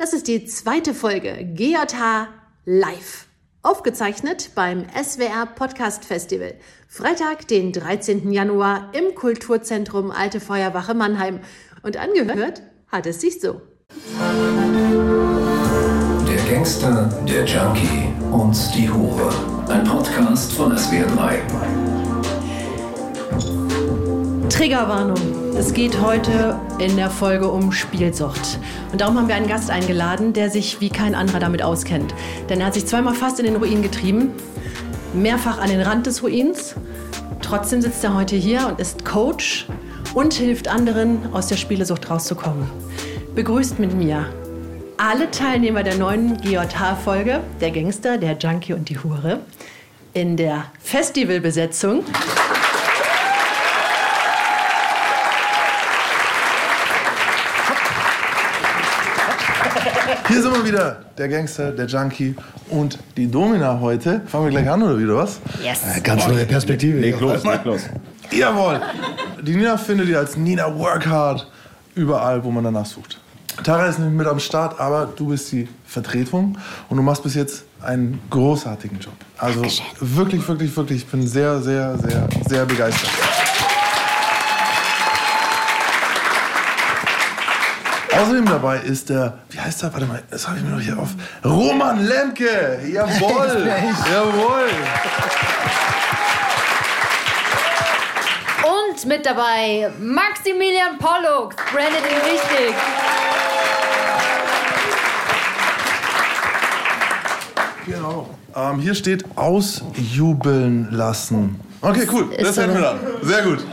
Das 0.00 0.14
ist 0.14 0.28
die 0.28 0.46
zweite 0.46 0.94
Folge 0.94 1.46
GJH 1.54 2.28
Live. 2.64 3.26
Aufgezeichnet 3.60 4.52
beim 4.54 4.86
SWR 4.94 5.44
Podcast 5.44 6.06
Festival. 6.06 6.54
Freitag, 6.88 7.46
den 7.48 7.70
13. 7.70 8.32
Januar 8.32 8.92
im 8.94 9.14
Kulturzentrum 9.14 10.10
Alte 10.10 10.40
Feuerwache 10.40 10.94
Mannheim. 10.94 11.40
Und 11.82 11.98
angehört 11.98 12.62
hat 12.88 13.04
es 13.04 13.20
sich 13.20 13.42
so. 13.42 13.60
Der 16.26 16.50
Gangster, 16.50 17.10
der 17.28 17.44
Junkie 17.44 18.08
und 18.32 18.56
die 18.74 18.88
Hure. 18.88 19.34
Ein 19.68 19.84
Podcast 19.84 20.50
von 20.52 20.78
SWR 20.78 21.08
3. 21.14 21.42
Triggerwarnung. 24.48 25.39
Es 25.60 25.74
geht 25.74 26.00
heute 26.00 26.58
in 26.78 26.96
der 26.96 27.10
Folge 27.10 27.50
um 27.50 27.70
Spielsucht. 27.70 28.58
Und 28.92 29.02
darum 29.02 29.18
haben 29.18 29.28
wir 29.28 29.34
einen 29.34 29.46
Gast 29.46 29.68
eingeladen, 29.68 30.32
der 30.32 30.48
sich 30.48 30.80
wie 30.80 30.88
kein 30.88 31.14
anderer 31.14 31.38
damit 31.38 31.60
auskennt. 31.60 32.14
Denn 32.48 32.60
er 32.60 32.68
hat 32.68 32.72
sich 32.72 32.86
zweimal 32.86 33.14
fast 33.14 33.40
in 33.40 33.44
den 33.44 33.56
Ruin 33.56 33.82
getrieben, 33.82 34.30
mehrfach 35.12 35.58
an 35.58 35.68
den 35.68 35.82
Rand 35.82 36.06
des 36.06 36.22
Ruins. 36.22 36.76
Trotzdem 37.42 37.82
sitzt 37.82 38.02
er 38.02 38.14
heute 38.14 38.36
hier 38.36 38.68
und 38.68 38.80
ist 38.80 39.04
Coach 39.04 39.66
und 40.14 40.32
hilft 40.32 40.66
anderen, 40.66 41.28
aus 41.34 41.48
der 41.48 41.56
Spielesucht 41.56 42.08
rauszukommen. 42.08 42.66
Begrüßt 43.34 43.78
mit 43.78 43.92
mir 43.94 44.24
alle 44.96 45.30
Teilnehmer 45.30 45.82
der 45.82 45.96
neuen 45.96 46.38
GJH-Folge, 46.38 47.40
der 47.60 47.70
Gangster, 47.70 48.16
der 48.16 48.38
Junkie 48.38 48.72
und 48.72 48.88
die 48.88 48.98
Hure, 48.98 49.40
in 50.14 50.38
der 50.38 50.64
Festivalbesetzung. 50.80 52.02
Hier 60.30 60.42
sind 60.42 60.54
wir 60.54 60.64
wieder, 60.64 60.98
der 61.18 61.28
Gangster, 61.28 61.72
der 61.72 61.86
Junkie 61.86 62.36
und 62.68 62.96
die 63.16 63.28
Domina 63.28 63.80
heute. 63.80 64.20
Fangen 64.28 64.44
wir 64.44 64.50
gleich 64.52 64.70
an, 64.70 64.80
oder 64.80 64.96
wieder 64.96 65.16
was? 65.16 65.40
Yes. 65.60 65.80
Äh, 65.96 66.00
ganz 66.00 66.28
neue 66.28 66.46
Perspektive. 66.46 67.00
Leg 67.00 67.18
los, 67.20 67.42
leg 67.42 67.64
los. 67.64 67.80
Jawohl. 68.30 68.80
Die 69.42 69.56
Nina 69.56 69.76
findet 69.76 70.08
ihr 70.08 70.20
als 70.20 70.36
Nina 70.36 70.72
Workhard 70.78 71.50
überall, 71.96 72.44
wo 72.44 72.52
man 72.52 72.62
danach 72.62 72.86
sucht. 72.86 73.18
Tara 73.64 73.86
ist 73.86 73.98
nicht 73.98 74.12
mit 74.12 74.28
am 74.28 74.38
Start, 74.38 74.78
aber 74.78 75.12
du 75.16 75.26
bist 75.26 75.50
die 75.50 75.68
Vertretung 75.84 76.56
und 76.88 76.96
du 76.96 77.02
machst 77.02 77.24
bis 77.24 77.34
jetzt 77.34 77.64
einen 77.82 78.20
großartigen 78.30 79.00
Job. 79.00 79.14
Also 79.36 79.62
wirklich, 79.98 80.48
wirklich, 80.48 80.76
wirklich, 80.76 80.98
ich 80.98 81.06
bin 81.08 81.26
sehr, 81.26 81.60
sehr, 81.60 81.98
sehr, 81.98 82.28
sehr 82.48 82.66
begeistert. 82.66 83.10
Außerdem 88.20 88.44
dabei 88.44 88.80
ist 88.80 89.08
der, 89.08 89.38
wie 89.48 89.58
heißt 89.58 89.82
der? 89.82 89.94
Warte 89.94 90.04
mal, 90.04 90.22
das 90.30 90.46
habe 90.46 90.58
ich 90.58 90.64
mir 90.64 90.72
noch 90.72 90.80
hier 90.80 90.98
auf. 90.98 91.08
Roman 91.42 92.06
Lemke! 92.06 92.78
Jawohl! 92.92 93.66
Jawohl! 94.12 94.68
Und 98.62 99.06
mit 99.06 99.24
dabei 99.24 99.90
Maximilian 99.98 100.98
Pollux, 100.98 101.56
brandet 101.72 102.02
ihn 102.10 102.30
richtig. 102.30 102.74
Genau. 107.86 108.28
Ähm, 108.54 108.80
hier 108.80 108.94
steht 108.94 109.24
ausjubeln 109.36 110.88
lassen. 110.90 111.58
Okay, 111.80 112.06
cool. 112.12 112.28
Das 112.38 112.54
so. 112.54 112.62
hätten 112.62 112.74
wir 112.74 112.82
dann. 112.82 112.98
Sehr 113.22 113.42
gut. 113.44 113.64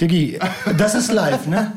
Diggi, 0.00 0.38
das 0.78 0.94
ist 0.94 1.12
live, 1.12 1.46
ne? 1.46 1.72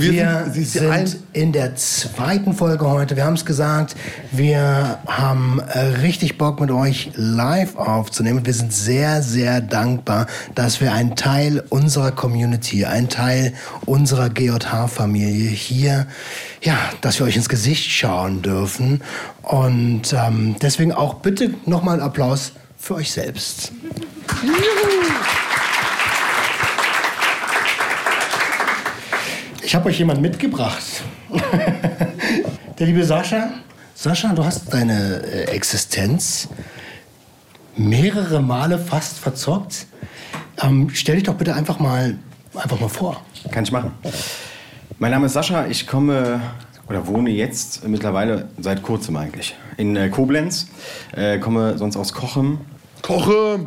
Wir 0.00 0.46
Wir 0.52 0.64
sind- 0.64 0.66
sind 0.68 0.90
ein- 0.90 1.12
in 1.32 1.52
der 1.52 1.76
zweiten 1.76 2.52
Folge 2.54 2.88
heute. 2.88 3.16
Wir 3.16 3.24
haben 3.24 3.34
es 3.34 3.44
gesagt, 3.44 3.94
wir 4.32 4.98
haben 5.06 5.60
äh, 5.60 5.78
richtig 6.02 6.38
Bock 6.38 6.60
mit 6.60 6.70
euch 6.70 7.10
live 7.14 7.76
aufzunehmen. 7.76 8.44
Wir 8.46 8.54
sind 8.54 8.72
sehr, 8.72 9.22
sehr 9.22 9.60
dankbar, 9.60 10.26
dass 10.54 10.80
wir 10.80 10.92
einen 10.92 11.16
Teil 11.16 11.62
unserer 11.68 12.12
Community, 12.12 12.84
einen 12.84 13.08
Teil 13.08 13.52
unserer 13.84 14.28
GJH-Familie 14.30 15.50
hier, 15.50 16.06
ja, 16.62 16.76
dass 17.00 17.18
wir 17.18 17.26
euch 17.26 17.36
ins 17.36 17.48
Gesicht 17.48 17.90
schauen 17.90 18.42
dürfen. 18.42 19.02
Und 19.42 20.12
ähm, 20.12 20.56
deswegen 20.60 20.92
auch 20.92 21.14
bitte 21.14 21.54
nochmal 21.66 21.94
einen 21.94 22.02
Applaus 22.02 22.52
für 22.78 22.94
euch 22.96 23.10
selbst. 23.12 23.72
Ich 29.66 29.74
habe 29.74 29.88
euch 29.88 29.98
jemanden 29.98 30.22
mitgebracht. 30.22 31.02
Der 32.78 32.86
liebe 32.86 33.04
Sascha. 33.04 33.50
Sascha, 33.96 34.32
du 34.32 34.44
hast 34.44 34.72
deine 34.72 35.24
äh, 35.24 35.46
Existenz 35.46 36.46
mehrere 37.76 38.40
Male 38.40 38.78
fast 38.78 39.18
verzockt. 39.18 39.86
Ähm, 40.62 40.90
stell 40.92 41.16
dich 41.16 41.24
doch 41.24 41.34
bitte 41.34 41.56
einfach 41.56 41.80
mal, 41.80 42.16
einfach 42.54 42.78
mal 42.78 42.88
vor. 42.88 43.20
Kann 43.50 43.64
ich 43.64 43.72
machen. 43.72 43.90
Mein 45.00 45.10
Name 45.10 45.26
ist 45.26 45.32
Sascha. 45.32 45.66
Ich 45.66 45.88
komme 45.88 46.40
oder 46.88 47.08
wohne 47.08 47.30
jetzt 47.30 47.88
mittlerweile 47.88 48.46
seit 48.60 48.84
kurzem 48.84 49.16
eigentlich 49.16 49.56
in 49.78 49.96
äh, 49.96 50.10
Koblenz. 50.10 50.68
Äh, 51.10 51.40
komme 51.40 51.76
sonst 51.76 51.96
aus 51.96 52.12
Kochem. 52.12 52.60
Koche! 53.02 53.66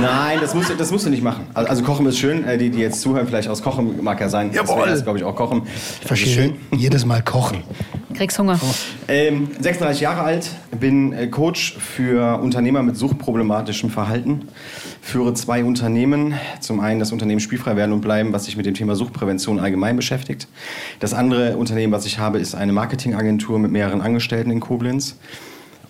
Nein, 0.00 0.38
das 0.40 0.54
musst, 0.54 0.70
du- 0.70 0.74
das 0.74 0.90
musst 0.90 1.06
du 1.06 1.10
nicht 1.10 1.22
machen. 1.22 1.46
Also, 1.54 1.68
also 1.70 1.82
Kochem 1.84 2.06
ist 2.06 2.18
schön. 2.18 2.44
Äh, 2.44 2.58
die, 2.58 2.70
die 2.70 2.78
jetzt 2.80 3.00
zuhören, 3.00 3.26
vielleicht 3.26 3.48
aus 3.48 3.62
Kochem 3.62 4.02
mag 4.02 4.20
ja 4.20 4.28
sein. 4.28 4.52
Jawohl. 4.52 4.86
Das 4.86 5.02
glaube 5.02 5.18
ich, 5.18 5.24
auch 5.24 5.34
Kochem. 5.36 5.62
Ich 6.00 6.06
verstehe 6.06 6.54
jedes 6.74 7.04
Mal 7.04 7.22
kochen. 7.22 7.62
Kriegst 8.14 8.38
Hunger. 8.38 8.60
Ähm, 9.08 9.48
36 9.58 10.02
Jahre 10.02 10.20
alt, 10.22 10.50
bin 10.78 11.12
äh, 11.12 11.28
Coach 11.28 11.76
für 11.78 12.38
Unternehmer 12.40 12.82
mit 12.82 12.96
suchtproblematischem 12.96 13.90
Verhalten. 13.90 14.48
Führe 15.00 15.32
zwei 15.34 15.64
Unternehmen. 15.64 16.34
Zum 16.60 16.80
einen 16.80 17.00
das 17.00 17.10
Unternehmen 17.10 17.40
Spielfrei 17.40 17.74
werden 17.74 17.92
und 17.92 18.02
bleiben, 18.02 18.32
was 18.32 18.44
sich 18.44 18.56
mit 18.56 18.66
dem 18.66 18.74
Thema 18.74 18.94
Suchtprävention 18.96 19.58
allgemein 19.60 19.96
beschäftigt. 19.96 20.46
Das 21.00 21.14
andere 21.14 21.56
Unternehmen, 21.56 21.92
was 21.92 22.04
ich 22.06 22.18
habe, 22.18 22.38
ist 22.38 22.54
eine 22.54 22.72
Marketingagentur 22.72 23.58
mit 23.58 23.72
mehreren 23.72 24.00
Angestellten 24.02 24.50
in 24.50 24.60
Koblenz. 24.60 25.16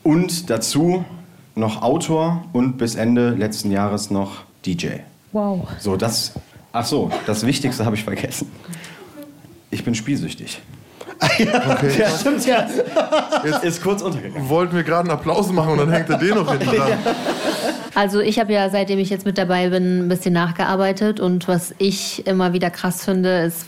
Und 0.04 0.48
dazu 0.48 1.04
noch 1.54 1.82
Autor 1.82 2.44
und 2.52 2.78
bis 2.78 2.94
Ende 2.94 3.30
letzten 3.30 3.70
Jahres 3.70 4.10
noch 4.10 4.42
DJ. 4.64 4.88
Wow. 5.32 5.68
So, 5.78 5.96
das. 5.96 6.32
Ach 6.72 6.86
so, 6.86 7.10
das 7.26 7.44
Wichtigste 7.46 7.84
habe 7.84 7.96
ich 7.96 8.04
vergessen. 8.04 8.50
Ich 9.70 9.84
bin 9.84 9.94
spielsüchtig. 9.94 10.60
Okay. 11.22 11.92
Ja, 11.98 12.08
stimmt 12.10 12.46
ja. 12.46 12.66
Ist 13.62 13.82
kurz 13.82 14.02
untergegangen. 14.02 14.48
Wollten 14.48 14.74
wir 14.74 14.82
gerade 14.82 15.08
einen 15.08 15.18
Applaus 15.18 15.50
machen 15.52 15.72
und 15.72 15.78
dann 15.78 15.90
hängt 15.92 16.08
er 16.10 16.18
den 16.18 16.34
noch 16.34 16.50
hinten 16.50 16.76
dran. 16.76 16.92
Also 17.94 18.20
ich 18.20 18.38
habe 18.38 18.50
ja, 18.54 18.70
seitdem 18.70 18.98
ich 18.98 19.10
jetzt 19.10 19.26
mit 19.26 19.36
dabei 19.36 19.68
bin, 19.68 20.06
ein 20.06 20.08
bisschen 20.08 20.32
nachgearbeitet 20.32 21.20
und 21.20 21.46
was 21.46 21.74
ich 21.76 22.26
immer 22.26 22.54
wieder 22.54 22.70
krass 22.70 23.04
finde, 23.04 23.42
ist, 23.42 23.66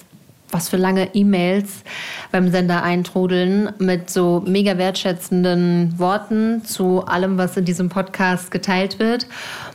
was 0.54 0.68
für 0.68 0.76
lange 0.76 1.14
E-Mails 1.14 1.82
beim 2.30 2.50
Sender 2.50 2.84
eintrudeln 2.84 3.72
mit 3.78 4.08
so 4.08 4.42
mega 4.46 4.78
wertschätzenden 4.78 5.98
Worten 5.98 6.64
zu 6.64 7.04
allem, 7.04 7.36
was 7.36 7.56
in 7.56 7.64
diesem 7.64 7.88
Podcast 7.88 8.52
geteilt 8.52 9.00
wird. 9.00 9.26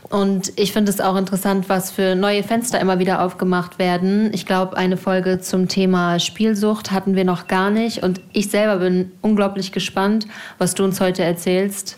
Und 0.09 0.53
ich 0.55 0.71
finde 0.71 0.89
es 0.89 1.01
auch 1.01 1.17
interessant, 1.17 1.67
was 1.67 1.91
für 1.91 2.15
neue 2.15 2.43
Fenster 2.43 2.79
immer 2.79 2.97
wieder 2.97 3.21
aufgemacht 3.21 3.77
werden. 3.77 4.31
Ich 4.33 4.45
glaube, 4.45 4.77
eine 4.77 4.95
Folge 4.95 5.39
zum 5.39 5.67
Thema 5.67 6.17
Spielsucht 6.19 6.91
hatten 6.91 7.15
wir 7.15 7.25
noch 7.25 7.47
gar 7.47 7.69
nicht. 7.69 8.01
Und 8.01 8.21
ich 8.31 8.49
selber 8.49 8.77
bin 8.77 9.11
unglaublich 9.21 9.73
gespannt, 9.73 10.27
was 10.57 10.73
du 10.75 10.85
uns 10.85 11.01
heute 11.01 11.23
erzählst. 11.23 11.97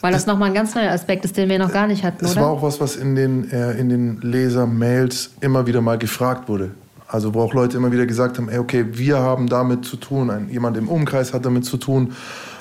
Weil 0.00 0.12
das 0.12 0.26
nochmal 0.26 0.48
ein 0.48 0.54
ganz 0.54 0.74
neuer 0.74 0.90
Aspekt 0.90 1.24
ist, 1.24 1.36
den 1.36 1.48
wir 1.48 1.58
noch 1.58 1.72
gar 1.72 1.86
nicht 1.86 2.04
hatten, 2.04 2.24
oder? 2.24 2.36
war 2.36 2.50
auch 2.50 2.62
was, 2.62 2.80
was 2.80 2.96
in 2.96 3.16
den, 3.16 3.50
äh, 3.50 3.72
in 3.72 3.88
den 3.88 4.20
Leser-Mails 4.20 5.34
immer 5.40 5.66
wieder 5.66 5.80
mal 5.80 5.98
gefragt 5.98 6.48
wurde. 6.48 6.72
Also 7.08 7.32
wo 7.32 7.40
auch 7.40 7.54
Leute 7.54 7.78
immer 7.78 7.90
wieder 7.90 8.04
gesagt 8.04 8.36
haben, 8.36 8.50
ey, 8.50 8.58
okay, 8.58 8.84
wir 8.92 9.18
haben 9.18 9.48
damit 9.48 9.86
zu 9.86 9.96
tun, 9.96 10.28
ein, 10.28 10.50
jemand 10.50 10.76
im 10.76 10.88
Umkreis 10.88 11.32
hat 11.32 11.46
damit 11.46 11.64
zu 11.64 11.78
tun. 11.78 12.12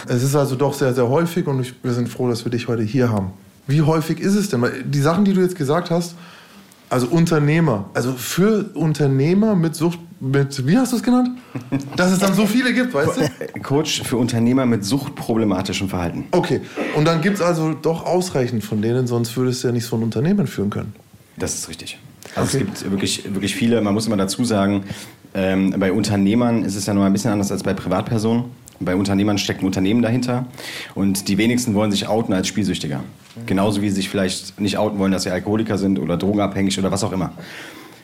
Es 0.08 0.24
ist 0.24 0.36
also 0.36 0.56
doch 0.56 0.74
sehr, 0.74 0.94
sehr 0.94 1.10
häufig 1.10 1.48
und 1.48 1.60
ich, 1.60 1.76
wir 1.84 1.92
sind 1.92 2.08
froh, 2.08 2.30
dass 2.30 2.46
wir 2.46 2.52
dich 2.52 2.70
heute 2.70 2.82
hier 2.82 3.12
haben. 3.12 3.34
Wie 3.68 3.82
häufig 3.82 4.22
ist 4.22 4.36
es 4.36 4.50
denn? 4.50 4.62
Weil 4.62 4.84
die 4.84 5.02
Sachen, 5.02 5.26
die 5.26 5.34
du 5.34 5.42
jetzt 5.42 5.58
gesagt 5.58 5.92
hast, 5.92 6.16
also 6.90 7.08
Unternehmer, 7.08 7.90
also 7.94 8.14
für 8.14 8.70
Unternehmer 8.74 9.54
mit 9.54 9.76
Sucht, 9.76 10.00
mit, 10.22 10.66
wie 10.66 10.78
hast 10.78 10.94
du 10.94 10.96
es 10.96 11.04
genannt? 11.04 11.38
Dass 11.98 12.14
es 12.14 12.20
dann 12.20 12.34
so 12.34 12.46
viele 12.46 12.74
gibt, 12.74 12.94
weißt 12.94 13.18
du? 13.18 13.60
Coach 13.64 14.04
für 14.04 14.16
Unternehmer 14.16 14.66
mit 14.66 14.86
suchtproblematischem 14.86 15.90
Verhalten. 15.90 16.24
Okay, 16.32 16.62
und 16.96 17.06
dann 17.06 17.22
gibt 17.22 17.36
es 17.36 17.42
also 17.42 17.74
doch 17.74 18.06
ausreichend 18.06 18.64
von 18.64 18.82
denen, 18.82 19.08
sonst 19.08 19.36
würdest 19.36 19.64
du 19.64 19.68
ja 19.68 19.74
nicht 19.74 19.86
so 19.86 19.98
ein 19.98 20.04
Unternehmen 20.04 20.48
führen 20.48 20.70
können. 20.70 20.96
Das 21.38 21.54
ist 21.56 21.68
richtig. 21.68 22.00
Also 22.36 22.58
Okay. 22.58 22.68
es 22.72 22.80
gibt 22.82 22.92
wirklich, 22.92 23.24
wirklich 23.34 23.56
viele, 23.56 23.82
man 23.82 23.94
muss 23.94 24.08
immer 24.08 24.18
dazu 24.18 24.44
sagen, 24.44 24.84
ähm, 25.34 25.74
bei 25.78 25.92
Unternehmern 25.92 26.64
ist 26.64 26.76
es 26.76 26.86
ja 26.86 26.94
noch 26.94 27.04
ein 27.04 27.14
bisschen 27.14 27.32
anders 27.32 27.52
als 27.52 27.64
bei 27.64 27.74
Privatpersonen. 27.74 28.46
Bei 28.80 28.96
Unternehmern 28.96 29.38
steckt 29.40 29.62
ein 29.62 29.66
Unternehmen 29.66 30.04
dahinter 30.04 30.46
und 30.94 31.28
die 31.30 31.38
wenigsten 31.40 31.74
wollen 31.74 31.92
sich 31.92 32.08
outen 32.08 32.34
als 32.34 32.48
Spielsüchtiger. 32.48 33.04
Genauso 33.48 33.82
wie 33.82 33.90
sie 33.90 33.96
sich 33.96 34.10
vielleicht 34.10 34.60
nicht 34.60 34.78
outen 34.78 35.00
wollen, 35.00 35.12
dass 35.12 35.24
sie 35.24 35.32
Alkoholiker 35.32 35.78
sind 35.78 36.00
oder 36.00 36.16
drogenabhängig 36.18 36.78
oder 36.78 36.92
was 36.92 37.04
auch 37.04 37.12
immer. 37.12 37.32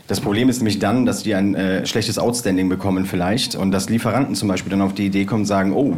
Das 0.08 0.20
Problem 0.20 0.50
ist 0.50 0.58
nämlich 0.58 0.80
dann, 0.80 1.06
dass 1.06 1.24
die 1.24 1.34
ein 1.34 1.56
äh, 1.56 1.86
schlechtes 1.86 2.20
Outstanding 2.20 2.70
bekommen 2.70 3.06
vielleicht 3.06 3.56
und 3.56 3.72
dass 3.72 3.90
Lieferanten 3.90 4.36
zum 4.36 4.48
Beispiel 4.48 4.72
dann 4.72 4.81
auf 4.81 4.94
die 4.94 5.06
Idee 5.06 5.25
kommen 5.25 5.42
und 5.42 5.48
sagen, 5.48 5.74
oh, 5.74 5.96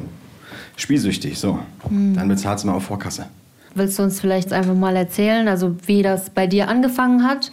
spielsüchtig, 0.78 1.40
so, 1.40 1.60
dann 1.90 2.28
bezahlst 2.28 2.64
du 2.64 2.68
mal 2.68 2.76
auf 2.76 2.84
Vorkasse. 2.84 3.26
Willst 3.74 3.98
du 3.98 4.04
uns 4.04 4.20
vielleicht 4.20 4.54
einfach 4.54 4.76
mal 4.76 4.96
erzählen, 4.96 5.48
also 5.48 5.76
wie 5.86 6.02
das 6.02 6.30
bei 6.30 6.48
dir 6.48 6.70
angefangen 6.70 7.24
hat? 7.28 7.52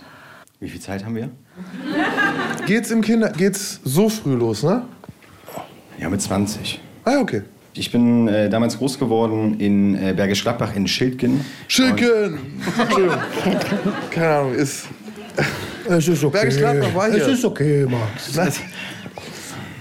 Wie 0.62 0.68
viel 0.68 0.80
Zeit 0.80 1.04
haben 1.04 1.16
wir? 1.16 1.28
Geht's 2.66 2.92
im 2.92 3.00
Kinder, 3.00 3.30
geht's 3.30 3.80
so 3.82 4.08
früh 4.08 4.34
los, 4.34 4.62
ne? 4.62 4.82
Ja, 5.98 6.08
mit 6.08 6.22
20. 6.22 6.80
Ah, 7.04 7.10
ja, 7.10 7.18
okay. 7.20 7.42
Ich 7.74 7.90
bin 7.90 8.28
äh, 8.28 8.48
damals 8.48 8.78
groß 8.78 8.96
geworden 9.00 9.58
in 9.58 9.96
äh, 9.96 10.12
Bergisch 10.16 10.42
Gladbach 10.42 10.76
in 10.76 10.86
Schildgen. 10.86 11.44
Schilken! 11.66 12.38
Entschuldigung. 12.78 13.18
Keine 14.10 14.36
Ahnung, 14.36 14.54
ist. 14.54 14.86
Es 15.88 16.06
ist 16.06 16.22
okay. 16.22 16.38
Bergisch 16.38 16.58
Gladbach 16.58 16.94
war 16.94 17.10
hier. 17.10 17.26
Es 17.26 17.38
ist 17.38 17.44
okay, 17.44 17.84
Max. 17.90 18.60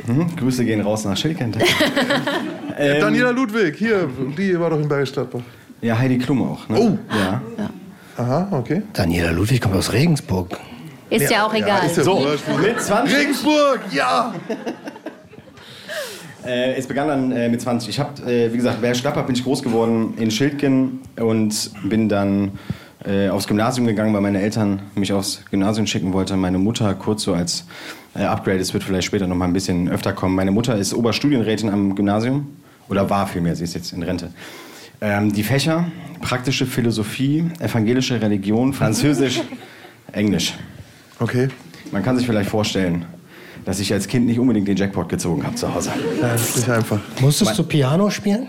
Mhm, 0.07 0.35
Grüße 0.35 0.65
gehen 0.65 0.81
raus 0.81 1.05
nach 1.05 1.15
Schildgen. 1.15 1.53
Ähm, 2.75 2.99
Daniela 3.01 3.29
Ludwig, 3.29 3.75
hier, 3.77 4.09
die 4.35 4.59
war 4.59 4.71
doch 4.71 4.79
in 4.79 4.87
Bergisch 4.87 5.11
Gladbach. 5.11 5.41
Ja, 5.81 5.95
Heidi 5.99 6.17
Klum 6.17 6.41
auch. 6.41 6.67
Ne? 6.69 6.79
Oh. 6.79 6.97
Ja. 7.15 7.41
Aha, 8.17 8.47
okay. 8.51 8.81
Daniela 8.93 9.29
Ludwig 9.29 9.61
kommt 9.61 9.75
aus 9.75 9.93
Regensburg. 9.93 10.57
Ist 11.11 11.29
ja, 11.29 11.45
auch 11.45 11.53
egal. 11.53 11.85
ist 11.85 11.97
ja 11.97 12.03
So, 12.03 12.25
mit 12.61 12.81
20. 12.81 13.17
Regensburg, 13.17 13.81
ja! 13.91 14.33
Äh, 16.43 16.73
es 16.73 16.87
begann 16.87 17.07
dann 17.07 17.31
äh, 17.31 17.49
mit 17.49 17.61
20. 17.61 17.87
Ich 17.87 17.99
habe, 17.99 18.19
äh, 18.23 18.51
wie 18.51 18.57
gesagt, 18.57 18.81
Bergisch 18.81 19.03
Gladbach 19.03 19.27
bin 19.27 19.35
ich 19.35 19.43
groß 19.43 19.61
geworden 19.61 20.15
in 20.17 20.31
Schildgen 20.31 21.01
und 21.17 21.69
bin 21.83 22.09
dann 22.09 22.53
äh, 23.05 23.29
aufs 23.29 23.45
Gymnasium 23.47 23.85
gegangen, 23.85 24.11
weil 24.11 24.21
meine 24.21 24.41
Eltern 24.41 24.81
mich 24.95 25.13
aufs 25.13 25.43
Gymnasium 25.51 25.85
schicken 25.85 26.13
wollten. 26.13 26.39
Meine 26.39 26.57
Mutter, 26.57 26.95
kurz 26.95 27.21
so 27.21 27.35
als 27.35 27.65
äh, 28.15 28.23
Upgrade, 28.23 28.57
es 28.57 28.73
wird 28.73 28.83
vielleicht 28.83 29.05
später 29.05 29.27
noch 29.27 29.35
mal 29.35 29.45
ein 29.45 29.53
bisschen 29.53 29.87
öfter 29.87 30.13
kommen. 30.13 30.33
Meine 30.35 30.49
Mutter 30.49 30.75
ist 30.75 30.95
Oberstudienrätin 30.95 31.69
am 31.69 31.93
Gymnasium 31.93 32.47
oder 32.89 33.07
war 33.07 33.27
vielmehr, 33.27 33.55
sie 33.55 33.63
ist 33.65 33.75
jetzt 33.75 33.93
in 33.93 34.01
Rente. 34.01 34.31
Ähm, 34.99 35.31
die 35.31 35.43
Fächer, 35.43 35.85
praktische 36.21 36.65
Philosophie, 36.65 37.45
evangelische 37.59 38.19
Religion, 38.19 38.73
Französisch, 38.73 39.41
Englisch. 40.11 40.55
Okay. 41.21 41.49
Man 41.91 42.03
kann 42.03 42.17
sich 42.17 42.25
vielleicht 42.25 42.49
vorstellen, 42.49 43.05
dass 43.63 43.79
ich 43.79 43.93
als 43.93 44.07
Kind 44.07 44.25
nicht 44.25 44.39
unbedingt 44.39 44.67
den 44.67 44.75
Jackpot 44.75 45.07
gezogen 45.07 45.45
habe 45.45 45.55
zu 45.55 45.73
Hause. 45.73 45.91
Nein, 46.19 46.39
nicht 46.55 46.69
einfach. 46.69 46.99
Musstest 47.19 47.57
du 47.57 47.63
Piano 47.63 48.09
spielen? 48.09 48.47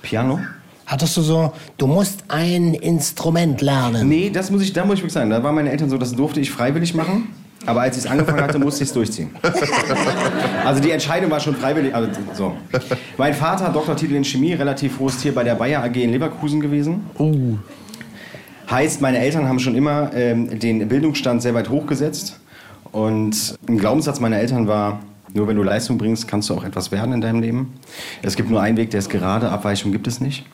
Piano? 0.00 0.38
Hattest 0.86 1.16
du 1.16 1.22
so, 1.22 1.52
du 1.76 1.86
musst 1.86 2.24
ein 2.28 2.74
Instrument 2.74 3.60
lernen? 3.62 4.08
Nee, 4.08 4.30
das 4.30 4.50
muss 4.50 4.62
ich, 4.62 4.72
da 4.72 4.84
muss 4.84 4.94
ich 4.94 5.00
wirklich 5.00 5.14
sagen. 5.14 5.30
Da 5.30 5.42
waren 5.42 5.54
meine 5.54 5.70
Eltern 5.70 5.90
so, 5.90 5.98
das 5.98 6.12
durfte 6.12 6.40
ich 6.40 6.50
freiwillig 6.50 6.94
machen. 6.94 7.28
Aber 7.66 7.80
als 7.80 7.96
ich 7.96 8.04
es 8.04 8.10
angefangen 8.10 8.42
hatte, 8.42 8.58
musste 8.58 8.84
ich 8.84 8.90
es 8.90 8.94
durchziehen. 8.94 9.30
Also 10.64 10.80
die 10.80 10.92
Entscheidung 10.92 11.30
war 11.30 11.40
schon 11.40 11.54
freiwillig. 11.54 11.94
Also 11.94 12.08
so. 12.32 12.56
Mein 13.18 13.34
Vater, 13.34 13.68
Doktortitel 13.68 14.14
in 14.14 14.24
Chemie, 14.24 14.54
relativ 14.54 14.98
hohes 14.98 15.18
Tier 15.18 15.34
bei 15.34 15.44
der 15.44 15.54
Bayer 15.54 15.82
AG 15.82 15.94
in 15.94 16.10
Leverkusen 16.10 16.58
gewesen. 16.58 17.04
Uh. 17.18 17.58
Heißt, 18.70 19.00
meine 19.00 19.18
Eltern 19.18 19.48
haben 19.48 19.58
schon 19.58 19.74
immer 19.74 20.12
ähm, 20.14 20.58
den 20.58 20.88
Bildungsstand 20.88 21.42
sehr 21.42 21.54
weit 21.54 21.68
hochgesetzt. 21.68 22.40
Und 22.92 23.58
ein 23.68 23.78
Glaubenssatz 23.78 24.20
meiner 24.20 24.38
Eltern 24.38 24.68
war, 24.68 25.00
nur 25.32 25.48
wenn 25.48 25.56
du 25.56 25.62
Leistung 25.62 25.98
bringst, 25.98 26.28
kannst 26.28 26.48
du 26.48 26.54
auch 26.54 26.64
etwas 26.64 26.92
werden 26.92 27.12
in 27.12 27.20
deinem 27.20 27.40
Leben. 27.40 27.74
Es 28.22 28.36
gibt 28.36 28.50
nur 28.50 28.62
einen 28.62 28.76
Weg, 28.76 28.90
der 28.90 29.00
ist 29.00 29.10
gerade, 29.10 29.50
Abweichung 29.50 29.90
gibt 29.90 30.06
es 30.06 30.20
nicht. 30.20 30.46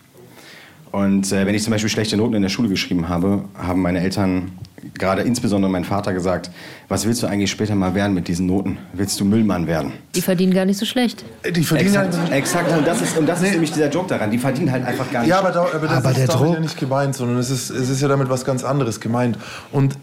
Und 0.91 1.31
äh, 1.33 1.47
wenn 1.47 1.55
ich 1.55 1.63
zum 1.63 1.71
Beispiel 1.71 1.91
schlechte 1.91 2.17
Noten 2.17 2.35
in 2.35 2.43
der 2.43 2.49
Schule 2.49 2.69
geschrieben 2.69 3.09
habe, 3.09 3.45
haben 3.57 3.83
meine 3.83 4.01
Eltern, 4.01 4.53
gerade 4.95 5.23
insbesondere 5.23 5.71
mein 5.71 5.85
Vater, 5.85 6.13
gesagt, 6.13 6.51
was 6.89 7.07
willst 7.07 7.23
du 7.23 7.27
eigentlich 7.27 7.51
später 7.51 7.75
mal 7.75 7.95
werden 7.95 8.15
mit 8.15 8.29
diesen 8.29 8.47
Noten? 8.47 8.79
Willst 8.93 9.19
du 9.21 9.25
Müllmann 9.25 9.67
werden? 9.67 9.93
Die 10.15 10.23
verdienen 10.23 10.53
gar 10.55 10.65
nicht 10.65 10.79
so 10.79 10.87
schlecht. 10.87 11.25
Die 11.55 11.63
verdienen 11.65 11.89
Exakt, 11.95 12.17
halt. 12.19 12.33
exakt. 12.33 12.77
Und 12.77 12.87
das 12.87 13.01
ist, 13.03 13.17
und 13.17 13.27
das 13.27 13.43
ist 13.43 13.53
nämlich 13.53 13.73
dieser 13.73 13.91
Joke 13.91 14.09
daran. 14.09 14.31
Die 14.31 14.39
verdienen 14.39 14.71
halt 14.73 14.85
einfach 14.87 15.11
gar 15.11 15.21
nicht. 15.21 15.29
Ja, 15.31 15.39
aber, 15.39 15.51
da, 15.53 15.63
aber 15.63 15.87
das 15.87 15.97
Aber 15.99 16.11
ist 16.11 16.19
der 16.19 16.27
damit 16.27 16.47
Druck- 16.47 16.55
ja 16.55 16.61
nicht 16.61 16.79
gemeint, 16.79 17.15
sondern 17.15 17.39
es 17.39 17.51
ist, 17.51 17.71
es 17.71 17.89
ist 17.89 18.01
ja 18.01 18.09
damit 18.09 18.29
was 18.29 18.45
ganz 18.45 18.65
anderes 18.65 19.01
gemeint. 19.01 19.39
Und 19.73 19.95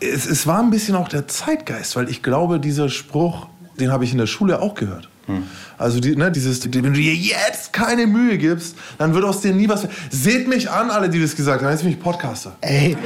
es, 0.00 0.26
es 0.26 0.46
war 0.46 0.60
ein 0.62 0.70
bisschen 0.70 0.94
auch 0.96 1.08
der 1.08 1.26
Zeitgeist, 1.28 1.96
weil 1.96 2.08
ich 2.10 2.22
glaube, 2.22 2.60
dieser 2.60 2.88
Spruch, 2.88 3.46
den 3.80 3.90
habe 3.92 4.04
ich 4.04 4.12
in 4.12 4.18
der 4.18 4.26
Schule 4.26 4.60
auch 4.60 4.74
gehört. 4.74 5.08
Also 5.76 5.98
die, 5.98 6.14
ne, 6.14 6.30
dieses, 6.30 6.60
die- 6.60 6.72
wenn 6.72 6.92
du 6.94 7.00
dir 7.00 7.12
jetzt 7.12 7.72
keine 7.72 8.06
Mühe 8.06 8.38
gibst, 8.38 8.76
dann 8.96 9.12
wird 9.12 9.24
aus 9.24 9.40
dir 9.40 9.52
nie 9.52 9.68
was. 9.68 9.88
Seht 10.08 10.46
mich 10.46 10.70
an, 10.70 10.88
alle, 10.90 11.10
die 11.10 11.20
das 11.20 11.34
gesagt 11.34 11.62
haben. 11.64 11.70
Jetzt 11.72 11.82
bin 11.82 11.90
ich 11.90 11.98
Podcaster. 12.00 12.54
Ey, 12.60 12.96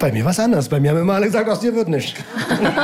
bei 0.00 0.10
mir 0.10 0.24
war 0.24 0.32
es 0.32 0.40
anders. 0.40 0.68
Bei 0.68 0.80
mir 0.80 0.90
haben 0.90 1.00
immer 1.00 1.14
alle 1.14 1.26
gesagt, 1.26 1.48
aus 1.48 1.60
dir 1.60 1.74
wird 1.74 1.88
nichts. 1.88 2.20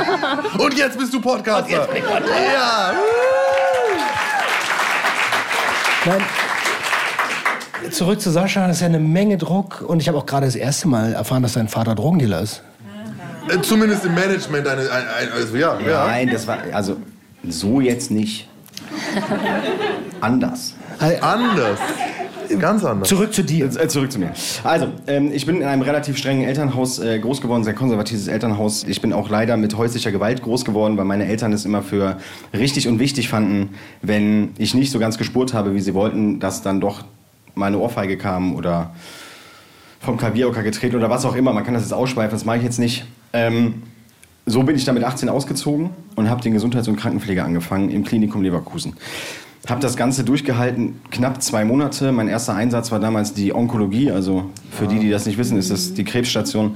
Und 0.57 0.77
jetzt 0.77 0.97
bist 0.97 1.13
du 1.13 1.19
Podcaster. 1.19 1.69
Ja. 1.71 2.93
Nein. 6.05 6.21
Zurück 7.91 8.21
zu 8.21 8.29
Sascha, 8.29 8.67
das 8.67 8.77
ist 8.77 8.81
ja 8.81 8.87
eine 8.87 8.99
Menge 8.99 9.37
Druck. 9.37 9.83
Und 9.85 10.01
ich 10.01 10.07
habe 10.07 10.17
auch 10.17 10.25
gerade 10.25 10.45
das 10.45 10.55
erste 10.55 10.87
Mal 10.87 11.13
erfahren, 11.13 11.43
dass 11.43 11.53
dein 11.53 11.67
Vater 11.67 11.95
Drogendealer 11.95 12.41
ist. 12.41 12.61
Äh, 13.49 13.61
Zumindest 13.61 14.05
im 14.05 14.13
Management 14.13 14.67
eine, 14.67 14.81
ein, 14.81 15.07
ein, 15.07 15.31
also 15.33 15.57
ja, 15.57 15.79
ja. 15.79 16.05
Nein, 16.05 16.29
das 16.31 16.45
war, 16.47 16.59
also 16.71 16.97
so 17.47 17.81
jetzt 17.81 18.11
nicht. 18.11 18.47
Anders. 20.21 20.73
Anders. 21.21 21.79
Ganz 22.59 22.83
anders. 22.83 23.09
Zurück 23.09 23.33
zu 23.33 23.43
dir. 23.43 23.65
Äh, 23.65 23.87
zurück 23.87 24.11
zu 24.11 24.19
mir. 24.19 24.31
Also, 24.63 24.87
ähm, 25.07 25.31
ich 25.33 25.45
bin 25.45 25.57
in 25.57 25.63
einem 25.63 25.81
relativ 25.81 26.17
strengen 26.17 26.43
Elternhaus 26.43 26.99
äh, 26.99 27.19
groß 27.19 27.41
geworden, 27.41 27.63
sehr 27.63 27.73
konservatives 27.73 28.27
Elternhaus. 28.27 28.83
Ich 28.83 29.01
bin 29.01 29.13
auch 29.13 29.29
leider 29.29 29.57
mit 29.57 29.77
häuslicher 29.77 30.11
Gewalt 30.11 30.41
groß 30.41 30.65
geworden, 30.65 30.97
weil 30.97 31.05
meine 31.05 31.25
Eltern 31.25 31.53
es 31.53 31.65
immer 31.65 31.81
für 31.81 32.17
richtig 32.53 32.87
und 32.87 32.99
wichtig 32.99 33.29
fanden, 33.29 33.75
wenn 34.01 34.49
ich 34.57 34.73
nicht 34.73 34.91
so 34.91 34.99
ganz 34.99 35.17
gespurt 35.17 35.53
habe, 35.53 35.73
wie 35.75 35.81
sie 35.81 35.93
wollten, 35.93 36.39
dass 36.39 36.61
dann 36.61 36.79
doch 36.79 37.03
meine 37.55 37.79
Ohrfeige 37.79 38.17
kam 38.17 38.55
oder 38.55 38.91
vom 39.99 40.17
Klavierocker 40.17 40.63
getreten 40.63 40.95
oder 40.95 41.09
was 41.09 41.25
auch 41.25 41.35
immer. 41.35 41.53
Man 41.53 41.63
kann 41.63 41.73
das 41.73 41.83
jetzt 41.83 41.93
ausschweifen, 41.93 42.31
das 42.31 42.45
mache 42.45 42.57
ich 42.57 42.63
jetzt 42.63 42.79
nicht. 42.79 43.05
Ähm, 43.33 43.83
so 44.45 44.63
bin 44.63 44.75
ich 44.75 44.85
dann 44.85 44.95
mit 44.95 45.03
18 45.03 45.27
ausgezogen 45.27 45.89
und 46.15 46.29
habe 46.29 46.41
den 46.41 46.53
Gesundheits- 46.53 46.87
und 46.87 46.95
Krankenpflege 46.95 47.43
angefangen 47.43 47.89
im 47.89 48.05
Klinikum 48.05 48.41
Leverkusen. 48.41 48.93
Habe 49.67 49.81
das 49.81 49.97
Ganze 49.97 50.23
durchgehalten, 50.23 51.01
knapp 51.11 51.41
zwei 51.41 51.65
Monate. 51.65 52.11
Mein 52.11 52.27
erster 52.27 52.53
Einsatz 52.53 52.91
war 52.91 52.99
damals 52.99 53.33
die 53.33 53.53
Onkologie, 53.53 54.11
also 54.11 54.51
für 54.71 54.87
die, 54.87 54.99
die 54.99 55.09
das 55.09 55.25
nicht 55.25 55.37
wissen, 55.37 55.57
ist 55.57 55.71
das 55.71 55.93
die 55.93 56.03
Krebsstation. 56.03 56.75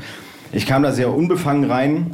Ich 0.51 0.66
kam 0.66 0.83
da 0.83 0.92
sehr 0.92 1.13
unbefangen 1.13 1.69
rein, 1.69 2.12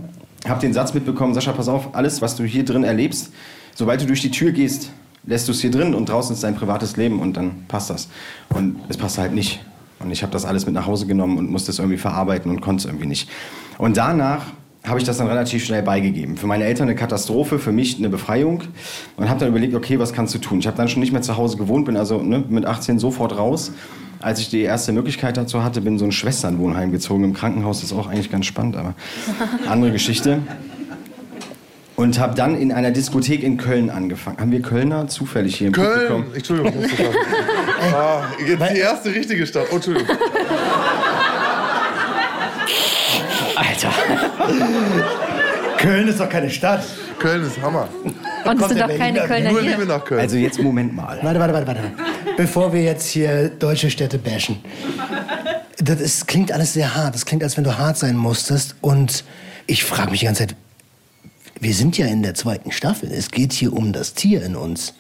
habe 0.48 0.59
den 0.62 0.74
Satz 0.74 0.94
mitbekommen, 0.94 1.33
Sascha, 1.33 1.54
pass 1.54 1.68
auf, 1.68 1.95
alles, 1.95 2.21
was 2.21 2.36
du 2.36 2.44
hier 2.44 2.64
drin 2.64 2.83
erlebst, 2.83 3.31
sobald 3.74 4.02
du 4.02 4.06
durch 4.06 4.21
die 4.21 4.30
Tür 4.30 4.52
gehst, 4.52 4.92
lässt 5.26 5.47
du 5.47 5.52
es 5.52 5.62
hier 5.62 5.71
drin 5.71 5.95
und 5.95 6.09
draußen 6.09 6.33
ist 6.36 6.44
dein 6.44 6.56
privates 6.56 6.97
Leben 6.97 7.19
und 7.19 7.38
dann 7.38 7.66
passt 7.68 7.90
das. 7.90 8.07
Und 8.50 8.78
es 8.90 8.97
passt 8.97 9.18
halt 9.18 9.33
nicht. 9.33 9.59
Und 10.00 10.12
ich 10.12 10.21
habe 10.21 10.31
das 10.31 10.45
alles 10.45 10.66
mit 10.66 10.76
nach 10.76 10.86
Hause 10.86 11.07
genommen 11.07 11.38
und 11.38 11.50
musste 11.50 11.71
es 11.71 11.80
irgendwie 11.80 11.97
verarbeiten 11.97 12.52
und 12.52 12.62
konnte 12.62 12.81
es 12.81 12.86
irgendwie 12.86 13.07
nicht. 13.07 13.30
Und 13.78 13.97
danach 13.97 14.45
habe 14.87 14.99
ich 14.99 15.06
das 15.06 15.17
dann 15.17 15.27
relativ 15.27 15.65
schnell 15.65 15.83
beigegeben. 15.83 16.37
Für 16.37 16.47
meine 16.47 16.63
Eltern 16.63 16.87
eine 16.87 16.95
Katastrophe, 16.95 17.59
für 17.59 17.71
mich 17.71 17.97
eine 17.97 18.09
Befreiung. 18.09 18.63
Und 19.15 19.29
habe 19.29 19.39
dann 19.39 19.49
überlegt, 19.49 19.75
okay, 19.75 19.99
was 19.99 20.13
kannst 20.13 20.33
du 20.35 20.39
tun? 20.39 20.59
Ich 20.59 20.67
habe 20.67 20.77
dann 20.77 20.87
schon 20.87 21.01
nicht 21.01 21.11
mehr 21.11 21.21
zu 21.21 21.37
Hause 21.37 21.57
gewohnt, 21.57 21.85
bin 21.85 21.97
also 21.97 22.21
ne, 22.21 22.44
mit 22.47 22.65
18 22.65 22.99
sofort 22.99 23.37
raus. 23.37 23.71
Als 24.19 24.39
ich 24.39 24.49
die 24.49 24.61
erste 24.61 24.91
Möglichkeit 24.94 25.37
dazu 25.37 25.63
hatte, 25.63 25.81
bin 25.81 25.94
in 25.94 25.99
so 25.99 26.06
ein 26.06 26.11
Schwesternwohnheim 26.11 26.91
gezogen 26.91 27.23
im 27.23 27.33
Krankenhaus. 27.33 27.81
Das 27.81 27.91
ist 27.91 27.97
auch 27.97 28.07
eigentlich 28.07 28.31
ganz 28.31 28.45
spannend, 28.45 28.75
aber 28.75 28.95
andere 29.67 29.91
Geschichte. 29.91 30.39
Und 31.95 32.19
habe 32.19 32.35
dann 32.35 32.56
in 32.59 32.71
einer 32.71 32.91
Diskothek 32.91 33.41
in 33.41 33.57
Köln 33.57 33.89
angefangen. 33.89 34.37
Haben 34.37 34.51
wir 34.51 34.61
Kölner 34.61 35.07
zufällig 35.07 35.56
hier 35.56 35.67
im 35.67 35.73
Köln. 35.73 36.07
Publikum? 36.07 36.35
Entschuldigung, 36.35 36.73
ah, 37.94 38.21
jetzt 38.39 38.71
die 38.71 38.79
erste 38.79 39.13
richtige 39.13 39.47
Stadt. 39.47 39.65
Oh, 39.71 39.75
Entschuldigung. 39.75 40.15
Alter. 43.56 43.89
Köln 45.77 46.07
ist 46.07 46.19
doch 46.19 46.30
keine 46.30 46.49
Stadt. 46.49 46.83
Köln 47.19 47.44
ist 47.44 47.61
Hammer. 47.61 47.87
Und 48.45 48.61
es 48.61 48.68
sind 48.69 48.80
doch 48.80 48.97
keine? 48.97 49.19
Kölner 49.21 49.51
Nur 49.51 49.61
Liebe 49.61 49.77
hier. 49.77 49.85
nach 49.85 50.04
Köln. 50.04 50.21
Also 50.21 50.37
jetzt 50.37 50.59
Moment 50.59 50.94
mal. 50.95 51.19
Warte, 51.21 51.39
warte, 51.39 51.54
warte, 51.54 51.68
warte. 51.68 51.81
Bevor 52.35 52.73
wir 52.73 52.81
jetzt 52.81 53.07
hier 53.07 53.49
deutsche 53.49 53.89
Städte 53.89 54.18
bashen. 54.18 54.57
Das 55.77 56.01
ist, 56.01 56.27
klingt 56.27 56.51
alles 56.51 56.73
sehr 56.73 56.95
hart. 56.95 57.13
Das 57.16 57.25
klingt, 57.25 57.44
als 57.44 57.57
wenn 57.57 57.63
du 57.63 57.77
hart 57.77 57.97
sein 57.97 58.16
musstest. 58.16 58.75
Und 58.81 59.23
ich 59.68 59.83
frage 59.83 60.11
mich 60.11 60.21
die 60.21 60.25
ganze 60.25 60.47
Zeit, 60.47 60.56
wir 61.59 61.73
sind 61.73 61.97
ja 61.97 62.07
in 62.07 62.23
der 62.23 62.33
zweiten 62.33 62.71
Staffel. 62.71 63.11
Es 63.11 63.31
geht 63.31 63.54
hier 63.54 63.73
um 63.73 63.94
das 63.94 64.13
Tier 64.13 64.44
in 64.44 64.56
uns. 64.56 64.94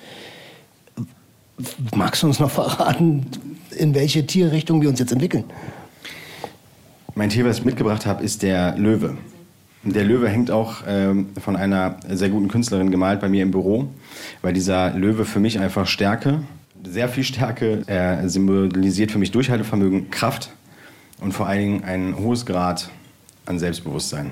Magst 1.95 2.23
du 2.23 2.27
uns 2.27 2.39
noch 2.39 2.51
verraten, 2.51 3.25
in 3.75 3.95
welche 3.95 4.25
Tierrichtung 4.25 4.81
wir 4.81 4.89
uns 4.89 4.99
jetzt 4.99 5.11
entwickeln? 5.11 5.43
Mein 7.15 7.29
Tier, 7.29 7.45
was 7.45 7.59
ich 7.59 7.65
mitgebracht 7.65 8.05
habe, 8.05 8.23
ist 8.23 8.43
der 8.43 8.77
Löwe. 8.77 9.17
Der 9.83 10.03
Löwe 10.03 10.27
hängt 10.27 10.51
auch 10.51 10.83
ähm, 10.87 11.27
von 11.39 11.55
einer 11.55 11.97
sehr 12.09 12.29
guten 12.29 12.47
Künstlerin 12.47 12.91
gemalt 12.91 13.21
bei 13.21 13.29
mir 13.29 13.43
im 13.43 13.51
Büro, 13.51 13.87
weil 14.41 14.53
dieser 14.53 14.91
Löwe 14.91 15.23
für 15.23 15.39
mich 15.39 15.59
einfach 15.59 15.87
Stärke, 15.87 16.41
sehr 16.83 17.09
viel 17.09 17.23
Stärke. 17.23 17.83
Er 17.87 18.27
symbolisiert 18.29 19.11
für 19.11 19.19
mich 19.19 19.31
Durchhaltevermögen, 19.31 20.09
Kraft 20.09 20.51
und 21.19 21.33
vor 21.33 21.47
allen 21.47 21.59
Dingen 21.59 21.83
ein 21.83 22.17
hohes 22.17 22.45
Grad 22.45 22.89
an 23.45 23.59
Selbstbewusstsein. 23.59 24.31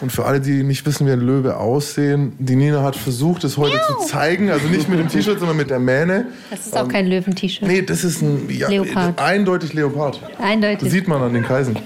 Und 0.00 0.10
für 0.10 0.24
alle, 0.24 0.40
die 0.40 0.62
nicht 0.62 0.86
wissen, 0.86 1.06
wie 1.06 1.10
ein 1.10 1.20
Löwe 1.20 1.56
aussehen, 1.58 2.32
die 2.38 2.56
Nina 2.56 2.82
hat 2.82 2.96
versucht, 2.96 3.44
es 3.44 3.58
heute 3.58 3.78
zu 3.86 4.06
zeigen. 4.06 4.50
Also 4.50 4.68
nicht 4.68 4.88
mit 4.88 4.98
dem 4.98 5.08
T-Shirt, 5.08 5.38
sondern 5.38 5.56
mit 5.56 5.68
der 5.68 5.78
Mähne. 5.78 6.26
Das 6.50 6.66
ist 6.66 6.76
auch 6.76 6.88
kein 6.88 7.06
Löwen-T-Shirt. 7.06 7.68
Nee, 7.68 7.82
das 7.82 8.02
ist 8.02 8.22
ein 8.22 8.48
ja, 8.50 8.68
Leopard. 8.68 9.20
eindeutig 9.20 9.74
Leopard. 9.74 10.20
Eindeutig. 10.40 10.80
Das 10.80 10.90
sieht 10.90 11.06
man 11.06 11.20
an 11.22 11.34
den 11.34 11.42
Kreisen. 11.42 11.78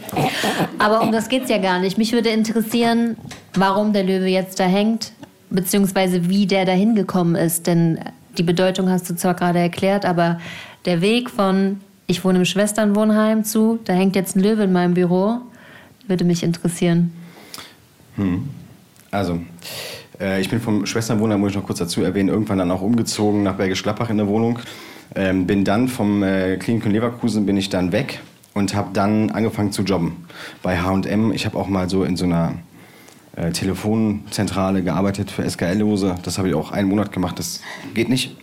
Aber 0.78 1.02
um 1.02 1.10
das 1.10 1.28
geht's 1.28 1.50
ja 1.50 1.58
gar 1.58 1.80
nicht. 1.80 1.98
Mich 1.98 2.12
würde 2.12 2.28
interessieren, 2.28 3.16
warum 3.54 3.92
der 3.92 4.04
Löwe 4.04 4.28
jetzt 4.28 4.60
da 4.60 4.64
hängt, 4.64 5.12
beziehungsweise 5.50 6.28
wie 6.28 6.46
der 6.46 6.64
da 6.64 6.72
hingekommen 6.72 7.34
ist. 7.34 7.66
Denn 7.66 7.98
die 8.38 8.44
Bedeutung 8.44 8.88
hast 8.90 9.10
du 9.10 9.16
zwar 9.16 9.34
gerade 9.34 9.58
erklärt, 9.58 10.04
aber 10.04 10.38
der 10.84 11.00
Weg 11.00 11.30
von 11.30 11.80
ich 12.06 12.24
wohne 12.24 12.38
im 12.38 12.44
Schwesternwohnheim 12.44 13.44
zu, 13.44 13.78
da 13.84 13.92
hängt 13.92 14.14
jetzt 14.14 14.36
ein 14.36 14.40
Löwe 14.40 14.64
in 14.64 14.72
meinem 14.72 14.94
Büro, 14.94 15.38
würde 16.06 16.24
mich 16.24 16.42
interessieren. 16.42 17.12
Also, 19.10 19.40
äh, 20.20 20.40
ich 20.40 20.48
bin 20.48 20.60
vom 20.60 20.86
Schwesternwohnheim, 20.86 21.40
muss 21.40 21.50
ich 21.50 21.56
noch 21.56 21.64
kurz 21.64 21.78
dazu 21.78 22.02
erwähnen, 22.02 22.28
irgendwann 22.28 22.58
dann 22.58 22.70
auch 22.70 22.82
umgezogen 22.82 23.42
nach 23.42 23.54
Bergisch 23.54 23.82
Gladbach 23.82 24.10
in 24.10 24.18
der 24.18 24.28
Wohnung. 24.28 24.58
Ähm, 25.14 25.46
bin 25.46 25.64
dann 25.64 25.88
vom 25.88 26.22
äh, 26.22 26.56
Klinikum 26.56 26.90
Leverkusen 26.90 27.46
bin 27.46 27.56
ich 27.56 27.68
dann 27.68 27.92
weg 27.92 28.20
und 28.54 28.74
habe 28.74 28.90
dann 28.92 29.30
angefangen 29.30 29.70
zu 29.70 29.82
jobben 29.82 30.26
bei 30.62 30.78
H&M. 30.78 31.32
Ich 31.32 31.46
habe 31.46 31.58
auch 31.58 31.68
mal 31.68 31.88
so 31.88 32.04
in 32.04 32.16
so 32.16 32.24
einer 32.24 32.54
äh, 33.36 33.50
Telefonzentrale 33.50 34.82
gearbeitet 34.82 35.30
für 35.30 35.48
SKL-Lose. 35.48 36.16
Das 36.22 36.38
habe 36.38 36.48
ich 36.48 36.54
auch 36.54 36.72
einen 36.72 36.88
Monat 36.88 37.12
gemacht, 37.12 37.38
das 37.38 37.60
geht 37.94 38.08
nicht. 38.08 38.36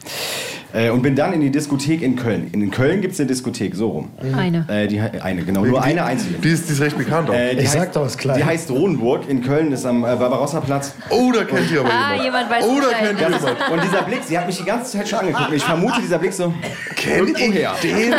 Äh, 0.73 0.89
und 0.89 1.01
bin 1.01 1.15
dann 1.15 1.33
in 1.33 1.41
die 1.41 1.49
Diskothek 1.51 2.01
in 2.01 2.15
Köln. 2.15 2.49
In 2.53 2.71
Köln 2.71 3.01
gibt 3.01 3.13
es 3.13 3.19
eine 3.19 3.27
Diskothek, 3.27 3.75
so 3.75 3.89
rum. 3.89 4.09
Eine. 4.37 4.65
Äh, 4.69 4.87
die, 4.87 4.99
eine, 4.99 5.43
genau, 5.43 5.65
nur 5.65 5.81
eine 5.83 6.03
einzige. 6.05 6.35
Die 6.35 6.49
ist, 6.49 6.69
die 6.69 6.73
ist 6.73 6.81
recht 6.81 6.97
bekannt 6.97 7.29
auch. 7.29 7.33
Äh, 7.33 7.55
die 7.55 7.59
Ich 7.61 7.65
heißt, 7.65 7.73
sag 7.73 7.91
doch, 7.93 8.05
ist 8.05 8.17
klein. 8.17 8.37
Die 8.37 8.45
heißt 8.45 8.71
Rohnburg 8.71 9.27
in 9.27 9.41
Köln, 9.41 9.71
ist 9.71 9.85
am 9.85 10.03
äh, 10.03 10.15
Barbarossa-Platz. 10.15 10.93
oh, 11.09 11.31
da 11.33 11.43
kennt 11.43 11.69
ihr 11.71 11.81
aber 11.81 11.89
Ah, 11.89 12.11
jemand. 12.13 12.23
jemand 12.23 12.49
weiß 12.51 12.65
oh, 12.65 12.79
da 12.79 12.87
Bescheid. 12.87 13.05
kennt 13.07 13.19
ihr 13.21 13.37
jemand. 13.37 13.71
Und 13.71 13.83
dieser 13.83 14.01
Blick, 14.03 14.19
sie 14.25 14.37
hat 14.37 14.47
mich 14.47 14.57
die 14.57 14.63
ganze 14.65 14.97
Zeit 14.97 15.09
schon 15.09 15.19
angeguckt. 15.19 15.53
Ich 15.53 15.63
vermute, 15.63 16.01
dieser 16.01 16.19
Blick 16.19 16.33
so. 16.33 16.53
Kennt 16.95 17.37
ihr 17.39 17.51
den 17.83 18.13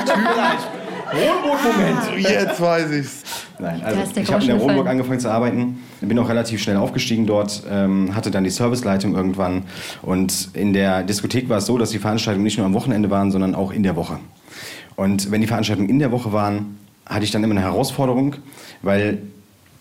Rohnburg-Moment. 1.13 2.19
Jetzt 2.19 2.61
weiß 2.61 2.91
ich's. 2.93 3.23
Nein, 3.59 3.83
also 3.85 4.01
ich 4.21 4.33
habe 4.33 4.43
in 4.43 4.49
der 4.49 4.57
Rohnburg 4.57 4.69
gefallen. 4.77 4.89
angefangen 4.89 5.21
zu 5.21 5.31
arbeiten, 5.31 5.79
bin 6.09 6.19
auch 6.19 6.29
relativ 6.29 6.63
schnell 6.63 6.77
aufgestiegen 6.77 7.27
dort, 7.27 7.63
ähm, 7.71 8.15
hatte 8.15 8.31
dann 8.31 8.45
die 8.45 8.51
Serviceleitung 8.51 9.15
irgendwann 9.15 9.65
und 10.03 10.51
in 10.55 10.73
der 10.73 11.03
Diskothek 11.03 11.49
war 11.49 11.59
es 11.59 11.67
so, 11.67 11.79
dass 11.79 11.91
die 11.91 11.99
Veranstaltungen 11.99 12.45
nicht 12.45 12.59
nur 12.59 12.67
am 12.67 12.75
Wochenende 12.75 13.11
waren, 13.11 13.31
sondern 13.31 13.55
auch 13.55 13.73
in 13.73 13.83
der 13.83 13.97
Woche. 13.97 14.19
Und 14.97 15.31
wenn 15.31 15.41
die 15.41 15.47
Veranstaltungen 15.47 15.89
in 15.89 15.99
der 15.99 16.13
Woche 16.13 16.33
waren, 16.33 16.79
hatte 17.07 17.25
ich 17.25 17.31
dann 17.31 17.43
immer 17.43 17.55
eine 17.55 17.63
Herausforderung, 17.63 18.37
weil 18.83 19.23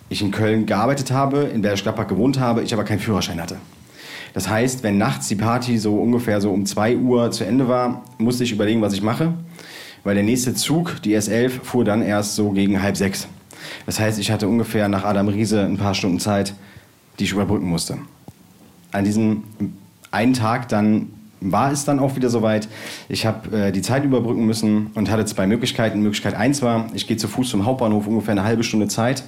ich 0.10 0.22
in 0.22 0.32
Köln 0.32 0.66
gearbeitet 0.66 1.12
habe, 1.12 1.44
in 1.44 1.62
Bergisch 1.62 1.84
Gladbach 1.84 2.08
gewohnt 2.08 2.40
habe, 2.40 2.64
ich 2.64 2.74
aber 2.74 2.84
keinen 2.84 3.00
Führerschein 3.00 3.42
hatte. 3.42 3.58
Das 4.34 4.50
heißt, 4.50 4.84
wenn 4.84 4.98
nachts 4.98 5.28
die 5.28 5.36
Party 5.36 5.78
so 5.78 5.96
ungefähr 5.96 6.40
so 6.40 6.52
um 6.52 6.66
2 6.66 6.98
Uhr 6.98 7.32
zu 7.32 7.44
Ende 7.44 7.68
war, 7.68 8.04
musste 8.18 8.44
ich 8.44 8.52
überlegen, 8.52 8.82
was 8.82 8.94
ich 8.94 9.02
mache, 9.02 9.34
weil 10.04 10.16
der 10.16 10.24
nächste 10.24 10.54
Zug, 10.54 11.02
die 11.04 11.18
S11, 11.18 11.50
fuhr 11.64 11.84
dann 11.84 12.02
erst 12.02 12.36
so 12.36 12.52
gegen 12.52 12.82
halb 12.82 12.98
sechs. 12.98 13.28
Das 13.86 14.00
heißt, 14.00 14.20
ich 14.20 14.32
hatte 14.32 14.48
ungefähr 14.48 14.88
nach 14.88 15.04
Adam 15.04 15.28
Riese 15.28 15.62
ein 15.62 15.78
paar 15.78 15.96
Stunden 15.96 16.20
Zeit, 16.20 16.54
die 17.20 17.26
ich 17.26 17.32
überbrücken 17.32 17.68
musste. 17.68 17.98
An 18.92 19.06
diesem 19.06 19.44
einen 20.12 20.34
Tag 20.34 20.70
dann 20.70 21.10
war 21.42 21.72
es 21.72 21.86
dann 21.86 22.00
auch 22.00 22.16
wieder 22.16 22.30
soweit. 22.30 22.70
Ich 23.10 23.26
habe 23.26 23.58
äh, 23.58 23.72
die 23.72 23.82
Zeit 23.82 24.04
überbrücken 24.04 24.46
müssen 24.46 24.92
und 24.94 25.10
hatte 25.10 25.26
zwei 25.26 25.48
Möglichkeiten. 25.48 26.02
Möglichkeit 26.02 26.36
eins 26.36 26.62
war, 26.62 26.88
ich 26.94 27.08
gehe 27.08 27.18
zu 27.18 27.28
Fuß 27.28 27.50
zum 27.50 27.66
Hauptbahnhof, 27.66 28.08
ungefähr 28.08 28.34
eine 28.34 28.44
halbe 28.44 28.64
Stunde 28.64 28.88
Zeit, 28.88 29.24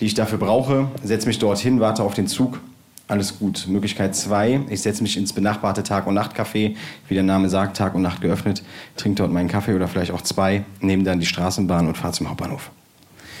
die 0.00 0.06
ich 0.06 0.14
dafür 0.14 0.38
brauche, 0.38 0.88
setze 1.02 1.28
mich 1.28 1.38
dorthin, 1.38 1.80
warte 1.80 2.02
auf 2.02 2.14
den 2.14 2.26
Zug. 2.26 2.58
Alles 3.06 3.40
gut. 3.40 3.66
Möglichkeit 3.68 4.14
zwei, 4.14 4.60
ich 4.68 4.82
setze 4.82 5.02
mich 5.02 5.16
ins 5.16 5.32
benachbarte 5.32 5.82
Tag- 5.82 6.06
und 6.06 6.16
Nachtcafé, 6.16 6.76
wie 7.08 7.14
der 7.14 7.24
Name 7.24 7.48
sagt, 7.48 7.76
Tag 7.76 7.96
und 7.96 8.02
Nacht 8.02 8.20
geöffnet, 8.20 8.62
trinke 8.96 9.16
dort 9.16 9.32
meinen 9.32 9.48
Kaffee 9.48 9.74
oder 9.74 9.88
vielleicht 9.88 10.12
auch 10.12 10.22
zwei, 10.22 10.64
nehme 10.80 11.02
dann 11.02 11.18
die 11.18 11.26
Straßenbahn 11.26 11.88
und 11.88 11.96
fahre 11.96 12.12
zum 12.12 12.28
Hauptbahnhof. 12.28 12.70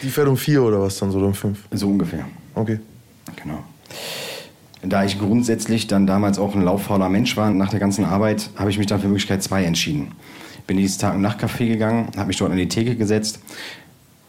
Die 0.02 0.08
fährt 0.08 0.28
um 0.28 0.36
vier 0.36 0.62
oder 0.62 0.80
was 0.80 0.98
dann 0.98 1.10
so 1.10 1.18
oder 1.18 1.28
um 1.28 1.34
fünf? 1.34 1.64
So 1.70 1.88
ungefähr. 1.88 2.26
Okay. 2.54 2.80
Genau. 3.42 3.64
Da 4.82 5.04
ich 5.04 5.18
grundsätzlich 5.18 5.86
dann 5.86 6.06
damals 6.06 6.38
auch 6.38 6.54
ein 6.54 6.62
lauffauler 6.62 7.10
Mensch 7.10 7.36
war, 7.36 7.50
nach 7.50 7.68
der 7.68 7.80
ganzen 7.80 8.04
Arbeit, 8.04 8.50
habe 8.56 8.70
ich 8.70 8.78
mich 8.78 8.86
dann 8.86 9.00
für 9.00 9.08
Möglichkeit 9.08 9.42
2 9.42 9.64
entschieden. 9.64 10.12
Bin 10.66 10.78
in 10.78 10.82
dieses 10.82 10.98
Tag- 10.98 11.14
und 11.14 11.26
Nachtcafé 11.26 11.66
gegangen, 11.66 12.08
habe 12.16 12.28
mich 12.28 12.38
dort 12.38 12.50
an 12.50 12.56
die 12.56 12.68
Theke 12.68 12.96
gesetzt, 12.96 13.40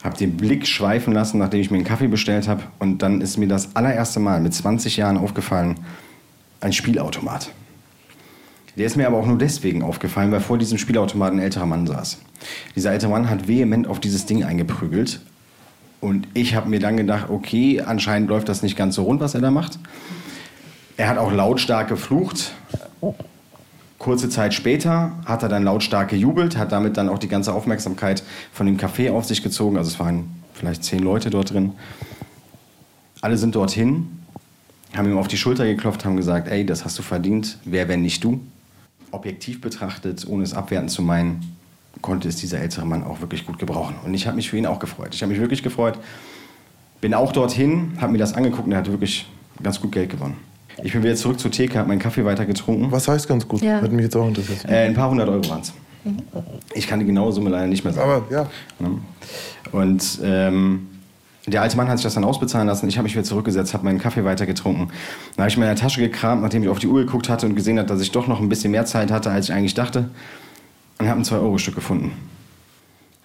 habe 0.04 0.18
den 0.18 0.36
Blick 0.36 0.68
schweifen 0.68 1.14
lassen, 1.14 1.38
nachdem 1.38 1.62
ich 1.62 1.72
mir 1.72 1.78
einen 1.78 1.86
Kaffee 1.86 2.08
bestellt 2.08 2.50
habe. 2.50 2.64
Und 2.80 3.02
dann 3.02 3.22
ist 3.22 3.38
mir 3.38 3.48
das 3.48 3.76
allererste 3.76 4.20
Mal 4.20 4.42
mit 4.42 4.54
20 4.54 4.98
Jahren 4.98 5.18
aufgefallen, 5.18 5.76
ein 6.60 6.74
Spielautomat. 6.74 7.52
Der 8.78 8.86
ist 8.86 8.98
mir 8.98 9.08
aber 9.08 9.18
auch 9.18 9.26
nur 9.26 9.38
deswegen 9.38 9.84
aufgefallen, 9.84 10.32
weil 10.32 10.40
vor 10.40 10.58
diesem 10.58 10.78
Spielautomaten 10.78 11.40
ein 11.40 11.44
älterer 11.44 11.66
Mann 11.66 11.88
saß. 11.88 12.20
Dieser 12.76 12.92
ältere 12.92 13.12
Mann 13.12 13.30
hat 13.30 13.48
vehement 13.48 13.88
auf 13.88 14.00
dieses 14.00 14.26
Ding 14.26 14.44
eingeprügelt. 14.44 15.22
Und 16.02 16.28
ich 16.34 16.56
habe 16.56 16.68
mir 16.68 16.80
dann 16.80 16.98
gedacht, 16.98 17.30
okay, 17.30 17.82
anscheinend 17.82 18.28
läuft 18.28 18.50
das 18.50 18.64
nicht 18.64 18.76
ganz 18.76 18.96
so 18.96 19.04
rund, 19.04 19.22
was 19.22 19.36
er 19.36 19.42
da 19.42 19.52
macht. 19.52 19.80
Er 20.98 21.08
hat 21.08 21.20
auch 21.20 21.32
lautstark 21.32 21.88
geflucht. 21.88 22.54
Kurze 24.00 24.28
Zeit 24.30 24.56
später 24.56 25.12
hat 25.26 25.44
er 25.44 25.50
dann 25.50 25.64
lautstark 25.64 26.10
gejubelt, 26.10 26.58
hat 26.58 26.72
damit 26.72 26.98
dann 26.98 27.08
auch 27.08 27.20
die 27.20 27.28
ganze 27.28 27.54
Aufmerksamkeit 27.54 28.24
von 28.52 28.66
dem 28.66 28.78
Café 28.78 29.12
auf 29.12 29.26
sich 29.26 29.44
gezogen. 29.44 29.78
Also 29.78 29.92
es 29.92 30.00
waren 30.00 30.32
vielleicht 30.56 30.84
zehn 30.84 31.04
Leute 31.04 31.30
dort 31.30 31.54
drin. 31.54 31.74
Alle 33.22 33.38
sind 33.38 33.54
dorthin, 33.54 34.08
haben 34.96 35.08
ihm 35.08 35.20
auf 35.20 35.28
die 35.28 35.38
Schulter 35.38 35.66
geklopft, 35.66 36.04
haben 36.04 36.18
gesagt, 36.18 36.48
ey, 36.48 36.66
das 36.66 36.84
hast 36.84 36.98
du 36.98 37.04
verdient, 37.04 37.60
wer, 37.64 37.88
wenn 37.88 38.02
nicht 38.02 38.24
du? 38.24 38.42
Objektiv 39.12 39.62
betrachtet, 39.62 40.26
ohne 40.28 40.44
es 40.44 40.56
abwerten 40.56 40.90
zu 40.90 41.04
meinen, 41.04 41.56
konnte 42.02 42.28
es 42.28 42.36
dieser 42.38 42.60
ältere 42.60 42.86
Mann 42.86 43.04
auch 43.04 43.22
wirklich 43.22 43.46
gut 43.46 43.60
gebrauchen. 43.60 43.96
Und 44.06 44.14
ich 44.14 44.28
habe 44.28 44.36
mich 44.36 44.50
für 44.50 44.58
ihn 44.58 44.66
auch 44.66 44.80
gefreut. 44.80 45.14
Ich 45.14 45.22
habe 45.22 45.32
mich 45.32 45.42
wirklich 45.42 45.64
gefreut. 45.64 45.98
Bin 47.00 47.14
auch 47.14 47.32
dorthin, 47.32 47.94
habe 48.00 48.12
mir 48.12 48.18
das 48.18 48.34
angeguckt 48.34 48.66
und 48.66 48.72
er 48.72 48.80
hat 48.80 48.92
wirklich 48.92 49.28
ganz 49.62 49.82
gut 49.82 49.92
Geld 49.92 50.10
gewonnen. 50.10 50.38
Ich 50.84 50.94
bin 50.94 51.04
wieder 51.04 51.16
zurück 51.16 51.40
zur 51.40 51.52
Theke, 51.52 51.78
habe 51.78 51.88
meinen 51.88 52.00
Kaffee 52.00 52.26
weiter 52.26 52.46
getrunken. 52.46 52.92
Was 52.92 53.08
heißt 53.08 53.28
ganz 53.28 53.48
gut? 53.48 53.62
Ja. 53.62 53.82
Hat 53.82 53.92
mich 53.92 54.04
jetzt 54.04 54.16
auch 54.16 54.28
interessiert. 54.28 54.66
Äh, 54.66 54.88
ein 54.88 54.94
paar 54.94 55.10
hundert 55.10 55.30
Euro 55.30 55.48
waren 55.50 55.62
es. 55.62 55.74
Ich 56.74 56.88
kann 56.88 57.00
die 57.00 57.06
genaue 57.06 57.32
Summe 57.32 57.50
leider 57.50 57.68
nicht 57.68 57.84
mehr 57.84 57.94
sagen. 57.94 58.10
Aber 58.10 58.34
ja, 58.34 58.50
Ne? 58.80 58.98
Und 59.72 60.20
ähm, 60.24 60.88
der 61.48 61.62
alte 61.62 61.78
Mann 61.78 61.88
hat 61.88 61.98
sich 61.98 62.04
das 62.04 62.14
dann 62.14 62.24
ausbezahlen 62.24 62.68
lassen. 62.68 62.88
Ich 62.88 62.98
habe 62.98 63.04
mich 63.04 63.14
wieder 63.14 63.24
zurückgesetzt, 63.24 63.74
habe 63.74 63.84
meinen 63.84 64.00
Kaffee 64.00 64.24
weiter 64.24 64.46
getrunken. 64.46 64.92
Dann 65.36 65.44
habe 65.44 65.50
ich 65.50 65.56
in 65.56 65.62
meiner 65.62 65.76
Tasche 65.76 66.02
gekramt, 66.02 66.42
nachdem 66.42 66.64
ich 66.64 66.70
auf 66.70 66.80
die 66.80 66.88
Uhr 66.88 67.00
geguckt 67.02 67.30
hatte 67.30 67.46
und 67.46 67.56
gesehen 67.56 67.78
habe, 67.78 67.88
dass 67.88 68.02
ich 68.02 68.12
doch 68.12 68.28
noch 68.28 68.40
ein 68.40 68.50
bisschen 68.50 68.72
mehr 68.72 68.86
Zeit 68.86 69.12
hatte, 69.12 69.32
als 69.32 69.50
ich 69.50 69.56
eigentlich 69.56 69.74
dachte. 69.74 70.10
Und 71.02 71.10
habe 71.10 71.20
ein 71.20 71.24
2-Euro-Stück 71.24 71.74
gefunden. 71.74 72.12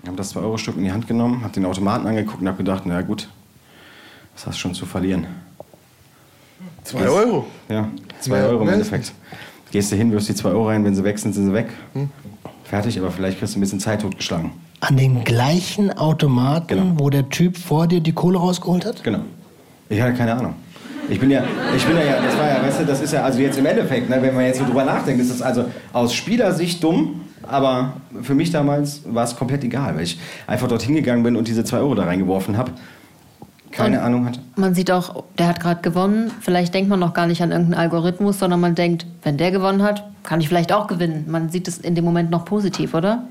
Ich 0.03 0.07
habe 0.09 0.17
das 0.17 0.35
2-Euro-Stück 0.35 0.79
in 0.79 0.85
die 0.85 0.93
Hand 0.93 1.07
genommen, 1.07 1.43
habe 1.43 1.53
den 1.53 1.67
Automaten 1.67 2.07
angeguckt 2.07 2.41
und 2.41 2.49
habe 2.49 2.57
gedacht, 2.57 2.85
na 2.87 3.03
gut, 3.03 3.29
was 4.35 4.47
hast 4.47 4.55
du 4.55 4.61
schon 4.61 4.75
zu 4.75 4.87
verlieren? 4.87 5.27
zwei 6.85 7.07
Euro. 7.09 7.47
Ja, 7.69 7.89
2 8.21 8.31
Mehr- 8.35 8.49
Euro 8.49 8.63
im 8.63 8.69
Endeffekt. 8.71 9.13
Gehst 9.73 9.93
du 9.93 9.97
hin, 9.97 10.11
wirfst 10.11 10.29
die 10.31 10.35
2 10.35 10.49
Euro 10.51 10.69
rein, 10.69 10.85
wenn 10.87 10.95
sie 10.95 11.05
weg 11.05 11.19
sind, 11.19 11.35
sind 11.35 11.47
sie 11.49 11.53
weg. 11.53 11.69
Fertig, 12.65 12.99
aber 12.99 13.11
vielleicht 13.11 13.39
kriegst 13.41 13.55
du 13.55 13.59
ein 13.59 13.61
bisschen 13.61 13.81
Zeit 13.81 14.01
totgeschlagen. 14.01 14.53
An 14.81 14.97
den 14.97 15.23
gleichen 15.25 15.91
Automaten, 15.99 16.69
Genau. 16.69 16.93
wo 16.99 17.11
der 17.11 17.29
Typ 17.29 17.59
vor 17.59 17.87
dir 17.89 18.01
die 18.01 18.13
Kohle 18.13 18.39
rausgeholt 18.39 18.87
hat? 18.87 19.05
Genau. 19.05 19.21
Ich 19.91 20.01
hatte 20.01 20.15
keine 20.15 20.35
Ahnung. 20.35 20.55
Ich 21.11 21.21
bin 21.21 21.31
ja, 21.31 21.45
ich 21.77 21.85
bin 21.85 21.97
ja, 21.97 22.03
ja, 22.05 22.23
das 22.23 22.37
war 22.39 22.49
ja, 22.49 22.63
weißt 22.63 22.81
du, 22.81 22.85
das 22.87 23.01
ist 23.03 23.13
ja, 23.13 23.23
also 23.23 23.39
jetzt 23.39 23.59
im 23.59 23.67
Endeffekt, 23.67 24.09
ne, 24.09 24.21
wenn 24.23 24.35
man 24.35 24.45
jetzt 24.45 24.59
so 24.61 24.65
drüber 24.65 24.85
nachdenkt, 24.85 25.21
ist 25.21 25.31
das 25.31 25.43
also 25.43 25.67
aus 25.93 26.15
Spielersicht 26.15 26.83
dumm, 26.83 27.21
aber 27.49 27.95
für 28.23 28.35
mich 28.35 28.51
damals 28.51 29.03
war 29.07 29.25
es 29.25 29.37
komplett 29.37 29.65
egal, 29.65 29.95
weil 29.97 30.03
ich 30.05 30.19
einfach 30.47 30.69
dorthin 30.69 30.95
gegangen 30.95 31.23
bin 31.23 31.37
und 31.37 31.49
diese 31.49 31.65
2 31.65 31.79
Euro 31.79 31.95
da 31.95 32.05
reingeworfen 32.05 32.57
habe. 32.57 32.73
Keine 33.73 33.99
Und- 33.99 34.05
Ahnung 34.05 34.27
hatte. 34.27 34.41
Man 34.57 34.75
sieht 34.75 34.91
auch, 34.91 35.25
der 35.39 35.49
hat 35.49 35.61
gerade 35.61 35.83
gewonnen. 35.83 36.31
Vielleicht 36.41 36.73
denkt 36.73 36.89
man 36.89 36.99
noch 37.01 37.13
gar 37.15 37.27
nicht 37.27 37.43
an 37.43 37.51
irgendeinen 37.51 37.81
Algorithmus, 37.81 38.39
sondern 38.39 38.61
man 38.61 38.75
denkt, 38.75 39.07
wenn 39.23 39.37
der 39.37 39.51
gewonnen 39.51 39.83
hat, 39.83 40.05
kann 40.23 40.41
ich 40.41 40.49
vielleicht 40.49 40.73
auch 40.73 40.87
gewinnen. 40.87 41.27
Man 41.29 41.51
sieht 41.51 41.69
es 41.69 41.79
in 41.79 41.95
dem 41.95 42.05
Moment 42.05 42.31
noch 42.31 42.45
positiv, 42.47 42.95
oder? 42.95 43.25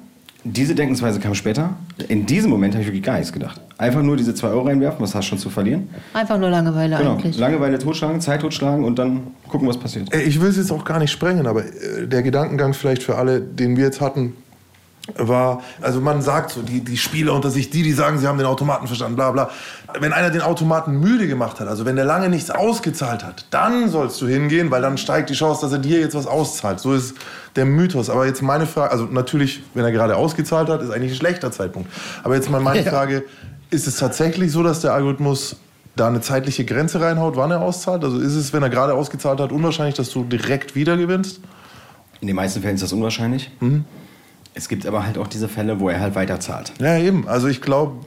Diese 0.48 0.76
Denkensweise 0.76 1.20
kam 1.20 1.34
später. 1.34 1.72
In 2.08 2.28
diesem 2.28 2.52
Moment 2.52 2.76
habe 2.76 2.82
ich 2.84 2.88
wirklich 2.88 3.04
gar 3.04 3.16
nichts 3.18 3.34
gedacht. 3.34 3.60
Einfach 3.80 4.04
nur 4.04 4.16
diese 4.16 4.36
2 4.36 4.48
Euro 4.50 4.62
reinwerfen, 4.68 5.02
was 5.02 5.16
hast 5.16 5.26
du 5.26 5.30
schon 5.30 5.40
zu 5.40 5.50
verlieren? 5.50 5.90
Einfach 6.14 6.38
nur 6.38 6.52
Langeweile 6.52 6.98
Genau. 6.98 7.14
eigentlich. 7.14 7.36
Langeweile 7.38 7.80
totschlagen, 7.80 8.22
Zeit 8.22 8.42
totschlagen 8.42 8.86
und 8.86 9.00
dann 9.00 9.22
gucken, 9.50 9.68
was 9.68 9.78
passiert. 9.78 10.14
Ich 10.16 10.40
will 10.40 10.50
es 10.50 10.58
jetzt 10.58 10.72
auch 10.72 10.86
gar 10.86 11.00
nicht 11.00 11.12
sprengen, 11.12 11.48
aber 11.48 11.66
äh, 11.66 12.08
der 12.08 12.22
Gedankengang 12.22 12.76
vielleicht 12.76 13.02
für 13.02 13.16
alle, 13.18 13.42
den 13.42 13.76
wir 13.76 13.86
jetzt 13.86 14.02
hatten, 14.02 14.34
war, 15.18 15.62
also 15.82 16.02
man 16.02 16.22
sagt 16.22 16.52
so, 16.52 16.62
die, 16.62 16.84
die 16.84 16.98
Spieler 16.98 17.34
unter 17.34 17.52
sich, 17.52 17.70
die, 17.70 17.84
die 17.84 17.94
sagen, 17.94 18.18
sie 18.18 18.28
haben 18.28 18.38
den 18.38 18.48
Automaten 18.48 18.88
verstanden, 18.88 19.16
bla 19.16 19.32
bla. 19.32 19.50
Wenn 20.00 20.14
einer 20.14 20.32
den 20.32 20.42
Automaten 20.42 21.00
müde 21.00 21.28
gemacht 21.28 21.60
hat, 21.60 21.68
also 21.68 21.86
wenn 21.86 21.96
der 21.96 22.06
lange 22.06 22.30
nichts 22.30 22.50
ausgezahlt 22.50 23.24
hat, 23.24 23.46
dann 23.52 23.90
sollst 23.90 24.20
du 24.22 24.28
hingehen, 24.28 24.72
weil 24.72 24.82
dann 24.82 24.98
steigt 24.98 25.30
die 25.30 25.36
Chance, 25.36 25.62
dass 25.62 25.72
er 25.72 25.80
dir 25.80 26.00
jetzt 26.00 26.16
was 26.16 26.26
auszahlt. 26.26 26.80
So 26.80 26.94
ist 26.94 27.16
der 27.56 27.66
Mythos. 27.66 28.10
Aber 28.10 28.26
jetzt 28.26 28.42
meine 28.42 28.66
Frage, 28.66 28.92
also 28.92 29.06
natürlich, 29.06 29.64
wenn 29.74 29.86
er 29.86 29.92
gerade 29.92 30.16
ausgezahlt 30.16 30.70
hat, 30.70 30.82
ist 30.82 30.90
eigentlich 30.90 31.12
ein 31.12 31.18
schlechter 31.18 31.52
Zeitpunkt. 31.52 31.90
Aber 32.24 32.36
jetzt 32.36 32.50
mal 32.50 32.60
meine 32.60 32.84
Frage, 32.84 33.24
ist 33.70 33.88
es 33.88 33.98
tatsächlich 33.98 34.52
so, 34.52 34.64
dass 34.64 34.82
der 34.82 34.94
Algorithmus 34.94 35.58
da 35.96 36.08
eine 36.08 36.20
zeitliche 36.20 36.66
Grenze 36.66 37.00
reinhaut, 37.00 37.38
wann 37.38 37.52
er 37.52 37.62
auszahlt? 37.62 38.04
Also 38.04 38.20
ist 38.20 38.36
es, 38.36 38.54
wenn 38.54 38.64
er 38.64 38.70
gerade 38.70 38.96
ausgezahlt 38.96 39.40
hat, 39.40 39.52
unwahrscheinlich, 39.52 39.96
dass 39.96 40.10
du 40.10 40.24
direkt 40.24 40.76
wieder 40.76 40.98
gewinnst? 40.98 41.40
In 42.22 42.28
den 42.28 42.36
meisten 42.36 42.62
Fällen 42.62 42.76
ist 42.76 42.82
das 42.82 42.92
unwahrscheinlich. 42.92 43.52
Mhm. 43.60 43.86
Es 44.58 44.70
gibt 44.70 44.86
aber 44.86 45.06
halt 45.06 45.18
auch 45.18 45.28
diese 45.28 45.50
Fälle, 45.50 45.82
wo 45.82 45.90
er 45.90 46.00
halt 46.00 46.16
weiterzahlt. 46.16 46.72
Ja, 46.80 46.98
eben. 46.98 47.28
Also 47.28 47.48
ich 47.48 47.62
glaube, 47.62 48.06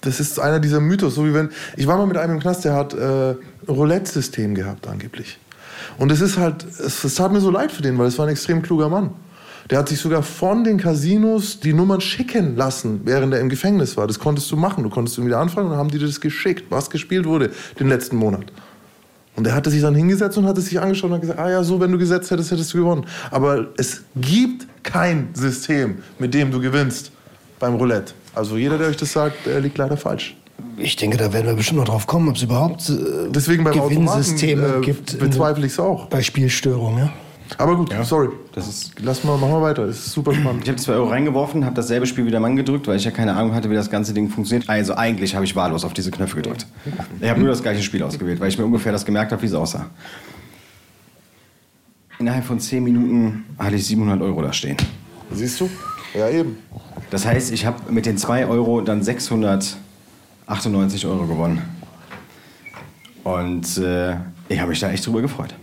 das 0.00 0.18
ist 0.18 0.40
einer 0.40 0.58
dieser 0.58 0.80
Mythos. 0.80 1.14
So 1.14 1.24
wie 1.24 1.32
wenn 1.32 1.50
ich 1.76 1.86
war 1.86 1.96
mal 1.96 2.06
mit 2.06 2.16
einem 2.16 2.34
im 2.34 2.40
Knast, 2.40 2.64
der 2.64 2.74
hat 2.74 2.92
äh, 2.92 3.36
Roulette-System 3.68 4.56
gehabt 4.56 4.88
angeblich. 4.88 5.38
Und 5.96 6.10
es 6.10 6.20
ist 6.20 6.38
halt, 6.38 6.64
es, 6.64 7.04
es 7.04 7.14
tat 7.14 7.32
mir 7.32 7.40
so 7.40 7.50
leid 7.50 7.70
für 7.70 7.82
den, 7.82 7.96
weil 7.98 8.08
es 8.08 8.18
war 8.18 8.26
ein 8.26 8.32
extrem 8.32 8.62
kluger 8.62 8.88
Mann. 8.88 9.10
Der 9.70 9.78
hat 9.78 9.88
sich 9.88 10.00
sogar 10.00 10.22
von 10.22 10.64
den 10.64 10.78
Casinos 10.78 11.60
die 11.60 11.72
Nummern 11.72 12.00
schicken 12.00 12.56
lassen, 12.56 13.00
während 13.04 13.32
er 13.32 13.40
im 13.40 13.48
Gefängnis 13.48 13.96
war. 13.96 14.08
Das 14.08 14.18
konntest 14.18 14.50
du 14.50 14.56
machen. 14.56 14.82
Du 14.82 14.90
konntest 14.90 15.18
ihn 15.18 15.26
wieder 15.26 15.38
anfragen 15.38 15.66
und 15.66 15.72
dann 15.72 15.78
haben 15.78 15.90
die 15.90 15.98
dir 15.98 16.06
das 16.06 16.20
geschickt, 16.20 16.64
was 16.68 16.90
gespielt 16.90 17.26
wurde 17.26 17.50
den 17.78 17.88
letzten 17.88 18.16
Monat. 18.16 18.46
Und 19.36 19.46
er 19.46 19.54
hatte 19.54 19.70
sich 19.70 19.82
dann 19.82 19.94
hingesetzt 19.94 20.38
und 20.38 20.46
hatte 20.46 20.60
sich 20.60 20.80
angeschaut 20.80 21.10
und 21.10 21.16
hat 21.16 21.20
gesagt, 21.20 21.38
ah 21.38 21.50
ja, 21.50 21.62
so, 21.62 21.78
wenn 21.78 21.92
du 21.92 21.98
gesetzt 21.98 22.30
hättest, 22.30 22.50
hättest 22.50 22.72
du 22.72 22.78
gewonnen. 22.78 23.04
Aber 23.30 23.68
es 23.76 24.02
gibt 24.14 24.66
kein 24.86 25.28
System, 25.34 25.98
mit 26.18 26.32
dem 26.32 26.50
du 26.50 26.60
gewinnst 26.60 27.12
beim 27.58 27.74
Roulette. 27.74 28.14
Also 28.34 28.56
jeder, 28.56 28.78
der 28.78 28.88
euch 28.88 28.96
das 28.96 29.12
sagt, 29.12 29.46
der 29.46 29.60
liegt 29.60 29.76
leider 29.76 29.96
falsch. 29.96 30.36
Ich 30.78 30.96
denke, 30.96 31.16
da 31.16 31.32
werden 31.32 31.46
wir 31.46 31.54
bestimmt 31.54 31.78
noch 31.80 31.86
drauf 31.86 32.06
kommen, 32.06 32.28
ob 32.28 32.36
es 32.36 32.42
überhaupt 32.42 32.88
äh, 32.88 33.30
Deswegen 33.30 33.64
beim 33.64 33.74
Gewinnsysteme 33.74 34.62
Automaten, 34.62 34.82
äh, 34.82 34.86
gibt. 34.86 35.18
bezweifle 35.18 35.66
ich 35.66 35.72
es 35.72 35.80
auch. 35.80 36.06
Bei 36.06 36.22
Spielstörungen, 36.22 36.98
ja. 36.98 37.12
Aber 37.58 37.76
gut, 37.76 37.94
sorry. 38.02 38.28
Das 38.54 38.66
ist 38.66 38.92
Lass 39.00 39.22
mal, 39.22 39.38
machen 39.38 39.52
wir 39.52 39.62
weiter. 39.62 39.86
Das 39.86 39.96
ist 39.96 40.12
super 40.12 40.34
spannend. 40.34 40.64
Ich 40.64 40.68
habe 40.68 40.80
2 40.80 40.92
Euro 40.94 41.08
reingeworfen, 41.08 41.64
habe 41.64 41.76
dasselbe 41.76 42.06
Spiel 42.06 42.26
wieder 42.26 42.40
Mann 42.40 42.56
gedrückt, 42.56 42.88
weil 42.88 42.96
ich 42.96 43.04
ja 43.04 43.10
keine 43.10 43.34
Ahnung 43.36 43.54
hatte, 43.54 43.70
wie 43.70 43.74
das 43.74 43.88
ganze 43.88 44.12
Ding 44.12 44.28
funktioniert. 44.28 44.68
Also 44.68 44.94
eigentlich 44.94 45.34
habe 45.34 45.44
ich 45.44 45.54
wahllos 45.54 45.84
auf 45.84 45.92
diese 45.94 46.10
Knöpfe 46.10 46.36
gedrückt. 46.36 46.66
Ich 47.20 47.28
habe 47.28 47.40
nur 47.40 47.50
das 47.50 47.62
gleiche 47.62 47.82
Spiel 47.82 48.02
ausgewählt, 48.02 48.40
weil 48.40 48.48
ich 48.48 48.58
mir 48.58 48.64
ungefähr 48.64 48.92
das 48.92 49.04
gemerkt 49.04 49.32
habe, 49.32 49.42
wie 49.42 49.46
es 49.46 49.54
aussah. 49.54 49.86
Innerhalb 52.18 52.44
von 52.44 52.58
10 52.58 52.82
Minuten 52.82 53.44
hatte 53.58 53.76
ich 53.76 53.86
700 53.86 54.22
Euro 54.22 54.42
da 54.42 54.52
stehen. 54.52 54.76
Siehst 55.30 55.60
du? 55.60 55.68
Ja, 56.14 56.28
eben. 56.30 56.58
Das 57.10 57.26
heißt, 57.26 57.52
ich 57.52 57.66
habe 57.66 57.92
mit 57.92 58.06
den 58.06 58.16
2 58.16 58.46
Euro 58.46 58.80
dann 58.80 59.02
698 59.02 61.06
Euro 61.06 61.26
gewonnen. 61.26 61.62
Und 63.22 63.76
äh, 63.78 64.16
ich 64.48 64.58
habe 64.58 64.70
mich 64.70 64.80
da 64.80 64.90
echt 64.90 65.06
drüber 65.06 65.20
gefreut. 65.20 65.54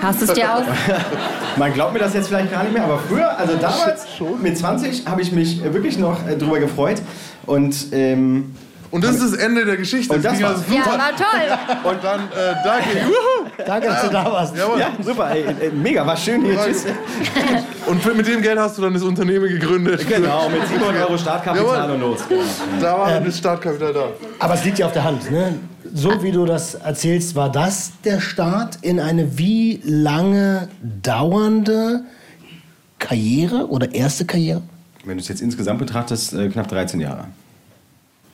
Hast 0.00 0.22
du 0.22 0.24
es 0.24 0.32
dir 0.32 0.54
aus? 0.54 0.64
Man 1.58 1.74
glaubt 1.74 1.92
mir 1.92 1.98
das 1.98 2.14
jetzt 2.14 2.28
vielleicht 2.28 2.50
gar 2.50 2.62
nicht 2.62 2.72
mehr, 2.72 2.84
aber 2.84 2.98
früher, 2.98 3.38
also 3.38 3.56
damals 3.56 4.06
mit 4.40 4.56
20, 4.56 5.06
habe 5.06 5.20
ich 5.20 5.32
mich 5.32 5.62
wirklich 5.62 5.98
noch 5.98 6.26
äh, 6.26 6.36
drüber 6.36 6.60
gefreut. 6.60 7.02
Und, 7.44 7.88
ähm, 7.92 8.54
Und 8.90 9.04
das 9.04 9.16
ist 9.16 9.32
das 9.32 9.40
Ende 9.40 9.64
der 9.64 9.76
Geschichte. 9.76 10.12
Und 10.14 10.24
das 10.24 10.42
war's. 10.42 10.62
also 10.62 10.74
Ja, 10.74 10.82
super. 10.84 10.98
war 10.98 11.16
toll. 11.16 11.92
Und 11.92 12.04
dann, 12.04 12.20
äh, 12.20 12.54
danke. 12.64 12.88
Juhu. 13.04 13.64
Danke, 13.64 13.86
dass 13.88 14.02
du 14.02 14.08
da 14.10 14.24
warst. 14.24 14.56
Jawohl. 14.56 14.80
ja, 14.80 14.90
super, 15.04 15.30
ey, 15.30 15.70
mega, 15.72 16.04
war 16.04 16.16
schön 16.16 16.44
hier. 16.44 16.58
Tschüss. 16.64 16.86
Und 17.86 18.02
für- 18.02 18.14
mit 18.14 18.26
dem 18.26 18.42
Geld 18.42 18.58
hast 18.58 18.78
du 18.78 18.82
dann 18.82 18.94
das 18.94 19.02
Unternehmen 19.02 19.48
gegründet. 19.48 20.06
Genau, 20.08 20.48
mit 20.48 20.66
700 20.68 21.02
Euro 21.08 21.16
Startkapital 21.18 21.66
Jawohl. 21.88 21.94
und 21.94 22.00
los. 22.00 22.20
Genau. 22.28 22.42
Da 22.80 22.98
war 22.98 23.20
das 23.20 23.38
Startkapital 23.38 23.92
da. 23.92 24.04
Aber 24.40 24.54
es 24.54 24.64
liegt 24.64 24.78
ja 24.78 24.86
auf 24.86 24.92
der 24.92 25.04
Hand. 25.04 25.30
Ne? 25.30 25.54
So 25.94 26.22
wie 26.22 26.32
du 26.32 26.44
das 26.44 26.74
erzählst, 26.74 27.34
war 27.36 27.50
das 27.50 27.92
der 28.04 28.20
Start 28.20 28.78
in 28.82 28.98
eine 29.00 29.38
wie 29.38 29.80
lange 29.84 30.68
dauernde 31.02 32.02
Karriere 32.98 33.68
oder 33.68 33.92
erste 33.94 34.24
Karriere? 34.24 34.62
Wenn 35.04 35.16
du 35.16 35.22
es 35.22 35.28
jetzt 35.28 35.40
insgesamt 35.42 35.78
betrachtest, 35.78 36.32
äh, 36.34 36.48
knapp 36.48 36.68
13 36.68 37.00
Jahre. 37.00 37.24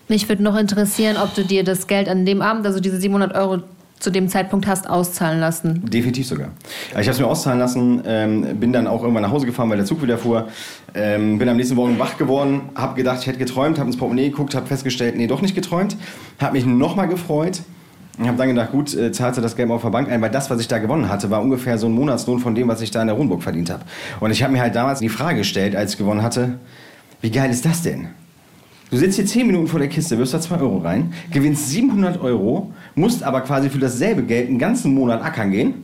Mich 0.09 0.29
würde 0.29 0.43
noch 0.43 0.57
interessieren, 0.57 1.17
ob 1.17 1.35
du 1.35 1.45
dir 1.45 1.65
das 1.65 1.87
Geld 1.87 2.09
an 2.09 2.25
dem 2.25 2.43
Abend, 2.43 2.65
also 2.67 2.81
diese 2.81 3.01
700 3.01 3.35
Euro 3.35 3.63
zu 3.99 4.11
dem 4.11 4.29
Zeitpunkt 4.29 4.67
hast 4.67 4.89
auszahlen 4.89 5.41
lassen. 5.41 5.83
Definitiv 5.87 6.27
sogar. 6.27 6.49
Also 6.95 7.01
Ich 7.01 7.07
habe 7.09 7.13
es 7.13 7.21
mir 7.21 7.27
auszahlen 7.27 7.59
lassen, 7.59 8.03
ähm, 8.07 8.61
bin 8.61 8.73
dann 8.73 8.87
auch 8.87 9.01
irgendwann 9.01 9.23
nach 9.23 9.31
Hause 9.31 9.47
gefahren, 9.47 9.71
weil 9.71 9.79
der 9.79 9.87
Zug 9.87 10.03
wieder 10.03 10.19
fuhr. 10.19 10.49
Ähm, 10.95 11.39
bin 11.39 11.49
am 11.49 11.57
nächsten 11.57 11.75
Morgen 11.75 11.99
wach 11.99 12.19
geworden, 12.19 12.63
habe 12.75 12.95
gedacht, 12.95 13.21
ich 13.21 13.27
hätte 13.27 13.39
geträumt, 13.39 13.79
habe 13.79 13.89
ins 13.89 13.97
Portemonnaie 13.97 14.31
geguckt, 14.31 14.55
habe 14.55 14.67
festgestellt, 14.67 15.17
nee, 15.17 15.27
doch 15.27 15.41
nicht 15.41 15.55
geträumt. 15.55 15.97
Habe 16.39 16.53
mich 16.53 16.67
nochmal 16.67 17.09
gefreut. 17.09 17.63
Ich 18.19 18.27
habe 18.27 18.39
dann 18.39 18.49
gedacht, 18.49 18.73
gut, 18.73 18.95
äh, 18.95 19.11
du 19.11 19.41
das 19.41 19.57
Geld 19.57 19.69
mal 19.69 19.75
auf 19.75 19.83
der 19.83 19.91
Bank 19.91 20.11
ein, 20.11 20.23
weil 20.23 20.31
das, 20.31 20.51
was 20.51 20.61
ich 20.61 20.69
da 20.69 20.79
gewonnen 20.79 21.09
hatte, 21.09 21.31
war 21.31 21.43
ungefähr 21.43 21.77
so 21.79 21.87
ein 21.87 21.93
Monatslohn 21.93 22.39
von 22.39 22.55
dem, 22.55 22.69
was 22.69 22.81
ich 22.81 22.91
da 22.91 23.01
in 23.01 23.09
der 23.09 23.17
Rundburg 23.17 23.43
verdient 23.43 23.71
habe. 23.71 23.85
Und 24.21 24.31
ich 24.31 24.43
habe 24.43 24.53
mir 24.53 24.61
halt 24.61 24.75
damals 24.75 25.01
die 25.01 25.09
Frage 25.09 25.39
gestellt, 25.39 25.75
als 25.75 25.93
ich 25.93 25.99
gewonnen 25.99 26.23
hatte, 26.23 26.59
wie 27.21 27.31
geil 27.31 27.51
ist 27.51 27.65
das 27.65 27.83
denn? 27.83 28.09
Du 28.91 28.97
sitzt 28.97 29.17
hier 29.17 29.27
10 29.27 29.47
Minuten 29.47 29.67
vor 29.67 29.81
der 29.81 29.89
Kiste, 29.89 30.17
wirfst 30.19 30.35
da 30.35 30.41
2 30.41 30.59
Euro 30.61 30.79
rein, 30.79 31.13
gewinnst 31.33 31.69
700 31.71 32.21
Euro, 32.21 32.73
musst 32.95 33.23
aber 33.23 33.41
quasi 33.41 33.69
für 33.69 33.79
dasselbe 33.79 34.23
Geld 34.23 34.49
einen 34.49 34.59
ganzen 34.59 34.95
Monat 34.95 35.23
ackern 35.23 35.51
gehen. 35.51 35.75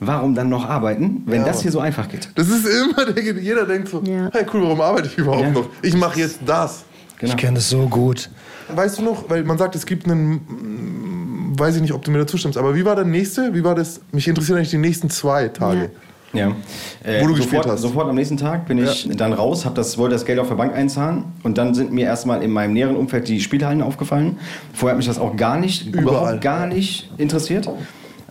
Warum 0.00 0.34
dann 0.34 0.48
noch 0.48 0.68
arbeiten, 0.68 1.22
wenn 1.26 1.40
Ja, 1.40 1.46
das 1.48 1.62
hier 1.62 1.72
so 1.72 1.80
einfach 1.80 2.08
geht? 2.08 2.28
Das 2.36 2.48
ist 2.48 2.64
immer, 2.66 3.04
der, 3.12 3.22
jeder 3.42 3.66
denkt 3.66 3.88
so, 3.88 4.00
Ja. 4.04 4.30
hey 4.32 4.44
cool, 4.52 4.62
warum 4.62 4.80
arbeite 4.80 5.08
ich 5.08 5.18
überhaupt 5.18 5.42
Ja. 5.42 5.50
noch? 5.50 5.68
Ich 5.82 5.96
mache 5.96 6.20
jetzt 6.20 6.38
das. 6.46 6.84
Genau. 7.18 7.32
Ich 7.32 7.36
kenne 7.36 7.54
das 7.56 7.68
so 7.68 7.88
gut. 7.88 8.30
Weißt 8.74 8.98
du 8.98 9.02
noch, 9.02 9.28
weil 9.28 9.42
man 9.42 9.58
sagt, 9.58 9.74
es 9.74 9.86
gibt 9.86 10.04
einen, 10.08 11.52
weiß 11.58 11.76
ich 11.76 11.82
nicht, 11.82 11.92
ob 11.92 12.04
du 12.04 12.12
mir 12.12 12.18
dazu 12.18 12.36
stimmst, 12.36 12.56
aber 12.58 12.76
wie 12.76 12.84
war 12.84 12.94
der 12.94 13.04
nächste? 13.06 13.54
Wie 13.54 13.64
war 13.64 13.74
das? 13.74 14.00
Mich 14.12 14.28
interessieren 14.28 14.58
eigentlich 14.58 14.70
die 14.70 14.78
nächsten 14.78 15.10
zwei 15.10 15.48
Tage. 15.48 15.90
Ja. 16.32 16.48
Äh, 17.04 17.22
Wo 17.22 17.28
du 17.28 17.34
gespielt 17.34 17.62
sofort, 17.62 17.66
hast. 17.68 17.80
Sofort 17.80 18.08
am 18.08 18.14
nächsten 18.14 18.36
Tag 18.36 18.66
bin 18.66 18.78
ich 18.78 19.08
dann 19.16 19.32
raus, 19.32 19.64
hab 19.64 19.74
das, 19.74 19.96
wollte 19.96 20.14
das 20.14 20.24
Geld 20.24 20.38
auf 20.38 20.48
der 20.48 20.56
Bank 20.56 20.74
einzahlen 20.74 21.24
und 21.42 21.56
dann 21.56 21.74
sind 21.74 21.92
mir 21.92 22.04
erstmal 22.04 22.42
in 22.42 22.50
meinem 22.50 22.74
näheren 22.74 22.96
Umfeld 22.96 23.28
die 23.28 23.40
Spielhallen 23.40 23.82
aufgefallen. 23.82 24.38
Vorher 24.74 24.92
hat 24.92 24.98
mich 24.98 25.06
das 25.06 25.18
auch 25.18 25.36
gar 25.36 25.58
nicht, 25.58 25.86
Überall. 25.86 26.02
überhaupt 26.02 26.40
gar 26.42 26.66
nicht 26.66 27.10
interessiert. 27.16 27.68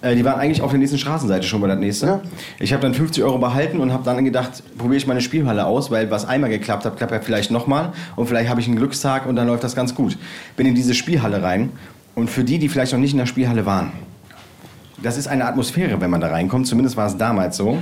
Äh, 0.02 0.16
die 0.16 0.24
waren 0.24 0.40
eigentlich 0.40 0.62
auf 0.62 0.70
der 0.70 0.80
nächsten 0.80 0.98
Straßenseite 0.98 1.46
schon 1.46 1.62
bei 1.62 1.68
das 1.68 1.80
nächste. 1.80 2.06
Ja. 2.06 2.22
Ich 2.60 2.72
habe 2.72 2.82
dann 2.82 2.94
50 2.94 3.24
Euro 3.24 3.40
behalten 3.40 3.80
und 3.80 3.92
habe 3.92 4.04
dann 4.04 4.24
gedacht, 4.24 4.64
probiere 4.78 4.98
ich 4.98 5.08
meine 5.08 5.22
Spielhalle 5.22 5.66
aus, 5.66 5.90
weil 5.90 6.12
was 6.12 6.26
einmal 6.26 6.50
geklappt 6.50 6.86
hat, 6.86 6.98
klappt 6.98 7.12
ja 7.12 7.20
vielleicht 7.20 7.52
nochmal 7.52 7.94
und 8.16 8.28
vielleicht 8.28 8.50
habe 8.50 8.62
ich 8.62 8.68
einen 8.68 8.78
Glückstag 8.78 9.26
und 9.26 9.36
dann 9.36 9.48
läuft 9.48 9.64
das 9.64 9.76
ganz 9.76 9.96
gut. 9.96 10.18
Bin 10.56 10.68
in 10.68 10.76
diese 10.76 10.94
Spielhalle 10.94 11.42
rein 11.42 11.72
und 12.14 12.30
für 12.30 12.44
die, 12.44 12.60
die 12.60 12.70
vielleicht 12.70 12.94
noch 12.94 13.00
nicht 13.00 13.14
in 13.14 13.18
der 13.18 13.26
Spielhalle 13.26 13.66
waren, 13.66 13.92
das 15.02 15.18
ist 15.18 15.28
eine 15.28 15.46
Atmosphäre, 15.46 16.02
wenn 16.02 16.10
man 16.10 16.22
da 16.22 16.28
reinkommt, 16.28 16.68
zumindest 16.68 16.98
war 16.98 17.08
es 17.08 17.18
damals 17.18 17.58
so. 17.58 17.78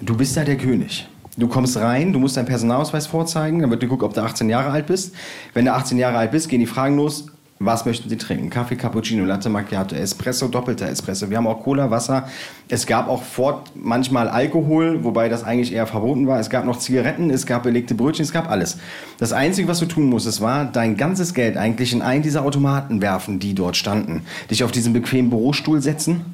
Du 0.00 0.16
bist 0.16 0.36
da 0.36 0.44
der 0.44 0.56
König. 0.56 1.08
Du 1.36 1.48
kommst 1.48 1.78
rein, 1.78 2.12
du 2.12 2.18
musst 2.18 2.36
deinen 2.36 2.46
Personalausweis 2.46 3.06
vorzeigen, 3.06 3.60
dann 3.60 3.70
wird 3.70 3.80
geguckt, 3.80 4.02
ob 4.02 4.12
du 4.12 4.20
18 4.20 4.48
Jahre 4.50 4.70
alt 4.70 4.86
bist. 4.86 5.14
Wenn 5.54 5.64
du 5.64 5.72
18 5.72 5.96
Jahre 5.96 6.18
alt 6.18 6.30
bist, 6.30 6.48
gehen 6.48 6.60
die 6.60 6.66
Fragen 6.66 6.96
los. 6.96 7.31
Was 7.64 7.84
möchten 7.84 8.08
Sie 8.08 8.16
trinken? 8.16 8.50
Kaffee, 8.50 8.76
Cappuccino, 8.76 9.24
Latte 9.24 9.48
Macchiato, 9.48 9.94
Espresso, 9.94 10.48
doppelter 10.48 10.88
Espresso. 10.88 11.30
Wir 11.30 11.36
haben 11.36 11.46
auch 11.46 11.62
Cola, 11.62 11.90
Wasser. 11.90 12.28
Es 12.68 12.86
gab 12.86 13.08
auch 13.08 13.22
fort 13.22 13.70
manchmal 13.74 14.28
Alkohol, 14.28 15.04
wobei 15.04 15.28
das 15.28 15.44
eigentlich 15.44 15.72
eher 15.72 15.86
verboten 15.86 16.26
war. 16.26 16.40
Es 16.40 16.50
gab 16.50 16.64
noch 16.64 16.78
Zigaretten, 16.78 17.30
es 17.30 17.46
gab 17.46 17.62
belegte 17.62 17.94
Brötchen, 17.94 18.24
es 18.24 18.32
gab 18.32 18.50
alles. 18.50 18.78
Das 19.18 19.32
Einzige, 19.32 19.68
was 19.68 19.78
du 19.78 19.86
tun 19.86 20.04
musstest, 20.10 20.40
war 20.40 20.64
dein 20.64 20.96
ganzes 20.96 21.34
Geld 21.34 21.56
eigentlich 21.56 21.92
in 21.92 22.02
einen 22.02 22.22
dieser 22.22 22.42
Automaten 22.42 23.00
werfen, 23.00 23.38
die 23.38 23.54
dort 23.54 23.76
standen. 23.76 24.22
Dich 24.50 24.64
auf 24.64 24.72
diesen 24.72 24.92
bequemen 24.92 25.30
Bürostuhl 25.30 25.80
setzen. 25.80 26.24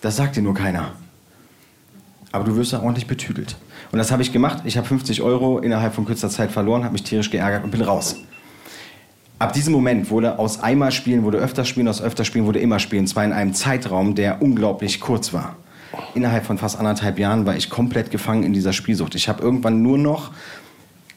Das 0.00 0.16
sagt 0.16 0.36
dir 0.36 0.42
nur 0.42 0.54
keiner 0.54 0.92
aber 2.32 2.44
du 2.44 2.56
wirst 2.56 2.72
da 2.72 2.80
ordentlich 2.80 3.06
betüdelt. 3.06 3.56
Und 3.92 3.98
das 3.98 4.12
habe 4.12 4.22
ich 4.22 4.32
gemacht. 4.32 4.62
Ich 4.64 4.76
habe 4.76 4.86
50 4.86 5.22
Euro 5.22 5.58
innerhalb 5.58 5.94
von 5.94 6.04
kürzester 6.04 6.30
Zeit 6.30 6.52
verloren, 6.52 6.84
habe 6.84 6.92
mich 6.92 7.02
tierisch 7.02 7.30
geärgert 7.30 7.64
und 7.64 7.70
bin 7.70 7.82
raus. 7.82 8.16
Ab 9.40 9.54
diesem 9.54 9.72
Moment 9.72 10.10
wurde 10.10 10.38
aus 10.38 10.62
einmal 10.62 10.92
spielen, 10.92 11.24
wurde 11.24 11.38
öfter 11.38 11.64
spielen, 11.64 11.88
aus 11.88 12.02
öfter 12.02 12.26
spielen 12.26 12.44
wurde 12.44 12.58
immer 12.58 12.78
spielen. 12.78 13.06
Zwar 13.06 13.24
in 13.24 13.32
einem 13.32 13.54
Zeitraum, 13.54 14.14
der 14.14 14.42
unglaublich 14.42 15.00
kurz 15.00 15.32
war. 15.32 15.56
Innerhalb 16.14 16.44
von 16.44 16.58
fast 16.58 16.78
anderthalb 16.78 17.18
Jahren 17.18 17.46
war 17.46 17.56
ich 17.56 17.70
komplett 17.70 18.10
gefangen 18.10 18.42
in 18.42 18.52
dieser 18.52 18.74
Spielsucht. 18.74 19.14
Ich 19.14 19.30
habe 19.30 19.42
irgendwann 19.42 19.80
nur 19.80 19.96
noch 19.96 20.32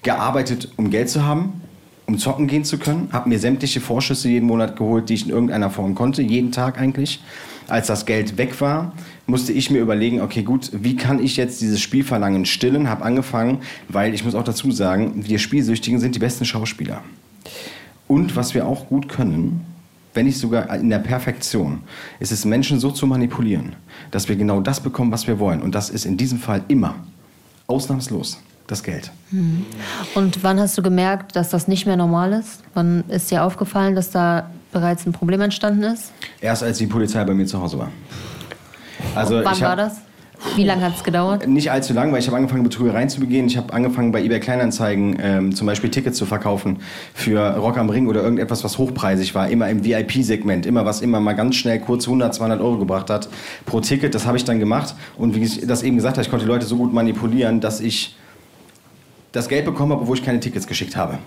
gearbeitet, 0.04 0.72
um 0.78 0.90
Geld 0.90 1.10
zu 1.10 1.26
haben, 1.26 1.62
um 2.06 2.18
zocken 2.18 2.48
gehen 2.48 2.64
zu 2.64 2.78
können. 2.78 3.10
Habe 3.12 3.28
mir 3.28 3.40
sämtliche 3.40 3.82
Vorschüsse 3.82 4.30
jeden 4.30 4.48
Monat 4.48 4.78
geholt, 4.78 5.10
die 5.10 5.16
ich 5.16 5.26
in 5.26 5.32
irgendeiner 5.32 5.70
Form 5.70 5.94
konnte, 5.94 6.22
jeden 6.22 6.54
Tag 6.54 6.80
eigentlich. 6.80 7.22
Als 7.68 7.88
das 7.88 8.06
Geld 8.06 8.38
weg 8.38 8.62
war, 8.62 8.94
musste 9.28 9.52
ich 9.52 9.70
mir 9.70 9.80
überlegen, 9.80 10.22
okay 10.22 10.44
gut, 10.44 10.70
wie 10.72 10.96
kann 10.96 11.22
ich 11.22 11.36
jetzt 11.36 11.60
dieses 11.60 11.82
Spielverlangen 11.82 12.46
stillen? 12.46 12.88
Habe 12.88 13.04
angefangen, 13.04 13.58
weil 13.90 14.14
ich 14.14 14.24
muss 14.24 14.34
auch 14.34 14.46
dazu 14.46 14.72
sagen, 14.72 15.26
wir 15.28 15.40
Spielsüchtigen 15.40 16.00
sind 16.00 16.16
die 16.16 16.20
besten 16.20 16.46
Schauspieler. 16.46 17.02
Und 18.08 18.36
was 18.36 18.54
wir 18.54 18.68
auch 18.68 18.88
gut 18.90 19.10
können, 19.10 19.66
wenn 20.14 20.26
nicht 20.26 20.38
sogar 20.40 20.74
in 20.76 20.90
der 20.90 21.00
Perfektion, 21.00 21.82
ist 22.20 22.32
es 22.32 22.46
Menschen 22.46 22.80
so 22.80 22.92
zu 22.92 23.08
manipulieren, 23.08 23.76
dass 24.12 24.30
wir 24.30 24.36
genau 24.36 24.62
das 24.62 24.80
bekommen, 24.80 25.12
was 25.12 25.26
wir 25.28 25.40
wollen. 25.40 25.62
Und 25.62 25.74
das 25.74 25.90
ist 25.90 26.06
in 26.06 26.18
diesem 26.18 26.38
Fall 26.40 26.62
immer, 26.68 26.96
ausnahmslos, 27.68 28.40
das 28.68 28.84
Geld. 28.84 29.12
Und 30.14 30.44
wann 30.44 30.60
hast 30.60 30.78
du 30.78 30.84
gemerkt, 30.84 31.36
dass 31.36 31.50
das 31.50 31.68
nicht 31.68 31.86
mehr 31.88 31.98
normal 31.98 32.34
ist? 32.34 32.60
Wann 32.76 33.04
ist 33.08 33.32
dir 33.32 33.44
aufgefallen, 33.44 33.96
dass 33.96 34.12
da 34.12 34.50
bereits 34.72 35.06
ein 35.08 35.14
Problem 35.14 35.42
entstanden 35.42 35.84
ist? 35.84 36.12
Erst 36.42 36.62
als 36.64 36.78
die 36.78 36.88
Polizei 36.88 37.24
bei 37.24 37.34
mir 37.34 37.46
zu 37.48 37.60
Hause 37.60 37.80
war. 37.80 37.90
Also 39.16 39.42
wann 39.44 39.54
ich 39.54 39.62
war 39.62 39.72
hab- 39.72 39.78
das? 39.78 39.98
Wie 40.56 40.64
lange 40.64 40.84
hat 40.84 40.96
es 40.96 41.04
gedauert? 41.04 41.48
Nicht 41.48 41.72
allzu 41.72 41.94
lang, 41.94 42.12
weil 42.12 42.20
ich 42.20 42.28
habe 42.28 42.38
angefangen, 42.38 42.64
Betrügereien 42.64 43.10
zu 43.10 43.20
begehen. 43.20 43.48
Ich 43.48 43.58
habe 43.58 43.74
angefangen, 43.74 44.12
bei 44.12 44.24
eBay 44.24 44.40
Kleinanzeigen 44.40 45.18
ähm, 45.20 45.56
zum 45.56 45.68
Beispiel 45.68 45.90
Tickets 45.90 46.18
zu 46.18 46.26
verkaufen 46.26 46.80
für 47.14 47.40
Rock 47.56 47.78
am 47.78 47.90
Ring 47.90 48.08
oder 48.08 48.22
irgendetwas, 48.22 48.64
was 48.64 48.78
hochpreisig 48.78 49.34
war. 49.36 49.50
Immer 49.50 49.70
im 49.70 49.84
VIP-Segment. 49.84 50.66
Immer, 50.66 50.86
was 50.86 51.02
immer 51.02 51.20
mal 51.20 51.34
ganz 51.34 51.56
schnell 51.56 51.80
kurz 51.80 52.06
100, 52.06 52.36
200 52.36 52.62
Euro 52.62 52.78
gebracht 52.78 53.10
hat 53.10 53.30
pro 53.66 53.80
Ticket. 53.80 54.14
Das 54.14 54.26
habe 54.26 54.38
ich 54.38 54.46
dann 54.46 54.60
gemacht. 54.60 54.96
Und 55.18 55.36
wie 55.36 55.44
ich 55.44 55.66
das 55.66 55.84
eben 55.84 55.96
gesagt 55.96 56.18
habe, 56.18 56.24
ich 56.24 56.30
konnte 56.30 56.46
die 56.46 56.52
Leute 56.52 56.66
so 56.66 56.78
gut 56.78 56.94
manipulieren, 56.94 57.60
dass 57.60 57.80
ich 57.80 58.16
das 59.32 59.50
Geld 59.50 59.66
bekommen 59.66 59.92
habe, 59.94 60.02
obwohl 60.04 60.18
ich 60.18 60.24
keine 60.24 60.40
Tickets 60.40 60.68
geschickt 60.68 60.96
habe. 60.96 61.18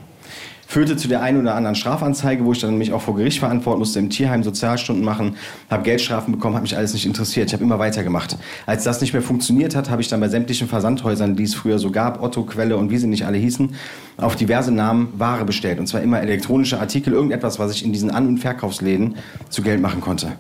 Führte 0.69 0.97
zu 0.97 1.07
der 1.07 1.23
einen 1.23 1.41
oder 1.41 1.55
anderen 1.55 1.77
Strafanzeige, 1.77 2.45
wo 2.45 2.53
ich 2.53 2.61
dann 2.61 2.77
mich 2.77 2.93
auch 2.93 3.01
vor 3.01 3.15
Gericht 3.15 3.39
verantworten 3.39 3.79
musste, 3.79 4.01
im 4.01 4.11
Tierheim 4.11 4.43
Sozialstunden 4.43 5.05
machen, 5.05 5.37
habe 5.71 5.85
Geldstrafen 5.85 6.33
bekommen, 6.33 6.57
hat 6.57 6.63
mich 6.63 6.77
alles 6.77 6.93
nicht 6.93 7.07
interessiert. 7.07 7.47
Ich 7.47 7.53
habe 7.53 7.63
immer 7.63 7.79
weitergemacht. 7.79 8.37
Als 8.67 8.83
das 8.83 9.01
nicht 9.01 9.13
mehr 9.13 9.23
funktioniert 9.23 9.77
hat, 9.77 9.91
habe 9.91 10.03
ich 10.03 10.09
dann 10.09 10.19
bei 10.19 10.29
sämtlichen 10.29 10.67
Versandhäusern, 10.67 11.37
die 11.37 11.45
es 11.45 11.55
früher 11.55 11.79
so 11.79 11.93
gab, 11.93 12.21
Otto, 12.21 12.43
Quelle 12.43 12.77
und 12.77 12.91
wie 12.91 12.99
sie 12.99 13.07
nicht 13.07 13.25
alle 13.25 13.39
hießen, 13.39 13.75
auf 14.17 14.35
diverse 14.35 14.73
Namen 14.73 15.13
Ware 15.17 15.45
bestellt. 15.45 15.79
Und 15.79 15.87
zwar 15.87 16.03
immer 16.03 16.21
elektronische 16.21 16.81
Artikel, 16.81 17.13
irgendetwas, 17.13 17.61
was 17.61 17.71
ich 17.71 17.85
in 17.85 17.93
diesen 17.93 18.11
An- 18.11 18.27
und 18.27 18.39
Verkaufsläden 18.39 19.17
zu 19.49 19.63
Geld 19.63 19.81
machen 19.81 20.01
konnte. 20.01 20.33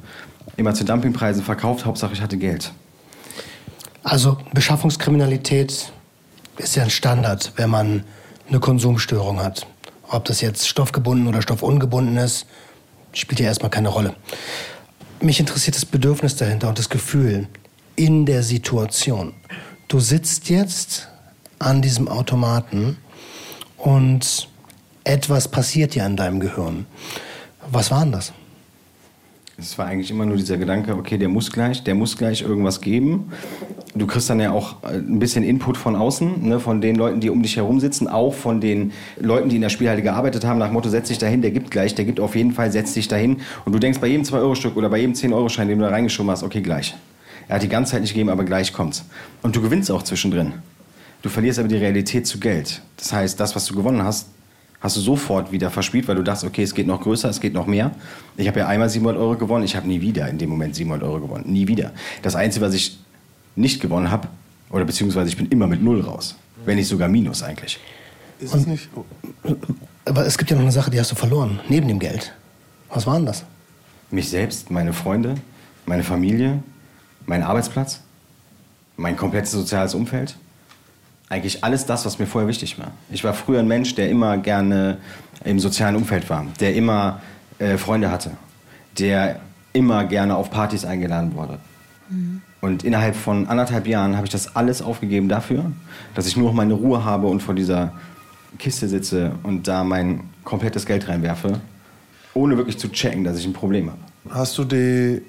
Immer 0.56 0.74
zu 0.74 0.84
Dumpingpreisen 0.84 1.44
verkauft, 1.44 1.86
Hauptsache 1.86 2.14
ich 2.14 2.20
hatte 2.20 2.36
Geld. 2.36 2.72
Also 4.02 4.38
Beschaffungskriminalität 4.54 5.92
ist 6.58 6.76
ja 6.76 6.82
ein 6.82 6.90
Standard, 6.90 7.52
wenn 7.56 7.70
man 7.70 8.04
eine 8.48 8.60
Konsumstörung 8.60 9.40
hat. 9.40 9.66
Ob 10.08 10.24
das 10.24 10.40
jetzt 10.40 10.68
stoffgebunden 10.68 11.26
oder 11.26 11.42
stoffungebunden 11.42 12.16
ist, 12.16 12.46
spielt 13.12 13.40
ja 13.40 13.46
erstmal 13.46 13.70
keine 13.70 13.88
Rolle. 13.88 14.14
Mich 15.20 15.40
interessiert 15.40 15.76
das 15.76 15.86
Bedürfnis 15.86 16.36
dahinter 16.36 16.68
und 16.68 16.78
das 16.78 16.88
Gefühl 16.88 17.48
in 17.96 18.26
der 18.26 18.42
Situation. 18.42 19.32
Du 19.88 19.98
sitzt 20.00 20.48
jetzt 20.50 21.08
an 21.58 21.80
diesem 21.80 22.08
Automaten 22.08 22.98
und 23.78 24.48
etwas 25.04 25.48
passiert 25.48 25.94
ja 25.94 26.06
in 26.06 26.16
deinem 26.16 26.40
Gehirn. 26.40 26.86
Was 27.70 27.90
war 27.90 28.02
denn 28.02 28.12
das? 28.12 28.32
Es 29.58 29.78
war 29.78 29.86
eigentlich 29.86 30.10
immer 30.10 30.26
nur 30.26 30.36
dieser 30.36 30.58
Gedanke, 30.58 30.94
okay, 30.94 31.16
der 31.16 31.28
muss 31.28 31.50
gleich, 31.50 31.82
der 31.82 31.94
muss 31.94 32.16
gleich 32.16 32.42
irgendwas 32.42 32.80
geben. 32.80 33.32
Du 33.96 34.06
kriegst 34.06 34.28
dann 34.28 34.40
ja 34.40 34.52
auch 34.52 34.82
äh, 34.82 34.96
ein 34.96 35.18
bisschen 35.18 35.42
Input 35.42 35.76
von 35.76 35.96
außen, 35.96 36.46
ne, 36.46 36.60
von 36.60 36.80
den 36.80 36.96
Leuten, 36.96 37.20
die 37.20 37.30
um 37.30 37.42
dich 37.42 37.56
herum 37.56 37.80
sitzen, 37.80 38.08
auch 38.08 38.34
von 38.34 38.60
den 38.60 38.92
Leuten, 39.18 39.48
die 39.48 39.56
in 39.56 39.62
der 39.62 39.68
Spielhalle 39.68 40.02
gearbeitet 40.02 40.44
haben, 40.44 40.58
nach 40.58 40.70
Motto, 40.70 40.88
setz 40.88 41.08
dich 41.08 41.18
dahin, 41.18 41.42
der 41.42 41.50
gibt 41.50 41.70
gleich, 41.70 41.94
der 41.94 42.04
gibt 42.04 42.20
auf 42.20 42.36
jeden 42.36 42.52
Fall, 42.52 42.70
setz 42.70 42.94
dich 42.94 43.08
dahin. 43.08 43.38
Und 43.64 43.72
du 43.72 43.78
denkst 43.78 43.98
bei 44.00 44.08
jedem 44.08 44.24
2-Euro-Stück 44.24 44.76
oder 44.76 44.88
bei 44.88 44.98
jedem 44.98 45.14
10-Euro-Schein, 45.14 45.68
den 45.68 45.78
du 45.78 45.84
da 45.84 45.90
reingeschoben 45.90 46.30
hast, 46.30 46.42
okay, 46.42 46.60
gleich. 46.60 46.94
Er 47.48 47.56
hat 47.56 47.62
die 47.62 47.68
ganze 47.68 47.92
Zeit 47.92 48.00
nicht 48.02 48.12
gegeben, 48.12 48.30
aber 48.30 48.44
gleich 48.44 48.72
kommt's. 48.72 49.04
Und 49.42 49.54
du 49.54 49.62
gewinnst 49.62 49.90
auch 49.90 50.02
zwischendrin. 50.02 50.54
Du 51.22 51.28
verlierst 51.28 51.58
aber 51.58 51.68
die 51.68 51.76
Realität 51.76 52.26
zu 52.26 52.38
Geld. 52.38 52.82
Das 52.96 53.12
heißt, 53.12 53.38
das, 53.40 53.56
was 53.56 53.66
du 53.66 53.74
gewonnen 53.74 54.02
hast, 54.02 54.28
hast 54.80 54.96
du 54.96 55.00
sofort 55.00 55.52
wieder 55.52 55.70
verspielt, 55.70 56.06
weil 56.08 56.16
du 56.16 56.22
dachtest, 56.22 56.44
okay, 56.44 56.62
es 56.62 56.74
geht 56.74 56.86
noch 56.86 57.00
größer, 57.00 57.28
es 57.28 57.40
geht 57.40 57.54
noch 57.54 57.66
mehr. 57.66 57.92
Ich 58.36 58.46
habe 58.46 58.60
ja 58.60 58.66
einmal 58.66 58.88
700 58.88 59.20
Euro 59.20 59.36
gewonnen, 59.36 59.64
ich 59.64 59.76
habe 59.76 59.86
nie 59.88 60.00
wieder 60.00 60.28
in 60.28 60.38
dem 60.38 60.50
Moment 60.50 60.74
700 60.74 61.06
Euro 61.06 61.20
gewonnen. 61.20 61.44
Nie 61.46 61.66
wieder. 61.68 61.92
Das 62.22 62.36
Einzige, 62.36 62.64
was 62.64 62.74
ich 62.74 62.98
nicht 63.56 63.80
gewonnen 63.80 64.10
habe, 64.10 64.28
oder 64.70 64.84
beziehungsweise 64.84 65.28
ich 65.28 65.36
bin 65.36 65.48
immer 65.48 65.66
mit 65.66 65.82
Null 65.82 66.00
raus. 66.00 66.36
Wenn 66.64 66.76
nicht 66.76 66.88
sogar 66.88 67.08
Minus 67.08 67.42
eigentlich. 67.42 67.78
Ist 68.40 68.54
es 68.54 68.66
nicht? 68.66 68.88
Aber 70.04 70.26
es 70.26 70.36
gibt 70.36 70.50
ja 70.50 70.56
noch 70.56 70.62
eine 70.62 70.72
Sache, 70.72 70.90
die 70.90 71.00
hast 71.00 71.10
du 71.10 71.16
verloren, 71.16 71.60
neben 71.68 71.88
dem 71.88 71.98
Geld. 71.98 72.32
Was 72.90 73.06
war 73.06 73.16
denn 73.16 73.26
das? 73.26 73.44
Mich 74.10 74.28
selbst, 74.28 74.70
meine 74.70 74.92
Freunde, 74.92 75.36
meine 75.86 76.04
Familie, 76.04 76.62
mein 77.26 77.42
Arbeitsplatz, 77.42 78.00
mein 78.96 79.16
komplettes 79.16 79.52
soziales 79.52 79.94
Umfeld. 79.94 80.36
Eigentlich 81.28 81.64
alles 81.64 81.86
das, 81.86 82.04
was 82.06 82.18
mir 82.18 82.26
vorher 82.26 82.48
wichtig 82.48 82.78
war. 82.78 82.92
Ich 83.10 83.24
war 83.24 83.34
früher 83.34 83.60
ein 83.60 83.66
Mensch, 83.66 83.94
der 83.96 84.10
immer 84.10 84.38
gerne 84.38 84.98
im 85.44 85.58
sozialen 85.58 85.96
Umfeld 85.96 86.30
war, 86.30 86.46
der 86.60 86.74
immer 86.74 87.20
äh, 87.58 87.76
Freunde 87.78 88.10
hatte, 88.10 88.30
der 88.98 89.40
immer 89.72 90.04
gerne 90.04 90.36
auf 90.36 90.50
Partys 90.50 90.84
eingeladen 90.84 91.34
wurde. 91.34 91.58
Und 92.60 92.84
innerhalb 92.84 93.16
von 93.16 93.46
anderthalb 93.48 93.86
Jahren 93.86 94.16
habe 94.16 94.26
ich 94.26 94.32
das 94.32 94.56
alles 94.56 94.82
aufgegeben 94.82 95.28
dafür, 95.28 95.70
dass 96.14 96.26
ich 96.26 96.36
nur 96.36 96.48
noch 96.48 96.54
meine 96.54 96.74
Ruhe 96.74 97.04
habe 97.04 97.26
und 97.26 97.42
vor 97.42 97.54
dieser 97.54 97.92
Kiste 98.58 98.88
sitze 98.88 99.32
und 99.42 99.68
da 99.68 99.84
mein 99.84 100.20
komplettes 100.44 100.86
Geld 100.86 101.08
reinwerfe, 101.08 101.60
ohne 102.34 102.56
wirklich 102.56 102.78
zu 102.78 102.88
checken, 102.88 103.24
dass 103.24 103.38
ich 103.38 103.46
ein 103.46 103.52
Problem 103.52 103.90
habe. 103.90 104.00
Hast 104.30 104.56
du 104.58 104.64
die. 104.64 105.22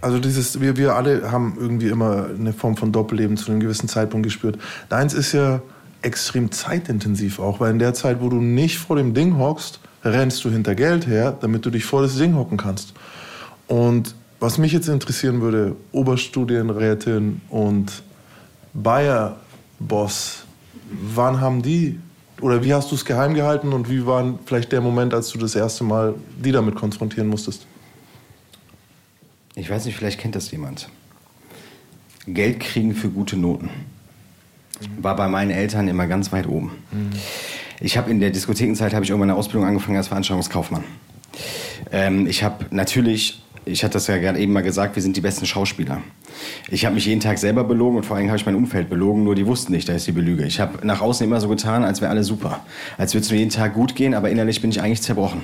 Also 0.00 0.18
dieses, 0.18 0.60
wir, 0.60 0.76
wir 0.76 0.96
alle 0.96 1.30
haben 1.30 1.54
irgendwie 1.56 1.86
immer 1.86 2.26
eine 2.36 2.52
Form 2.52 2.76
von 2.76 2.90
Doppelleben 2.90 3.36
zu 3.36 3.52
einem 3.52 3.60
gewissen 3.60 3.88
Zeitpunkt 3.88 4.24
gespürt. 4.24 4.58
Deins 4.88 5.14
ist 5.14 5.30
ja 5.32 5.62
extrem 6.02 6.50
zeitintensiv 6.50 7.38
auch, 7.38 7.60
weil 7.60 7.70
in 7.70 7.78
der 7.78 7.94
Zeit, 7.94 8.20
wo 8.20 8.28
du 8.28 8.40
nicht 8.40 8.78
vor 8.78 8.96
dem 8.96 9.14
Ding 9.14 9.38
hockst, 9.38 9.78
rennst 10.04 10.44
du 10.44 10.50
hinter 10.50 10.74
Geld 10.74 11.06
her, 11.06 11.36
damit 11.40 11.64
du 11.64 11.70
dich 11.70 11.84
vor 11.84 12.02
das 12.02 12.16
Ding 12.16 12.34
hocken 12.34 12.58
kannst. 12.58 12.94
Und 13.68 14.16
was 14.42 14.58
mich 14.58 14.72
jetzt 14.72 14.88
interessieren 14.88 15.40
würde, 15.40 15.76
Oberstudienrätin 15.92 17.40
und 17.48 18.02
Bayer-Boss, 18.74 20.44
wann 20.90 21.40
haben 21.40 21.62
die, 21.62 22.00
oder 22.40 22.64
wie 22.64 22.74
hast 22.74 22.90
du 22.90 22.96
es 22.96 23.04
geheim 23.04 23.34
gehalten 23.34 23.72
und 23.72 23.88
wie 23.88 24.04
war 24.04 24.36
vielleicht 24.44 24.72
der 24.72 24.80
Moment, 24.80 25.14
als 25.14 25.28
du 25.28 25.38
das 25.38 25.54
erste 25.54 25.84
Mal 25.84 26.16
die 26.44 26.50
damit 26.50 26.74
konfrontieren 26.74 27.28
musstest? 27.28 27.68
Ich 29.54 29.70
weiß 29.70 29.84
nicht, 29.84 29.96
vielleicht 29.96 30.18
kennt 30.18 30.34
das 30.34 30.50
jemand. 30.50 30.88
Geld 32.26 32.58
kriegen 32.58 32.96
für 32.96 33.10
gute 33.10 33.36
Noten. 33.36 33.70
War 35.00 35.14
bei 35.14 35.28
meinen 35.28 35.52
Eltern 35.52 35.86
immer 35.86 36.08
ganz 36.08 36.32
weit 36.32 36.48
oben. 36.48 36.72
Ich 37.80 37.96
habe 37.96 38.10
in 38.10 38.18
der 38.18 38.30
Diskothekenzeit 38.30 38.92
habe 38.92 39.04
ich 39.04 39.10
irgendwann 39.10 39.30
eine 39.30 39.38
Ausbildung 39.38 39.68
angefangen 39.68 39.98
als 39.98 40.08
Veranstaltungskaufmann. 40.08 40.82
Ähm, 41.92 42.26
ich 42.26 42.42
habe 42.42 42.66
natürlich, 42.70 43.42
ich 43.64 43.84
hatte 43.84 43.94
das 43.94 44.06
ja 44.06 44.18
gerade 44.18 44.38
eben 44.38 44.52
mal 44.52 44.62
gesagt, 44.62 44.96
wir 44.96 45.02
sind 45.02 45.16
die 45.16 45.20
besten 45.20 45.46
Schauspieler. 45.46 46.02
Ich 46.68 46.84
habe 46.84 46.94
mich 46.94 47.06
jeden 47.06 47.20
Tag 47.20 47.38
selber 47.38 47.64
belogen 47.64 47.98
und 47.98 48.06
vor 48.06 48.16
allem 48.16 48.28
habe 48.28 48.36
ich 48.36 48.46
mein 48.46 48.56
Umfeld 48.56 48.90
belogen, 48.90 49.24
nur 49.24 49.34
die 49.34 49.46
wussten 49.46 49.72
nicht, 49.72 49.88
da 49.88 49.92
ist 49.92 50.06
die 50.06 50.12
Belüge. 50.12 50.44
Ich 50.44 50.60
habe 50.60 50.84
nach 50.86 51.00
außen 51.00 51.24
immer 51.24 51.40
so 51.40 51.48
getan, 51.48 51.84
als 51.84 52.00
wäre 52.00 52.10
alles 52.10 52.26
super. 52.26 52.60
Als 52.98 53.14
würde 53.14 53.24
es 53.24 53.30
mir 53.30 53.38
jeden 53.38 53.50
Tag 53.50 53.74
gut 53.74 53.94
gehen, 53.94 54.14
aber 54.14 54.30
innerlich 54.30 54.60
bin 54.60 54.70
ich 54.70 54.80
eigentlich 54.80 55.02
zerbrochen. 55.02 55.42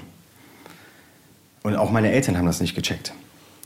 Und 1.62 1.76
auch 1.76 1.90
meine 1.90 2.10
Eltern 2.10 2.36
haben 2.36 2.46
das 2.46 2.60
nicht 2.60 2.74
gecheckt. 2.74 3.12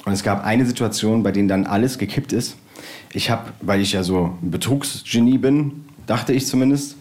Und 0.05 0.12
es 0.12 0.23
gab 0.23 0.45
eine 0.45 0.67
Situation, 0.67 1.23
bei 1.23 1.33
denen 1.33 1.49
dann 1.49 1.67
alles 1.67 1.99
gekippt 1.99 2.33
ist. 2.33 2.57
Ich 3.12 3.31
habe, 3.31 3.53
weil 3.61 3.81
ich 3.81 3.93
ja 3.93 4.03
so 4.03 4.37
ein 4.43 4.51
Betrugsgenie 4.51 5.38
bin, 5.38 5.85
dachte 6.07 6.33
ich 6.33 6.47
zumindest, 6.47 6.97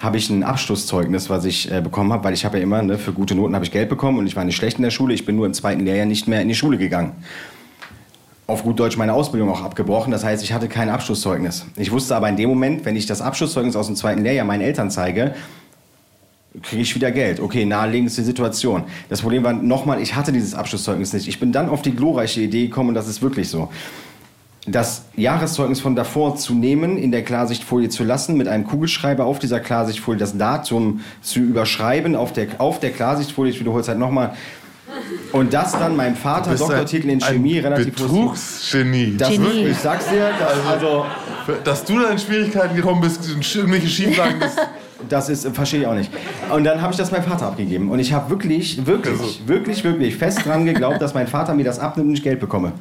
habe 0.00 0.16
ich 0.16 0.28
ein 0.30 0.42
Abschlusszeugnis, 0.42 1.30
was 1.30 1.44
ich 1.44 1.70
äh, 1.70 1.80
bekommen 1.80 2.12
habe, 2.12 2.24
weil 2.24 2.34
ich 2.34 2.44
habe 2.44 2.58
ja 2.58 2.62
immer, 2.64 2.82
ne, 2.82 2.98
für 2.98 3.12
gute 3.12 3.34
Noten 3.34 3.54
habe 3.54 3.64
ich 3.64 3.70
Geld 3.70 3.88
bekommen 3.88 4.18
und 4.18 4.26
ich 4.26 4.34
war 4.34 4.44
nicht 4.44 4.56
schlecht 4.56 4.78
in 4.78 4.82
der 4.82 4.90
Schule. 4.90 5.14
Ich 5.14 5.24
bin 5.24 5.36
nur 5.36 5.46
im 5.46 5.54
zweiten 5.54 5.84
Lehrjahr 5.84 6.06
nicht 6.06 6.26
mehr 6.26 6.42
in 6.42 6.48
die 6.48 6.56
Schule 6.56 6.76
gegangen. 6.76 7.12
Auf 8.48 8.64
gut 8.64 8.80
Deutsch 8.80 8.96
meine 8.96 9.14
Ausbildung 9.14 9.48
auch 9.48 9.62
abgebrochen. 9.62 10.10
Das 10.10 10.24
heißt, 10.24 10.42
ich 10.42 10.52
hatte 10.52 10.68
kein 10.68 10.88
Abschlusszeugnis. 10.88 11.66
Ich 11.76 11.92
wusste 11.92 12.16
aber 12.16 12.28
in 12.28 12.36
dem 12.36 12.48
Moment, 12.48 12.84
wenn 12.84 12.96
ich 12.96 13.06
das 13.06 13.22
Abschlusszeugnis 13.22 13.76
aus 13.76 13.86
dem 13.86 13.94
zweiten 13.94 14.24
Lehrjahr 14.24 14.44
meinen 14.44 14.62
Eltern 14.62 14.90
zeige, 14.90 15.34
kriege 16.60 16.82
ich 16.82 16.94
wieder 16.94 17.12
Geld. 17.12 17.40
Okay, 17.40 17.64
naheliegendste 17.64 18.22
Situation. 18.22 18.82
Das 19.08 19.22
Problem 19.22 19.44
war 19.44 19.52
nochmal, 19.52 20.02
ich 20.02 20.16
hatte 20.16 20.32
dieses 20.32 20.54
Abschlusszeugnis 20.54 21.12
nicht. 21.12 21.28
Ich 21.28 21.40
bin 21.40 21.52
dann 21.52 21.68
auf 21.68 21.80
die 21.80 21.94
glorreiche 21.94 22.40
Idee 22.40 22.66
gekommen, 22.66 22.90
und 22.90 22.94
das 22.94 23.08
ist 23.08 23.22
wirklich 23.22 23.48
so. 23.48 23.70
Das 24.66 25.06
Jahreszeugnis 25.16 25.80
von 25.80 25.96
davor 25.96 26.36
zu 26.36 26.54
nehmen, 26.54 26.96
in 26.96 27.10
der 27.10 27.24
Klarsichtfolie 27.24 27.88
zu 27.88 28.04
lassen, 28.04 28.36
mit 28.36 28.46
einem 28.46 28.64
Kugelschreiber 28.64 29.24
auf 29.24 29.40
dieser 29.40 29.58
Klarsichtfolie 29.58 30.20
das 30.20 30.38
Datum 30.38 31.00
zu 31.20 31.40
überschreiben, 31.40 32.14
auf 32.14 32.32
der, 32.32 32.46
auf 32.58 32.78
der 32.78 32.90
Klarsichtfolie, 32.90 33.50
ich 33.52 33.58
wiederhole 33.58 33.82
es 33.82 33.88
halt 33.88 33.98
nochmal, 33.98 34.34
und 35.32 35.52
das 35.52 35.72
dann 35.72 35.96
meinem 35.96 36.14
Vater, 36.14 36.50
bist 36.50 36.62
Doktortitel 36.62 37.08
in 37.08 37.22
ein 37.22 37.34
Chemie, 37.34 37.58
relativ 37.58 37.94
Betrugsgenie. 37.94 39.16
Das 39.16 39.30
Genie. 39.30 39.44
wirklich, 39.44 39.66
ich 39.68 39.78
sag's 39.78 40.08
dir, 40.08 40.30
das, 40.38 40.66
also, 40.66 41.06
Dass 41.64 41.84
du 41.84 41.98
da 41.98 42.10
in 42.10 42.18
Schwierigkeiten 42.18 42.76
gekommen 42.76 43.00
bist, 43.00 43.28
irgendwelche 43.54 43.88
Schieflagen, 43.88 44.38
das 44.38 44.56
Das 45.08 45.28
ist, 45.28 45.48
verstehe 45.48 45.80
ich 45.80 45.86
auch 45.86 45.94
nicht. 45.94 46.10
Und 46.54 46.62
dann 46.64 46.80
habe 46.80 46.92
ich 46.92 46.98
das 46.98 47.10
meinem 47.10 47.24
Vater 47.24 47.46
abgegeben. 47.46 47.90
Und 47.90 47.98
ich 47.98 48.12
habe 48.12 48.30
wirklich, 48.30 48.86
wirklich, 48.86 49.18
Also- 49.20 49.48
wirklich, 49.48 49.82
wirklich 49.82 50.16
fest 50.16 50.46
dran 50.46 50.64
geglaubt, 50.64 51.02
dass 51.02 51.14
mein 51.14 51.26
Vater 51.26 51.54
mir 51.54 51.64
das 51.64 51.80
abnimmt 51.80 52.10
und 52.10 52.14
ich 52.14 52.22
Geld 52.22 52.38
bekomme. 52.38 52.72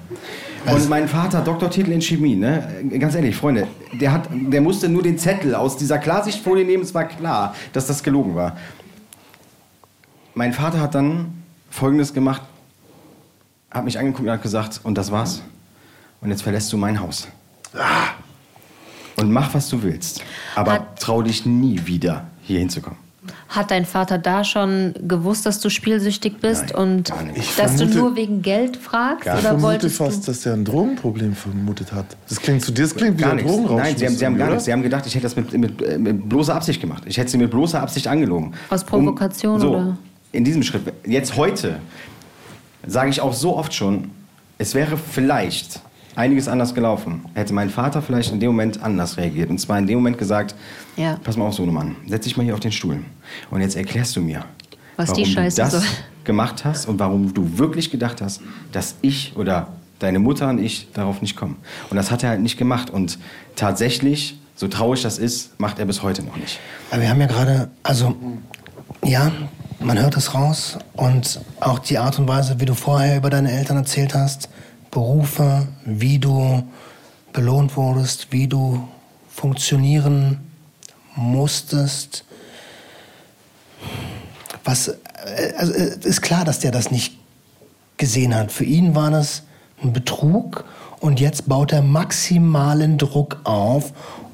Und 0.66 0.90
mein 0.90 1.08
Vater, 1.08 1.42
Doktortitel 1.42 1.92
in 1.92 2.02
Chemie, 2.02 2.36
ne? 2.36 2.84
Ganz 3.00 3.16
ehrlich, 3.16 3.36
Freunde, 3.36 3.68
der, 3.94 4.12
hat, 4.12 4.30
der 4.32 4.62
musste 4.62 4.90
nur 4.90 5.02
den 5.04 5.18
Zettel 5.18 5.56
aus 5.56 5.78
dieser 5.78 5.98
Klarsichtfolie 5.98 6.66
nehmen. 6.66 6.84
Es 6.84 6.94
war 6.94 7.06
klar, 7.06 7.56
dass 7.74 7.88
das 7.88 8.04
gelogen 8.04 8.36
war. 8.36 8.58
Mein 10.36 10.54
Vater 10.54 10.80
hat 10.80 10.96
dann 10.96 11.44
Folgendes 11.70 12.14
gemacht, 12.14 12.42
hat 13.70 13.84
mich 13.86 13.98
angeguckt 13.98 14.28
und 14.28 14.32
hat 14.32 14.44
gesagt, 14.44 14.80
und 14.84 14.98
das 14.98 15.12
war's. 15.12 15.42
Und 16.22 16.30
jetzt 16.30 16.44
verlässt 16.44 16.72
du 16.72 16.78
mein 16.78 17.00
Haus. 17.00 17.28
Und 17.74 17.82
und 19.26 19.32
mach, 19.32 19.54
was 19.54 19.70
du 19.70 19.84
willst. 19.84 20.24
Aber 20.56 20.74
Hat- 20.74 21.00
trau 21.00 21.22
dich 21.22 21.46
nie 21.46 21.86
wieder, 21.86 22.26
hier 22.42 22.60
hinzukommen. 22.60 22.98
Hat 23.52 23.70
dein 23.70 23.86
Vater 23.86 24.18
da 24.18 24.46
schon 24.46 24.94
gewusst, 25.08 25.46
dass 25.46 25.60
du 25.60 25.70
spielsüchtig 25.70 26.40
bist 26.40 26.68
Nein, 26.74 26.76
und. 26.76 27.14
Ich 27.36 27.56
dass 27.58 27.76
du 27.76 27.84
vermute- 27.86 27.98
nur 27.98 28.16
wegen 28.16 28.42
Geld 28.42 28.78
fragst? 28.78 29.26
Gar 29.26 29.36
Ich 29.36 29.40
oder 29.42 29.50
vermute 29.50 29.64
wolltest 29.74 29.98
fast, 29.98 30.22
du? 30.24 30.32
dass 30.32 30.42
der 30.42 30.54
ein 30.54 30.64
Drogenproblem 30.64 31.36
vermutet 31.36 31.92
hat. 31.92 32.06
Das 32.30 32.40
klingt 32.40 32.64
zu 32.64 32.72
dir, 32.72 32.84
das 32.84 32.96
klingt 32.96 33.18
wie 33.18 33.24
Gar 33.24 33.32
ein 33.32 33.36
nichts. 33.38 33.52
Drogenrausch. 33.52 33.82
Nein, 33.82 33.98
sie 33.98 34.06
haben, 34.06 34.16
sie 34.16 34.26
haben 34.26 34.38
gar 34.38 34.50
nichts. 34.50 34.64
Sie 34.66 34.72
haben 34.72 34.82
gedacht, 34.84 35.06
ich 35.06 35.14
hätte 35.16 35.24
das 35.24 35.36
mit, 35.36 35.52
mit, 35.58 35.82
äh, 35.82 35.98
mit 35.98 36.30
bloßer 36.30 36.56
Absicht 36.56 36.80
gemacht. 36.80 37.04
Ich 37.06 37.18
hätte 37.18 37.30
sie 37.30 37.38
mit 37.38 37.52
bloßer 37.52 37.82
Absicht 37.82 38.08
angelogen. 38.08 38.54
Aus 38.70 38.86
Provokation 38.86 39.60
so, 39.60 39.70
oder? 39.76 39.98
In 40.32 40.46
diesem 40.46 40.64
Schritt. 40.64 40.84
Jetzt 41.06 41.36
heute 41.36 41.80
sage 42.88 43.10
ich 43.10 43.20
auch 43.20 43.34
so 43.34 43.58
oft 43.58 43.74
schon, 43.74 44.12
es 44.60 44.74
wäre 44.76 44.96
vielleicht 44.96 45.82
einiges 46.16 46.48
anders 46.48 46.74
gelaufen. 46.74 47.26
Hätte 47.34 47.54
mein 47.54 47.70
Vater 47.70 48.02
vielleicht 48.02 48.32
in 48.32 48.40
dem 48.40 48.52
Moment 48.52 48.82
anders 48.82 49.18
reagiert. 49.18 49.50
Und 49.50 49.60
zwar 49.60 49.78
in 49.80 49.88
dem 49.88 49.98
Moment 50.00 50.18
gesagt, 50.18 50.56
Ja. 50.98 51.18
pass 51.24 51.38
mal 51.38 51.46
auf, 51.46 51.54
Sohnemann, 51.54 51.96
setz 52.08 52.24
dich 52.26 52.38
mal 52.38 52.44
hier 52.44 52.54
auf 52.54 52.60
den 52.60 52.72
Stuhl. 52.72 53.00
Und 53.50 53.62
jetzt 53.62 53.76
erklärst 53.76 54.16
du 54.16 54.22
mir, 54.22 54.46
Was 54.98 55.14
die 55.14 55.22
warum 55.22 55.34
Scheiße 55.34 55.56
du 55.56 55.62
das 55.62 55.72
soll. 55.72 55.84
gemacht 56.24 56.66
hast 56.66 56.88
und 56.88 57.00
warum 57.00 57.34
du 57.34 57.58
wirklich 57.58 57.90
gedacht 57.92 58.22
hast, 58.22 58.42
dass 58.72 58.96
ich 59.02 59.34
oder 59.36 59.70
deine 60.00 60.20
Mutter 60.20 60.50
und 60.50 60.60
ich 60.60 60.92
darauf 60.94 61.22
nicht 61.22 61.36
kommen. 61.36 61.58
Und 61.90 61.98
das 61.98 62.12
hat 62.12 62.24
er 62.24 62.30
halt 62.30 62.42
nicht 62.42 62.58
gemacht. 62.58 62.90
Und 62.90 63.18
tatsächlich, 63.56 64.40
so 64.56 64.68
traurig 64.68 65.02
das 65.04 65.18
ist, 65.18 65.60
macht 65.60 65.80
er 65.80 65.86
bis 65.86 66.04
heute 66.04 66.24
noch 66.24 66.36
nicht. 66.36 66.60
Aber 66.92 67.02
wir 67.02 67.10
haben 67.10 67.20
ja 67.22 67.28
gerade, 67.28 67.70
also 67.84 68.16
ja, 69.04 69.32
man 69.80 70.00
hört 70.00 70.18
es 70.18 70.34
raus 70.34 70.78
und 70.94 71.40
auch 71.60 71.80
die 71.80 71.98
Art 71.98 72.20
und 72.20 72.28
Weise, 72.28 72.60
wie 72.60 72.66
du 72.66 72.74
vorher 72.76 73.18
über 73.18 73.30
deine 73.30 73.52
Eltern 73.52 73.78
erzählt 73.78 74.14
hast, 74.14 74.50
Berufe, 74.92 75.68
wie 75.86 76.20
du 76.20 76.64
belohnt 77.34 77.76
wurdest, 77.78 78.28
wie 78.32 78.48
du 78.48 78.88
funktionieren 79.34 80.40
musstest. 81.16 82.26
Was, 84.64 84.94
also 85.58 85.74
ist 85.74 86.22
klar, 86.22 86.46
dass 86.46 86.60
der 86.60 86.72
das 86.72 86.92
nicht 86.92 87.18
gesehen 87.98 88.36
hat. 88.36 88.52
Für 88.52 88.66
ihn 88.66 88.96
war 88.96 89.12
das 89.12 89.44
ein 89.82 89.94
Betrug 89.94 90.66
und 91.00 91.20
jetzt 91.20 91.48
baut 91.48 91.72
er 91.72 91.82
maximalen 91.82 92.98
Druck 92.98 93.40
auf, 93.44 93.94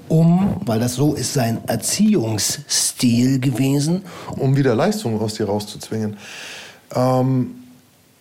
um, 0.09 0.55
weil 0.65 0.79
das 0.79 0.95
so 0.95 1.13
ist 1.13 1.33
sein 1.33 1.59
Erziehungsstil 1.67 3.39
gewesen, 3.39 4.03
um 4.35 4.55
wieder 4.55 4.75
Leistung 4.75 5.19
aus 5.19 5.35
dir 5.35 5.45
rauszuzwingen. 5.45 6.17
Ähm, 6.95 7.55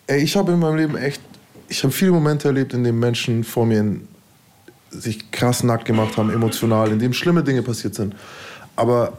ich 0.09 0.37
habe 0.37 0.53
in 0.53 0.59
meinem 0.59 0.77
Leben 0.77 0.97
echt, 0.97 1.21
ich 1.69 1.83
habe 1.83 1.93
viele 1.93 2.13
Momente 2.13 2.49
erlebt, 2.49 2.75
in 2.75 2.85
denen 2.85 2.99
Menschen 2.99 3.45
vor 3.45 3.67
mir 3.67 4.01
sich 4.91 5.31
krass 5.31 5.63
nackt 5.63 5.85
gemacht 5.85 6.17
haben, 6.17 6.31
emotional, 6.31 6.91
in 6.93 6.99
dem 6.99 7.13
schlimme 7.13 7.43
Dinge 7.43 7.63
passiert 7.63 7.95
sind. 7.95 8.15
Aber 8.77 9.15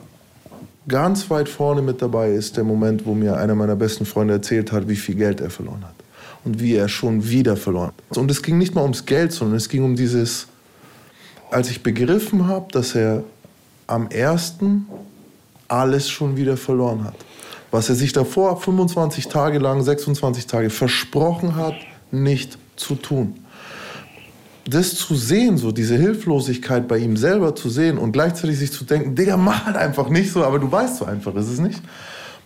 ganz 0.88 1.29
weit 1.29 1.49
vorne 1.49 1.81
mit 1.81 2.01
dabei 2.01 2.31
ist 2.31 2.57
der 2.57 2.63
Moment, 2.63 3.05
wo 3.05 3.13
mir 3.13 3.38
einer 3.38 3.55
meiner 3.55 3.75
besten 3.75 4.05
Freunde 4.05 4.36
erzählt 4.36 4.71
hat, 4.71 4.88
wie 4.88 4.95
viel 4.95 5.15
Geld 5.15 5.41
er 5.41 5.49
verloren 5.49 5.83
hat. 5.83 5.95
Und 6.45 6.62
wie 6.62 6.75
er 6.75 6.88
schon 6.88 7.27
wieder 7.27 7.57
verloren 7.57 7.91
hat. 8.10 8.17
Und 8.17 8.31
es 8.31 8.41
ging 8.41 8.57
nicht 8.57 8.73
mal 8.73 8.83
ums 8.83 9.05
Geld, 9.05 9.33
sondern 9.33 9.57
es 9.57 9.67
ging 9.67 9.83
um 9.83 9.95
dieses, 9.95 10.47
als 11.51 11.69
ich 11.69 11.83
begriffen 11.83 12.47
habe, 12.47 12.71
dass 12.71 12.95
er 12.95 13.23
am 13.88 14.07
ersten 14.10 14.88
alles 15.67 16.10
schon 16.10 16.38
wieder 16.38 16.55
verloren 16.55 17.03
hat. 17.03 17.15
Was 17.71 17.89
er 17.89 17.95
sich 17.95 18.13
davor 18.13 18.62
25 18.62 19.27
Tage 19.27 19.60
lang, 19.60 19.83
26 19.83 20.47
Tage 20.47 20.69
versprochen 20.69 21.57
hat, 21.57 21.75
nicht 22.12 22.58
zu 22.76 22.96
tun. 22.96 23.36
Das 24.65 24.96
zu 24.96 25.15
sehen, 25.15 25.58
so 25.58 25.72
diese 25.72 25.96
Hilflosigkeit 25.96 26.88
bei 26.88 26.98
ihm 26.98 27.15
selber 27.15 27.56
zu 27.56 27.70
sehen 27.70 27.98
und 27.98 28.12
gleichzeitig 28.12 28.60
sich 28.60 28.72
zu 28.72 28.84
denken, 28.84 29.15
Digga, 29.15 29.38
mach 29.38 29.65
halt 29.65 29.78
einfach 29.78 30.10
nicht 30.10 30.32
so, 30.32 30.43
aber 30.43 30.60
du 30.60 30.70
weißt 30.70 30.98
so 30.98 31.06
einfach, 31.06 31.34
ist 31.36 31.48
es 31.48 31.60
nicht? 31.60 31.82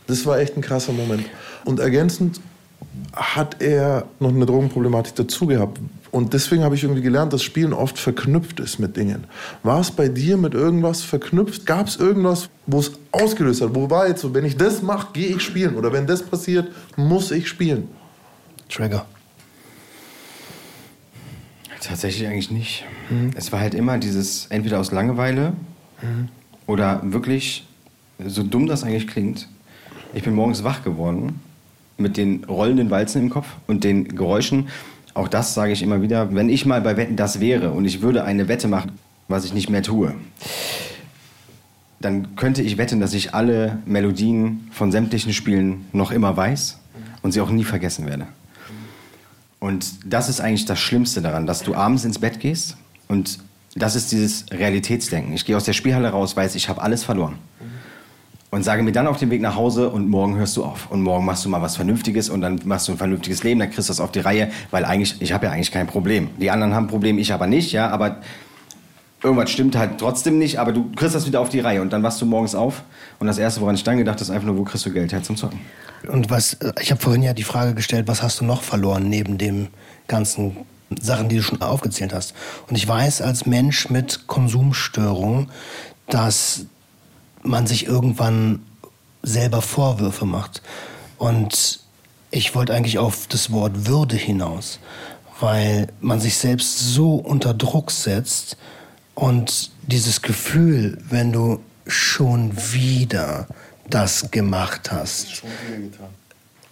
Das 0.08 0.26
war 0.26 0.40
echt 0.40 0.56
ein 0.56 0.62
krasser 0.62 0.94
Moment. 0.94 1.26
Und 1.66 1.80
ergänzend 1.80 2.40
hat 3.14 3.62
er 3.62 4.06
noch 4.20 4.30
eine 4.30 4.46
Drogenproblematik 4.46 5.16
dazu 5.16 5.48
gehabt. 5.48 5.80
Und 6.12 6.34
deswegen 6.34 6.64
habe 6.64 6.76
ich 6.76 6.84
irgendwie 6.84 7.02
gelernt, 7.02 7.32
dass 7.32 7.42
Spielen 7.42 7.74
oft 7.74 7.98
verknüpft 7.98 8.60
ist 8.60 8.80
mit 8.80 8.98
Dingen. 8.98 9.26
War 9.64 9.80
es 9.80 9.92
bei 9.92 10.10
dir 10.10 10.38
mit 10.38 10.54
irgendwas 10.54 11.02
verknüpft? 11.04 11.66
Gab 11.66 11.88
es 11.88 11.96
irgendwas, 11.96 12.50
wo 12.68 12.80
es 12.80 12.92
ausgelöst 13.12 13.62
hat? 13.62 13.74
Wo 13.74 13.90
war 13.90 14.08
jetzt 14.08 14.22
so, 14.22 14.34
wenn 14.34 14.44
ich 14.44 14.58
das 14.58 14.82
mache, 14.82 15.08
gehe 15.14 15.36
ich 15.36 15.42
spielen? 15.42 15.76
Oder 15.76 15.94
wenn 15.94 16.06
das 16.06 16.22
passiert, 16.22 16.70
muss 16.98 17.32
ich 17.32 17.48
spielen? 17.48 17.88
Trigger. 18.70 19.06
Tatsächlich 21.82 22.28
eigentlich 22.28 22.52
nicht. 22.52 22.86
Es 23.36 23.52
war 23.52 23.60
halt 23.60 23.74
immer 23.74 23.98
dieses, 23.98 24.46
entweder 24.48 24.80
aus 24.80 24.92
Langeweile 24.92 25.54
oder 26.68 27.02
wirklich, 27.04 27.66
so 28.24 28.44
dumm 28.44 28.68
das 28.68 28.84
eigentlich 28.84 29.08
klingt, 29.08 29.48
ich 30.14 30.24
bin 30.24 30.34
morgens 30.34 30.64
wach 30.64 30.84
geworden 30.84 31.40
mit 31.98 32.18
den 32.18 32.44
rollenden 32.46 32.90
Walzen 32.90 33.24
im 33.24 33.30
Kopf 33.30 33.48
und 33.68 33.84
den 33.84 34.08
Geräuschen. 34.16 34.70
Auch 35.14 35.28
das 35.28 35.54
sage 35.54 35.72
ich 35.74 35.82
immer 35.82 36.02
wieder, 36.02 36.34
wenn 36.34 36.50
ich 36.50 36.66
mal 36.66 36.82
bei 36.82 36.98
Wetten 36.98 37.16
das 37.16 37.40
wäre 37.40 37.72
und 37.72 37.86
ich 37.86 38.02
würde 38.02 38.24
eine 38.24 38.48
Wette 38.48 38.68
machen, 38.68 38.92
was 39.28 39.46
ich 39.46 39.54
nicht 39.54 39.70
mehr 39.70 39.84
tue, 39.84 40.14
dann 42.00 42.36
könnte 42.36 42.62
ich 42.62 42.78
wetten, 42.78 43.00
dass 43.00 43.14
ich 43.14 43.34
alle 43.34 43.80
Melodien 43.86 44.70
von 44.72 44.92
sämtlichen 44.92 45.34
Spielen 45.34 45.86
noch 45.94 46.12
immer 46.12 46.36
weiß 46.36 46.80
und 47.22 47.32
sie 47.32 47.42
auch 47.42 47.52
nie 47.52 47.64
vergessen 47.64 48.08
werde. 48.08 48.28
Und 49.62 50.12
das 50.12 50.28
ist 50.28 50.42
eigentlich 50.42 50.66
das 50.66 50.80
Schlimmste 50.80 51.22
daran, 51.22 51.46
dass 51.46 51.62
du 51.62 51.76
abends 51.76 52.04
ins 52.04 52.18
Bett 52.18 52.40
gehst 52.40 52.78
und 53.08 53.38
das 53.76 53.96
ist 53.96 54.12
dieses 54.12 54.46
Realitätsdenken. 54.52 55.34
Ich 55.34 55.46
gehe 55.46 55.56
aus 55.56 55.66
der 55.66 55.74
Spielhalle 55.74 56.10
raus, 56.10 56.36
weiß, 56.36 56.56
ich 56.56 56.68
habe 56.68 56.82
alles 56.82 57.04
verloren. 57.04 57.36
Und 58.50 58.64
sage 58.64 58.82
mir 58.82 58.92
dann 58.92 59.06
auf 59.06 59.18
dem 59.18 59.30
Weg 59.30 59.40
nach 59.40 59.56
Hause 59.56 59.90
und 59.90 60.10
morgen 60.10 60.36
hörst 60.36 60.58
du 60.58 60.66
auf. 60.66 60.90
Und 60.90 61.04
morgen 61.04 61.26
machst 61.26 61.46
du 61.46 61.50
mal 61.50 61.62
was 61.62 61.76
Vernünftiges 61.76 62.30
und 62.30 62.42
dann 62.42 62.60
machst 62.66 62.88
du 62.88 62.94
ein 62.94 62.98
vernünftiges 62.98 63.44
Leben, 63.44 63.60
dann 63.60 63.70
kriegst 63.70 63.88
du 63.88 63.92
das 63.92 64.00
auf 64.00 64.12
die 64.12 64.20
Reihe, 64.20 64.52
weil 64.72 64.84
eigentlich, 64.84 65.22
ich 65.22 65.32
habe 65.32 65.46
ja 65.46 65.52
eigentlich 65.52 65.72
kein 65.72 65.86
Problem. 65.86 66.30
Die 66.40 66.50
anderen 66.50 66.74
haben 66.74 66.86
ein 66.86 66.90
Problem, 66.90 67.20
ich 67.20 67.32
aber 67.32 67.46
nicht, 67.46 67.72
ja, 67.72 67.88
aber 67.90 68.18
irgendwas 69.24 69.52
stimmt 69.52 69.76
halt 69.76 70.00
trotzdem 70.00 70.38
nicht, 70.38 70.60
aber 70.60 70.72
du 70.72 70.92
kriegst 70.96 71.16
das 71.16 71.26
wieder 71.26 71.42
auf 71.42 71.50
die 71.50 71.60
Reihe 71.60 71.82
und 71.82 71.92
dann 71.94 72.04
wachst 72.04 72.22
du 72.22 72.26
morgens 72.26 72.56
auf 72.56 72.84
und 73.20 73.28
das 73.28 73.38
Erste, 73.38 73.62
woran 73.62 73.76
ich 73.76 73.84
dann 73.84 73.98
gedacht 73.98 74.16
habe, 74.16 74.24
ist 74.24 74.30
einfach 74.30 74.48
nur, 74.48 74.58
wo 74.58 74.64
kriegst 74.64 74.86
du 74.86 74.92
Geld 74.92 75.12
her 75.12 75.22
zum 75.24 75.38
Zocken? 75.38 75.60
Und 76.08 76.30
was, 76.30 76.58
ich 76.82 76.92
habe 76.92 77.02
vorhin 77.02 77.22
ja 77.22 77.34
die 77.34 77.44
Frage 77.44 77.76
gestellt, 77.76 78.08
was 78.08 78.24
hast 78.24 78.40
du 78.40 78.46
noch 78.46 78.64
verloren 78.64 79.08
neben 79.08 79.38
dem 79.38 79.68
ganzen 80.08 80.58
Sachen, 81.00 81.30
die 81.30 81.38
du 81.38 81.44
schon 81.44 81.62
aufgezählt 81.62 82.14
hast? 82.14 82.34
Und 82.68 82.76
ich 82.76 82.88
weiß 82.88 83.22
als 83.22 83.46
Mensch 83.46 83.90
mit 83.90 84.28
Konsumstörung, 84.28 85.50
dass 86.08 86.66
man 87.44 87.68
sich 87.68 87.86
irgendwann 87.86 88.64
selber 89.22 89.62
Vorwürfe 89.62 90.26
macht. 90.26 90.64
Und 91.18 91.82
ich 92.32 92.56
wollte 92.56 92.74
eigentlich 92.74 92.98
auf 92.98 93.28
das 93.28 93.52
Wort 93.52 93.88
Würde 93.88 94.16
hinaus, 94.16 94.80
weil 95.40 95.88
man 96.00 96.20
sich 96.20 96.38
selbst 96.38 96.80
so 96.80 97.16
unter 97.16 97.54
Druck 97.54 97.92
setzt 97.92 98.58
und 99.16 99.72
dieses 99.88 100.22
Gefühl, 100.22 100.98
wenn 101.10 101.32
du 101.32 101.60
schon 101.88 102.52
wieder 102.74 103.48
das 103.90 104.32
gemacht 104.32 104.92
hast. 104.92 105.44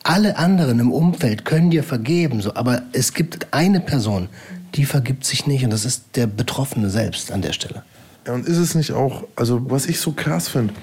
Alle 0.03 0.37
anderen 0.37 0.79
im 0.79 0.91
Umfeld 0.91 1.45
können 1.45 1.69
dir 1.69 1.83
vergeben, 1.83 2.41
so, 2.41 2.53
aber 2.55 2.83
es 2.93 3.13
gibt 3.13 3.47
eine 3.51 3.81
Person, 3.81 4.29
die 4.75 4.85
vergibt 4.85 5.25
sich 5.25 5.45
nicht 5.45 5.63
und 5.63 5.71
das 5.71 5.85
ist 5.85 6.03
der 6.15 6.27
Betroffene 6.27 6.89
selbst 6.89 7.31
an 7.31 7.41
der 7.41 7.53
Stelle. 7.53 7.83
Ja, 8.25 8.33
und 8.33 8.47
ist 8.47 8.57
es 8.57 8.75
nicht 8.75 8.91
auch, 8.91 9.25
also 9.35 9.69
was 9.69 9.87
ich 9.87 9.99
so 9.99 10.13
krass 10.13 10.47
finde, 10.47 10.73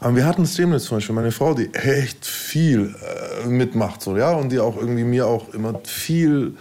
wir 0.00 0.26
hatten 0.26 0.42
es 0.42 0.54
demnächst 0.54 0.86
zum 0.86 0.98
Beispiel, 0.98 1.14
meine 1.14 1.32
Frau, 1.32 1.54
die 1.54 1.74
echt 1.74 2.24
viel 2.24 2.94
äh, 3.42 3.48
mitmacht, 3.48 4.00
so, 4.00 4.16
ja, 4.16 4.30
und 4.30 4.52
die 4.52 4.60
auch 4.60 4.76
irgendwie 4.76 5.02
mir 5.02 5.26
auch 5.26 5.52
immer 5.52 5.80
viel 5.84 6.54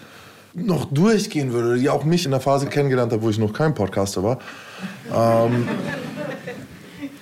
noch 0.58 0.86
durchgehen 0.86 1.54
würde, 1.54 1.80
die 1.80 1.90
auch 1.90 2.04
mich 2.04 2.26
in 2.26 2.32
der 2.32 2.40
Phase 2.40 2.68
kennengelernt 2.68 3.12
hat, 3.12 3.22
wo 3.22 3.30
ich 3.30 3.38
noch 3.38 3.54
kein 3.54 3.74
Podcaster 3.76 4.24
war. 4.24 4.40
Ähm, 5.14 5.68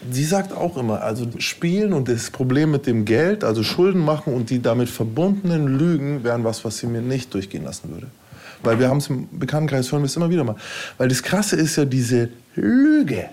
die 0.02 0.24
sagt 0.24 0.56
auch 0.56 0.78
immer, 0.78 1.02
also 1.02 1.26
Spielen 1.40 1.92
und 1.94 2.08
das 2.08 2.30
Problem 2.30 2.72
mit 2.72 2.88
dem 2.88 3.06
Geld, 3.06 3.44
also 3.44 3.64
Schulden 3.64 4.00
machen 4.00 4.34
und 4.34 4.50
die 4.50 4.62
damit 4.62 4.90
verbundenen 4.90 5.68
Lügen 5.68 6.24
wären 6.24 6.44
was, 6.44 6.64
was 6.64 6.78
sie 6.78 6.88
mir 6.88 7.02
nicht 7.02 7.34
durchgehen 7.34 7.64
lassen 7.64 7.92
würde. 7.92 8.08
Weil 8.64 8.80
wir 8.80 8.88
haben 8.88 8.98
es 8.98 9.08
im 9.08 9.28
Bekanntenkreis, 9.32 9.92
hören 9.92 10.04
wir 10.04 10.08
es 10.08 10.16
immer 10.16 10.30
wieder 10.30 10.44
mal. 10.44 10.56
Weil 10.98 11.10
das 11.10 11.22
Krasse 11.22 11.56
ist 11.56 11.76
ja 11.76 11.86
diese 11.86 12.30
Lüge. 12.56 13.26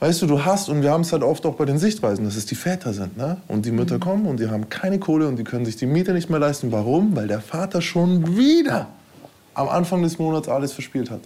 Weißt 0.00 0.22
du, 0.22 0.26
du 0.26 0.44
hast, 0.44 0.68
und 0.68 0.82
wir 0.82 0.92
haben 0.92 1.00
es 1.00 1.12
halt 1.12 1.22
oft 1.22 1.44
auch 1.46 1.54
bei 1.54 1.64
den 1.64 1.78
Sichtweisen, 1.78 2.24
dass 2.24 2.36
es 2.36 2.46
die 2.46 2.54
Väter 2.54 2.92
sind, 2.92 3.16
ne? 3.16 3.38
Und 3.48 3.66
die 3.66 3.72
Mütter 3.72 3.98
kommen 3.98 4.26
und 4.26 4.38
die 4.38 4.48
haben 4.48 4.68
keine 4.68 5.00
Kohle 5.00 5.26
und 5.26 5.36
die 5.36 5.44
können 5.44 5.64
sich 5.64 5.74
die 5.74 5.86
Miete 5.86 6.12
nicht 6.12 6.30
mehr 6.30 6.38
leisten. 6.38 6.70
Warum? 6.70 7.16
Weil 7.16 7.26
der 7.26 7.40
Vater 7.40 7.80
schon 7.80 8.36
wieder 8.36 8.88
am 9.58 9.68
Anfang 9.68 10.02
des 10.02 10.18
Monats 10.18 10.48
alles 10.48 10.72
verspielt 10.72 11.10
hat. 11.10 11.20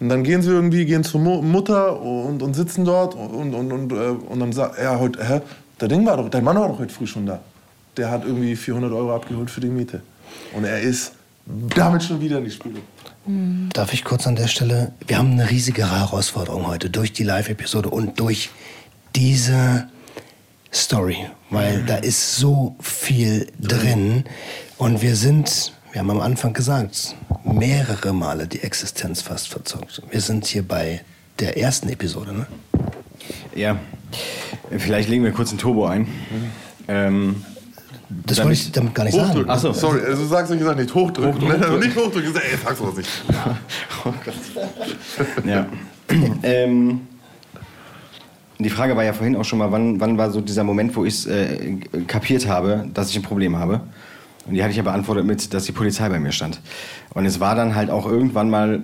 Und 0.00 0.08
dann 0.08 0.24
gehen 0.24 0.42
sie 0.42 0.50
irgendwie, 0.50 0.84
gehen 0.84 1.04
zur 1.04 1.20
Mu 1.20 1.40
Mutter 1.40 2.00
und, 2.00 2.42
und 2.42 2.54
sitzen 2.54 2.84
dort 2.84 3.14
und, 3.14 3.54
und, 3.54 3.72
und, 3.72 3.92
äh, 3.92 3.94
und 3.94 4.40
dann 4.40 4.52
sagt 4.52 4.78
er, 4.78 4.98
heute, 4.98 5.26
hä, 5.26 5.40
der 5.80 5.88
Ding 5.88 6.04
war 6.04 6.16
doch, 6.16 6.28
dein 6.28 6.44
Mann 6.44 6.56
war 6.56 6.68
doch 6.68 6.78
heute 6.78 6.92
früh 6.92 7.06
schon 7.06 7.26
da. 7.26 7.40
Der 7.96 8.10
hat 8.10 8.24
irgendwie 8.24 8.56
400 8.56 8.92
Euro 8.92 9.14
abgeholt 9.14 9.50
für 9.50 9.60
die 9.60 9.68
Miete. 9.68 10.02
Und 10.52 10.64
er 10.64 10.80
ist 10.80 11.12
damit 11.46 12.02
schon 12.02 12.20
wieder 12.20 12.38
in 12.38 12.44
die 12.44 12.50
Spüle. 12.50 12.80
Darf 13.72 13.92
ich 13.92 14.04
kurz 14.04 14.26
an 14.26 14.36
der 14.36 14.48
Stelle, 14.48 14.92
wir 15.06 15.18
haben 15.18 15.32
eine 15.32 15.48
riesige 15.48 15.90
Herausforderung 15.90 16.66
heute 16.66 16.90
durch 16.90 17.12
die 17.12 17.22
Live-Episode 17.22 17.88
und 17.88 18.20
durch 18.20 18.50
diese 19.14 19.88
Story, 20.72 21.18
weil 21.50 21.84
da 21.84 21.96
ist 21.96 22.36
so 22.36 22.76
viel 22.80 23.46
drin 23.60 24.24
und 24.76 25.02
wir 25.02 25.16
sind, 25.16 25.72
wir 25.94 26.00
haben 26.00 26.10
am 26.10 26.20
Anfang 26.20 26.52
gesagt, 26.52 27.14
mehrere 27.44 28.12
Male 28.12 28.48
die 28.48 28.64
Existenz 28.64 29.22
fast 29.22 29.46
verzockt. 29.46 30.02
Wir 30.10 30.20
sind 30.20 30.44
hier 30.44 30.66
bei 30.66 31.02
der 31.38 31.56
ersten 31.56 31.88
Episode, 31.88 32.32
ne? 32.34 32.46
Ja, 33.54 33.78
vielleicht 34.76 35.08
legen 35.08 35.22
wir 35.22 35.30
kurz 35.30 35.52
ein 35.52 35.58
Turbo 35.58 35.86
ein. 35.86 36.08
Ähm, 36.88 37.44
Das 38.26 38.38
wollte 38.38 38.54
ich 38.54 38.72
damit 38.72 38.92
gar 38.92 39.04
nicht 39.04 39.14
sagen. 39.14 39.28
Hochdrücken. 39.28 39.50
Ach 39.52 39.58
so. 39.60 39.72
Sorry, 39.72 40.00
also 40.04 40.22
du 40.22 40.28
sagst 40.28 40.48
solche 40.48 40.64
Sachen 40.64 40.80
nicht. 40.80 40.92
Hochdrücken. 40.92 41.40
Hochdrücken. 41.40 41.78
Nicht 41.86 41.96
hochdrücken. 41.96 42.34
Ey, 42.34 42.56
sagst 42.56 42.80
du 42.80 42.86
das 42.86 42.96
nicht. 42.96 43.10
Oh 44.04 44.12
Gott. 44.24 45.46
ja. 45.46 45.66
ähm, 46.42 47.02
die 48.58 48.68
Frage 48.68 48.96
war 48.96 49.04
ja 49.04 49.12
vorhin 49.12 49.36
auch 49.36 49.44
schon 49.44 49.60
mal, 49.60 49.70
wann, 49.70 50.00
wann 50.00 50.18
war 50.18 50.32
so 50.32 50.40
dieser 50.40 50.64
Moment, 50.64 50.94
wo 50.96 51.04
ich 51.04 51.14
es 51.14 51.26
äh, 51.26 51.76
kapiert 52.08 52.48
habe, 52.48 52.90
dass 52.92 53.10
ich 53.10 53.16
ein 53.16 53.22
Problem 53.22 53.56
habe. 53.56 53.80
Und 54.46 54.54
die 54.54 54.62
hatte 54.62 54.72
ich 54.72 54.76
ja 54.76 54.82
beantwortet 54.82 55.24
mit, 55.24 55.54
dass 55.54 55.64
die 55.64 55.72
Polizei 55.72 56.08
bei 56.08 56.18
mir 56.18 56.32
stand. 56.32 56.60
Und 57.14 57.24
es 57.24 57.40
war 57.40 57.54
dann 57.54 57.74
halt 57.74 57.90
auch 57.90 58.06
irgendwann 58.06 58.50
mal 58.50 58.82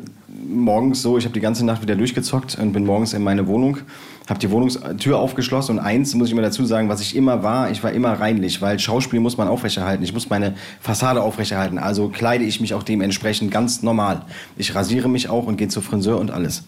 morgens 0.49 1.03
so, 1.03 1.19
ich 1.19 1.25
habe 1.25 1.35
die 1.35 1.41
ganze 1.41 1.67
Nacht 1.67 1.83
wieder 1.83 1.97
durchgezockt 1.97 2.59
und 2.59 2.73
bin 2.73 2.87
morgens 2.87 3.13
in 3.13 3.23
meine 3.23 3.47
Wohnung, 3.47 3.79
habe 4.29 4.39
die 4.39 4.51
Wohnungstür 4.51 5.19
aufgeschlossen 5.19 5.79
und 5.79 5.85
eins 5.85 6.15
muss 6.15 6.29
ich 6.29 6.33
immer 6.33 6.43
dazu 6.43 6.65
sagen, 6.65 6.89
was 6.89 7.01
ich 7.01 7.17
immer 7.17 7.43
war, 7.43 7.71
ich 7.71 7.83
war 7.83 7.93
immer 7.93 8.13
reinlich, 8.13 8.63
weil 8.63 8.79
Schauspiel 8.79 9.21
muss 9.21 9.37
man 9.37 9.49
aufrechterhalten. 9.49 10.05
Ich 10.05 10.15
muss 10.15 10.31
meine 10.31 10.55
Fassade 10.81 11.23
aufrechterhalten. 11.23 11.79
Also 11.79 12.09
kleide 12.09 12.45
ich 12.45 12.61
mich 12.61 12.75
auch 12.75 12.83
dementsprechend 12.83 13.51
ganz 13.51 13.83
normal. 13.83 14.23
Ich 14.57 14.75
rasiere 14.75 15.09
mich 15.09 15.29
auch 15.29 15.47
und 15.47 15.57
gehe 15.57 15.69
zur 15.69 15.83
Friseur 15.83 16.19
und 16.19 16.31
alles. 16.31 16.65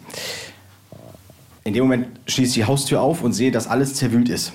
In 1.64 1.74
dem 1.74 1.84
Moment 1.84 2.08
schließe 2.26 2.50
ich 2.50 2.54
die 2.54 2.64
Haustür 2.64 3.00
auf 3.00 3.22
und 3.22 3.32
sehe, 3.32 3.52
dass 3.52 3.68
alles 3.68 3.94
zerwühlt 3.94 4.28
ist. 4.28 4.52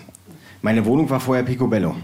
Meine 0.61 0.85
Wohnung 0.85 1.09
war 1.09 1.21
vorher 1.21 1.43
Picobello. 1.43 1.95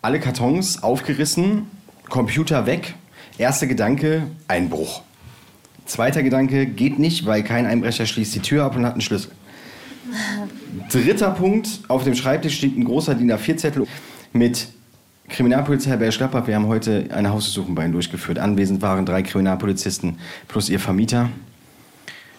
Alle 0.00 0.20
Kartons 0.20 0.82
aufgerissen, 0.82 1.66
Computer 2.08 2.66
weg. 2.66 2.94
Erster 3.36 3.66
Gedanke, 3.66 4.28
Einbruch. 4.46 5.02
Zweiter 5.86 6.22
Gedanke, 6.22 6.66
geht 6.66 6.98
nicht, 6.98 7.26
weil 7.26 7.42
kein 7.42 7.66
Einbrecher 7.66 8.06
schließt 8.06 8.34
die 8.34 8.40
Tür 8.40 8.64
ab 8.64 8.76
und 8.76 8.84
hat 8.86 8.92
einen 8.92 9.00
Schlüssel. 9.00 9.32
Dritter 10.90 11.30
Punkt, 11.30 11.80
auf 11.88 12.04
dem 12.04 12.14
Schreibtisch 12.14 12.60
liegt 12.62 12.78
ein 12.78 12.84
großer 12.84 13.14
DIN 13.14 13.32
A4-Zettel 13.32 13.86
mit 14.32 14.68
Kriminalpolizei 15.28 15.96
Bergschlappach. 15.96 16.46
Wir 16.46 16.54
haben 16.54 16.68
heute 16.68 17.08
eine 17.12 17.30
Hausdurchsuchung 17.30 17.74
bei 17.74 17.84
Ihnen 17.84 17.92
durchgeführt. 17.92 18.38
Anwesend 18.38 18.80
waren 18.80 19.04
drei 19.04 19.22
Kriminalpolizisten 19.22 20.18
plus 20.46 20.68
ihr 20.68 20.80
Vermieter. 20.80 21.28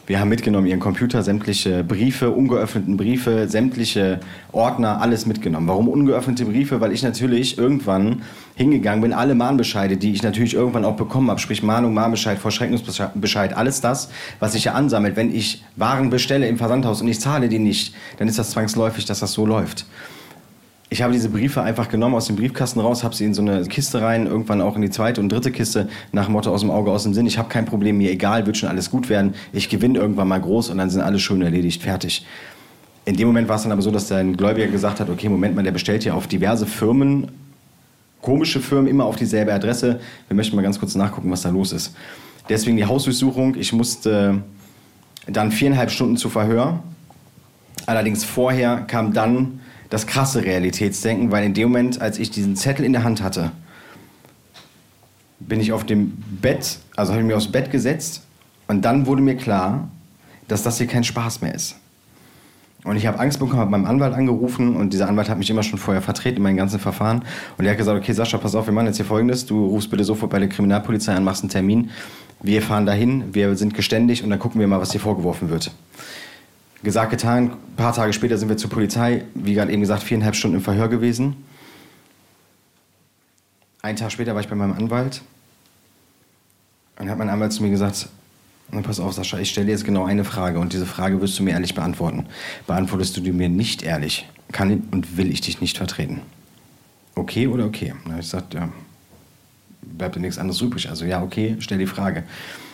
Wir 0.09 0.19
haben 0.19 0.29
mitgenommen 0.29 0.65
ihren 0.65 0.79
Computer, 0.79 1.21
sämtliche 1.21 1.83
Briefe, 1.83 2.31
ungeöffneten 2.31 2.97
Briefe, 2.97 3.47
sämtliche 3.47 4.19
Ordner, 4.51 5.01
alles 5.01 5.27
mitgenommen. 5.27 5.67
Warum 5.67 5.87
ungeöffnete 5.87 6.45
Briefe? 6.45 6.81
Weil 6.81 6.93
ich 6.93 7.03
natürlich 7.03 7.59
irgendwann 7.59 8.23
hingegangen 8.55 9.01
bin, 9.01 9.13
alle 9.13 9.35
Mahnbescheide, 9.35 9.97
die 9.97 10.11
ich 10.11 10.23
natürlich 10.23 10.55
irgendwann 10.55 10.83
auch 10.83 10.95
bekommen 10.95 11.29
habe, 11.29 11.39
sprich 11.39 11.61
Mahnung, 11.61 11.93
Mahnbescheid, 11.93 12.39
Vollstreckungsbescheid, 12.39 13.55
alles 13.55 13.81
das, 13.81 14.09
was 14.39 14.53
sich 14.53 14.63
ja 14.63 14.73
ansammelt. 14.73 15.15
Wenn 15.15 15.31
ich 15.31 15.63
Waren 15.75 16.09
bestelle 16.09 16.47
im 16.47 16.57
Versandhaus 16.57 17.03
und 17.03 17.07
ich 17.07 17.19
zahle 17.19 17.47
die 17.47 17.59
nicht, 17.59 17.93
dann 18.17 18.27
ist 18.27 18.39
das 18.39 18.49
zwangsläufig, 18.49 19.05
dass 19.05 19.19
das 19.19 19.33
so 19.33 19.45
läuft. 19.45 19.85
Ich 20.91 21.03
habe 21.03 21.13
diese 21.13 21.29
Briefe 21.29 21.61
einfach 21.61 21.87
genommen 21.87 22.15
aus 22.15 22.25
dem 22.25 22.35
Briefkasten 22.35 22.79
raus, 22.79 23.03
habe 23.03 23.13
sie 23.13 23.23
in 23.23 23.35
so 23.35 23.43
eine 23.43 23.63
Kiste 23.65 24.01
rein, 24.01 24.25
irgendwann 24.25 24.59
auch 24.59 24.75
in 24.75 24.81
die 24.81 24.89
zweite 24.89 25.21
und 25.21 25.31
dritte 25.31 25.51
Kiste, 25.51 25.87
nach 26.11 26.29
Motto 26.29 26.51
aus 26.51 26.61
dem 26.61 26.71
Auge, 26.71 26.91
aus 26.91 27.03
dem 27.03 27.13
Sinn. 27.13 27.27
Ich 27.27 27.37
habe 27.37 27.47
kein 27.47 27.65
Problem, 27.65 27.99
mir 27.99 28.09
egal, 28.09 28.47
wird 28.47 28.57
schon 28.57 28.69
alles 28.69 28.89
gut 28.89 29.07
werden. 29.07 29.35
Ich 29.53 29.69
gewinne 29.69 29.99
irgendwann 29.99 30.27
mal 30.27 30.41
groß 30.41 30.69
und 30.69 30.79
dann 30.79 30.89
sind 30.89 31.01
alle 31.01 31.19
schön 31.19 31.43
erledigt, 31.43 31.83
fertig. 31.83 32.25
In 33.05 33.15
dem 33.15 33.27
Moment 33.27 33.47
war 33.47 33.57
es 33.57 33.63
dann 33.63 33.71
aber 33.71 33.83
so, 33.83 33.91
dass 33.91 34.07
dein 34.07 34.35
Gläubiger 34.35 34.67
gesagt 34.67 34.99
hat, 34.99 35.09
okay, 35.09 35.29
Moment 35.29 35.55
mal, 35.55 35.63
der 35.63 35.71
bestellt 35.71 36.05
ja 36.05 36.13
auf 36.13 36.25
diverse 36.25 36.65
Firmen, 36.65 37.27
komische 38.21 38.59
Firmen, 38.59 38.87
immer 38.87 39.05
auf 39.05 39.15
dieselbe 39.15 39.53
Adresse. 39.53 39.99
Wir 40.27 40.35
möchten 40.35 40.55
mal 40.55 40.63
ganz 40.63 40.79
kurz 40.79 40.95
nachgucken, 40.95 41.29
was 41.29 41.43
da 41.43 41.49
los 41.49 41.71
ist. 41.71 41.95
Deswegen 42.49 42.77
die 42.77 42.85
Hausdurchsuchung. 42.85 43.55
Ich 43.55 43.73
musste 43.73 44.41
dann 45.27 45.51
viereinhalb 45.51 45.91
Stunden 45.91 46.17
zu 46.17 46.29
Verhör. 46.29 46.81
Allerdings 47.85 48.23
vorher 48.23 48.77
kam 48.87 49.13
dann 49.13 49.59
das 49.89 50.07
krasse 50.07 50.43
Realitätsdenken, 50.43 51.31
weil 51.31 51.43
in 51.43 51.53
dem 51.53 51.69
Moment, 51.69 52.01
als 52.01 52.19
ich 52.19 52.29
diesen 52.31 52.55
Zettel 52.55 52.85
in 52.85 52.93
der 52.93 53.03
Hand 53.03 53.23
hatte, 53.23 53.51
bin 55.39 55.59
ich 55.59 55.71
auf 55.71 55.85
dem 55.85 56.17
Bett, 56.41 56.79
also 56.95 57.11
habe 57.11 57.21
ich 57.21 57.27
mich 57.27 57.35
aufs 57.35 57.51
Bett 57.51 57.71
gesetzt 57.71 58.23
und 58.67 58.83
dann 58.83 59.05
wurde 59.05 59.21
mir 59.21 59.35
klar, 59.35 59.89
dass 60.47 60.63
das 60.63 60.77
hier 60.77 60.87
kein 60.87 61.03
Spaß 61.03 61.41
mehr 61.41 61.55
ist. 61.55 61.75
Und 62.83 62.95
ich 62.95 63.05
habe 63.05 63.19
Angst 63.19 63.39
bekommen, 63.39 63.59
habe 63.59 63.71
meinem 63.71 63.85
Anwalt 63.85 64.13
angerufen 64.13 64.75
und 64.75 64.93
dieser 64.93 65.09
Anwalt 65.09 65.27
hat 65.27 65.37
mich 65.37 65.49
immer 65.49 65.63
schon 65.63 65.79
vorher 65.79 66.01
vertreten 66.01 66.37
in 66.37 66.43
meinen 66.43 66.57
ganzen 66.57 66.79
Verfahren. 66.79 67.23
Und 67.57 67.65
er 67.65 67.71
hat 67.71 67.77
gesagt, 67.77 67.99
okay 67.99 68.13
Sascha, 68.13 68.37
pass 68.37 68.55
auf, 68.55 68.67
wir 68.67 68.73
machen 68.73 68.87
jetzt 68.87 68.97
hier 68.97 69.05
folgendes, 69.05 69.45
du 69.45 69.65
rufst 69.65 69.89
bitte 69.89 70.03
sofort 70.03 70.31
bei 70.31 70.39
der 70.39 70.47
Kriminalpolizei 70.47 71.13
an, 71.13 71.23
machst 71.23 71.43
einen 71.43 71.49
Termin, 71.49 71.89
wir 72.41 72.61
fahren 72.61 72.85
dahin, 72.85 73.33
wir 73.33 73.55
sind 73.57 73.73
geständig 73.73 74.23
und 74.23 74.29
dann 74.29 74.39
gucken 74.39 74.61
wir 74.61 74.67
mal, 74.67 74.79
was 74.79 74.89
dir 74.89 74.99
vorgeworfen 74.99 75.49
wird. 75.49 75.71
Gesagt, 76.81 77.11
getan, 77.11 77.51
ein 77.51 77.75
paar 77.75 77.93
Tage 77.93 78.13
später 78.13 78.37
sind 78.37 78.49
wir 78.49 78.57
zur 78.57 78.69
Polizei, 78.69 79.25
wie 79.33 79.53
gerade 79.53 79.71
eben 79.71 79.81
gesagt, 79.81 80.03
viereinhalb 80.03 80.35
Stunden 80.35 80.57
im 80.57 80.63
Verhör 80.63 80.87
gewesen. 80.87 81.35
Einen 83.81 83.97
Tag 83.97 84.11
später 84.11 84.33
war 84.33 84.41
ich 84.41 84.47
bei 84.47 84.55
meinem 84.55 84.73
Anwalt 84.73 85.21
dann 86.99 87.09
hat 87.09 87.17
mein 87.17 87.29
Anwalt 87.29 87.53
zu 87.53 87.63
mir 87.63 87.69
gesagt, 87.69 88.09
na, 88.71 88.81
pass 88.81 88.99
auf, 88.99 89.13
Sascha, 89.13 89.39
ich 89.39 89.49
stelle 89.49 89.67
dir 89.67 89.71
jetzt 89.71 89.85
genau 89.85 90.05
eine 90.05 90.25
Frage 90.25 90.59
und 90.59 90.73
diese 90.73 90.85
Frage 90.85 91.19
wirst 91.21 91.39
du 91.39 91.43
mir 91.43 91.51
ehrlich 91.51 91.73
beantworten. 91.73 92.25
Beantwortest 92.67 93.15
du 93.15 93.21
die 93.21 93.31
mir 93.31 93.49
nicht 93.49 93.81
ehrlich, 93.81 94.27
kann 94.51 94.83
und 94.91 95.17
will 95.17 95.31
ich 95.31 95.39
dich 95.41 95.61
nicht 95.61 95.77
vertreten. 95.77 96.21
Okay 97.15 97.47
oder 97.47 97.65
okay? 97.65 97.93
Habe 98.03 98.15
ich 98.15 98.25
gesagt, 98.25 98.53
ja, 98.53 98.69
bleibt 99.81 100.17
dir 100.17 100.19
nichts 100.19 100.37
anderes 100.37 100.59
übrig. 100.59 100.89
Also 100.89 101.05
ja, 101.05 101.23
okay, 101.23 101.55
stell 101.59 101.77
die 101.77 101.87
Frage. 101.87 102.23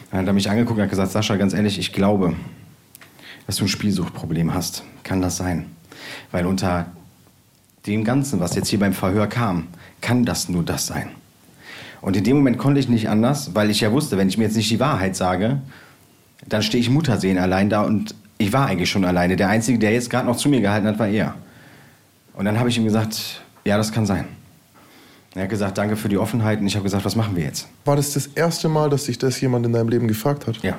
Dann 0.09 0.21
hat 0.21 0.27
er 0.27 0.33
mich 0.33 0.49
angeguckt 0.49 0.77
und 0.77 0.83
hat 0.83 0.89
gesagt, 0.89 1.11
Sascha, 1.11 1.35
ganz 1.35 1.53
ehrlich, 1.53 1.77
ich 1.77 1.93
glaube, 1.93 2.33
dass 3.47 3.57
du 3.57 3.65
ein 3.65 3.69
Spielsuchtproblem 3.69 4.53
hast. 4.53 4.83
Kann 5.03 5.21
das 5.21 5.37
sein? 5.37 5.67
Weil 6.31 6.45
unter 6.45 6.87
dem 7.85 8.03
Ganzen, 8.03 8.39
was 8.39 8.55
jetzt 8.55 8.69
hier 8.69 8.79
beim 8.79 8.93
Verhör 8.93 9.27
kam, 9.27 9.67
kann 10.01 10.25
das 10.25 10.49
nur 10.49 10.63
das 10.63 10.87
sein. 10.87 11.09
Und 12.01 12.15
in 12.15 12.23
dem 12.23 12.37
Moment 12.37 12.57
konnte 12.57 12.79
ich 12.79 12.89
nicht 12.89 13.09
anders, 13.09 13.55
weil 13.55 13.69
ich 13.69 13.81
ja 13.81 13.91
wusste, 13.91 14.17
wenn 14.17 14.27
ich 14.27 14.37
mir 14.37 14.45
jetzt 14.45 14.55
nicht 14.55 14.69
die 14.69 14.79
Wahrheit 14.79 15.15
sage, 15.15 15.59
dann 16.47 16.61
stehe 16.61 16.81
ich 16.81 16.89
Muttersehen 16.89 17.37
allein 17.37 17.69
da 17.69 17.81
und 17.81 18.13
ich 18.37 18.53
war 18.53 18.67
eigentlich 18.67 18.89
schon 18.89 19.05
alleine. 19.05 19.35
Der 19.35 19.49
Einzige, 19.49 19.79
der 19.79 19.93
jetzt 19.93 20.09
gerade 20.09 20.27
noch 20.27 20.35
zu 20.35 20.49
mir 20.49 20.61
gehalten 20.61 20.87
hat, 20.87 20.99
war 20.99 21.07
er. 21.07 21.35
Und 22.33 22.45
dann 22.45 22.59
habe 22.59 22.69
ich 22.69 22.77
ihm 22.77 22.83
gesagt, 22.83 23.41
ja, 23.63 23.77
das 23.77 23.91
kann 23.91 24.05
sein. 24.05 24.25
Er 25.33 25.43
hat 25.43 25.49
gesagt, 25.49 25.77
danke 25.77 25.95
für 25.95 26.07
die 26.07 26.17
Offenheit 26.17 26.59
und 26.59 26.67
ich 26.67 26.75
habe 26.75 26.83
gesagt, 26.83 27.03
was 27.03 27.15
machen 27.15 27.35
wir 27.35 27.43
jetzt? 27.43 27.67
War 27.83 27.95
das 27.95 28.13
das 28.13 28.27
erste 28.27 28.69
Mal, 28.69 28.89
dass 28.89 29.05
sich 29.05 29.17
das 29.17 29.39
jemand 29.41 29.65
in 29.65 29.73
deinem 29.73 29.89
Leben 29.89 30.07
gefragt 30.07 30.47
hat? 30.47 30.57
Ja. 30.63 30.77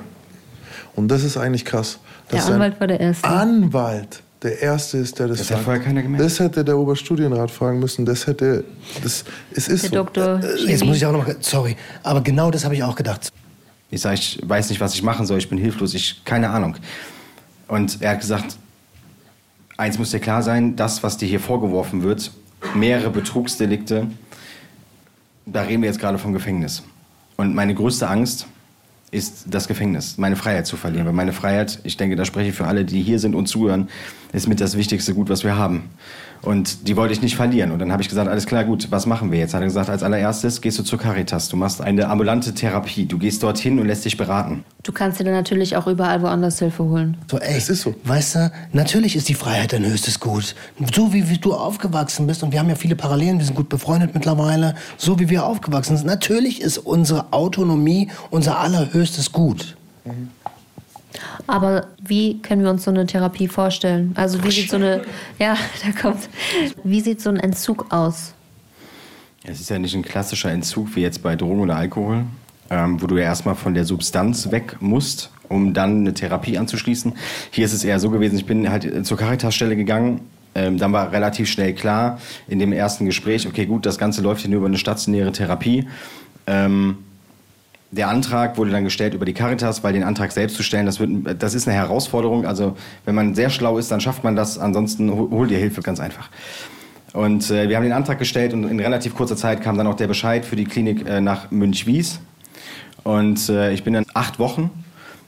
Und 0.97 1.07
das 1.09 1.23
ist 1.23 1.37
eigentlich 1.37 1.63
krass. 1.63 1.99
Der 2.31 2.43
Anwalt 2.43 2.79
war 2.79 2.87
der 2.87 2.99
Erste. 2.99 3.27
Anwalt 3.27 4.23
der 4.41 4.61
Erste 4.61 4.97
ist, 4.97 5.19
der 5.19 5.27
das, 5.27 5.37
Das 5.37 5.47
sagt. 5.47 5.59
hat 5.59 5.65
vorher 5.65 5.81
keiner 5.83 6.01
gemerkt. 6.01 6.25
Das 6.25 6.39
hätte 6.39 6.65
der 6.65 6.77
Oberstudienrat 6.77 7.51
fragen 7.51 7.79
müssen. 7.79 8.03
Das 8.05 8.25
hätte. 8.27 8.63
Das, 9.03 9.23
es 9.51 9.67
ist 9.67 9.83
Der 9.83 9.89
so. 9.91 9.95
Doktor. 9.95 10.41
Äh, 10.43 10.71
Jetzt 10.71 10.83
muss 10.83 10.97
ich 10.97 11.05
auch 11.05 11.11
noch 11.11 11.25
mal, 11.25 11.35
sorry, 11.39 11.77
aber 12.03 12.21
genau 12.21 12.49
das 12.51 12.65
habe 12.65 12.75
ich 12.75 12.83
auch 12.83 12.95
gedacht. 12.95 13.31
Ich 13.91 14.01
sage, 14.01 14.15
ich 14.15 14.39
weiß 14.43 14.69
nicht, 14.69 14.81
was 14.81 14.95
ich 14.95 15.03
machen 15.03 15.25
soll, 15.25 15.37
ich 15.37 15.47
bin 15.47 15.57
hilflos, 15.57 15.93
ich 15.93 16.25
keine 16.25 16.49
Ahnung. 16.49 16.75
Und 17.67 18.01
er 18.01 18.11
hat 18.11 18.19
gesagt, 18.19 18.57
eins 19.77 19.97
muss 19.99 20.11
dir 20.11 20.19
klar 20.19 20.41
sein, 20.41 20.75
das, 20.75 21.03
was 21.03 21.17
dir 21.17 21.27
hier 21.27 21.39
vorgeworfen 21.39 22.01
wird, 22.03 22.31
mehrere 22.73 23.11
Betrugsdelikte, 23.11 24.07
da 25.45 25.61
reden 25.61 25.83
wir 25.83 25.89
jetzt 25.89 25.99
gerade 25.99 26.17
vom 26.17 26.33
Gefängnis. 26.33 26.83
Und 27.37 27.53
meine 27.55 27.73
größte 27.75 28.07
Angst 28.09 28.47
ist 29.11 29.45
das 29.49 29.67
Gefängnis, 29.67 30.17
meine 30.17 30.35
Freiheit 30.35 30.67
zu 30.67 30.75
verlieren. 30.75 31.05
Weil 31.05 31.13
meine 31.13 31.33
Freiheit, 31.33 31.79
ich 31.83 31.97
denke, 31.97 32.15
da 32.15 32.25
spreche 32.25 32.49
ich 32.49 32.55
für 32.55 32.67
alle, 32.67 32.83
die 32.83 33.01
hier 33.01 33.19
sind 33.19 33.35
und 33.35 33.47
zuhören, 33.47 33.89
ist 34.33 34.47
mit 34.47 34.59
das 34.59 34.75
wichtigste 34.77 35.13
Gut, 35.13 35.29
was 35.29 35.43
wir 35.43 35.55
haben. 35.55 35.89
Und 36.41 36.87
die 36.87 36.95
wollte 36.95 37.13
ich 37.13 37.21
nicht 37.21 37.35
verlieren. 37.35 37.71
Und 37.71 37.79
dann 37.79 37.91
habe 37.91 38.01
ich 38.01 38.09
gesagt, 38.09 38.29
alles 38.29 38.45
klar, 38.45 38.63
gut, 38.63 38.87
was 38.91 39.05
machen 39.05 39.31
wir 39.31 39.39
jetzt? 39.39 39.53
Hat 39.53 39.61
er 39.61 39.67
gesagt, 39.67 39.89
als 39.89 40.03
allererstes 40.03 40.61
gehst 40.61 40.79
du 40.79 40.83
zur 40.83 40.99
Caritas. 40.99 41.49
Du 41.49 41.57
machst 41.57 41.81
eine 41.81 42.07
ambulante 42.09 42.53
Therapie. 42.53 43.05
Du 43.05 43.17
gehst 43.17 43.43
dorthin 43.43 43.79
und 43.79 43.87
lässt 43.87 44.05
dich 44.05 44.17
beraten. 44.17 44.63
Du 44.83 44.91
kannst 44.91 45.19
dir 45.19 45.25
dann 45.25 45.33
natürlich 45.33 45.75
auch 45.75 45.87
überall 45.87 46.21
woanders 46.21 46.59
Hilfe 46.59 46.83
holen. 46.83 47.17
So, 47.29 47.39
ey, 47.39 47.57
Es 47.57 47.69
ist 47.69 47.81
so. 47.81 47.95
Weißt 48.03 48.35
du, 48.35 48.51
natürlich 48.71 49.15
ist 49.15 49.27
die 49.29 49.33
Freiheit 49.33 49.73
dein 49.73 49.85
höchstes 49.85 50.19
Gut. 50.19 50.55
So 50.95 51.13
wie, 51.13 51.29
wie 51.29 51.37
du 51.37 51.53
aufgewachsen 51.53 52.27
bist, 52.27 52.43
und 52.43 52.51
wir 52.51 52.59
haben 52.59 52.69
ja 52.69 52.75
viele 52.75 52.95
Parallelen, 52.95 53.39
wir 53.39 53.45
sind 53.45 53.55
gut 53.55 53.69
befreundet 53.69 54.11
mittlerweile, 54.13 54.75
so 54.97 55.19
wie 55.19 55.29
wir 55.29 55.45
aufgewachsen 55.45 55.97
sind, 55.97 56.07
natürlich 56.07 56.61
ist 56.61 56.77
unsere 56.77 57.33
Autonomie 57.33 58.09
unser 58.29 58.59
allerhöchstes 58.59 59.31
Gut. 59.31 59.75
Aber 61.47 61.87
wie 62.03 62.41
können 62.41 62.63
wir 62.63 62.69
uns 62.69 62.83
so 62.83 62.91
eine 62.91 63.05
Therapie 63.05 63.47
vorstellen? 63.47 64.13
Also 64.15 64.43
wie 64.43 64.51
sieht 64.51 64.69
so 64.69 64.77
eine, 64.77 65.03
ja, 65.39 65.55
da 65.85 65.99
kommt, 65.99 66.29
wie 66.83 67.01
sieht 67.01 67.21
so 67.21 67.29
ein 67.29 67.37
Entzug 67.37 67.91
aus? 67.91 68.33
Es 69.43 69.61
ist 69.61 69.69
ja 69.69 69.79
nicht 69.79 69.95
ein 69.95 70.03
klassischer 70.03 70.51
Entzug 70.51 70.95
wie 70.95 71.01
jetzt 71.01 71.23
bei 71.23 71.35
Drogen 71.35 71.61
oder 71.61 71.77
Alkohol, 71.77 72.25
ähm, 72.69 73.01
wo 73.01 73.07
du 73.07 73.17
ja 73.17 73.23
erstmal 73.23 73.55
von 73.55 73.73
der 73.73 73.85
Substanz 73.85 74.51
weg 74.51 74.77
musst, 74.81 75.31
um 75.47 75.73
dann 75.73 76.01
eine 76.01 76.13
Therapie 76.13 76.57
anzuschließen. 76.57 77.13
Hier 77.51 77.65
ist 77.65 77.73
es 77.73 77.83
eher 77.83 77.99
so 77.99 78.09
gewesen, 78.09 78.37
ich 78.37 78.45
bin 78.45 78.69
halt 78.69 79.05
zur 79.05 79.17
Caritas-Stelle 79.17 79.75
gegangen. 79.75 80.21
Ähm, 80.53 80.77
dann 80.77 80.91
war 80.91 81.11
relativ 81.11 81.47
schnell 81.49 81.73
klar 81.73 82.19
in 82.47 82.59
dem 82.59 82.73
ersten 82.73 83.05
Gespräch, 83.05 83.47
okay, 83.47 83.65
gut, 83.65 83.85
das 83.85 83.97
Ganze 83.97 84.21
läuft 84.21 84.41
hier 84.41 84.49
nur 84.49 84.57
über 84.57 84.67
eine 84.67 84.77
stationäre 84.77 85.31
Therapie. 85.31 85.87
Ähm, 86.47 86.97
der 87.91 88.09
Antrag 88.09 88.57
wurde 88.57 88.71
dann 88.71 88.83
gestellt 88.83 89.13
über 89.13 89.25
die 89.25 89.33
Caritas, 89.33 89.83
weil 89.83 89.93
den 89.93 90.03
Antrag 90.03 90.31
selbst 90.31 90.57
zu 90.57 90.63
stellen, 90.63 90.85
das, 90.85 90.99
wird, 90.99 91.41
das 91.41 91.53
ist 91.53 91.67
eine 91.67 91.77
Herausforderung. 91.77 92.45
Also 92.45 92.75
wenn 93.05 93.15
man 93.15 93.33
sehr 93.33 93.49
schlau 93.49 93.77
ist, 93.77 93.91
dann 93.91 94.01
schafft 94.01 94.23
man 94.23 94.35
das. 94.35 94.59
Ansonsten 94.59 95.11
hol 95.11 95.47
dir 95.47 95.57
Hilfe 95.57 95.81
ganz 95.81 95.99
einfach. 95.99 96.29
Und 97.13 97.49
äh, 97.49 97.69
wir 97.69 97.77
haben 97.77 97.83
den 97.83 97.93
Antrag 97.93 98.19
gestellt 98.19 98.53
und 98.53 98.65
in 98.65 98.79
relativ 98.79 99.15
kurzer 99.15 99.37
Zeit 99.37 99.61
kam 99.61 99.77
dann 99.77 99.87
auch 99.87 99.95
der 99.95 100.07
Bescheid 100.07 100.45
für 100.45 100.55
die 100.55 100.65
Klinik 100.65 101.07
äh, 101.07 101.21
nach 101.21 101.49
Münchwies. 101.49 102.19
Und 103.03 103.47
äh, 103.47 103.71
ich 103.71 103.83
bin 103.83 103.93
dann 103.93 104.05
acht 104.13 104.37
Wochen 104.37 104.69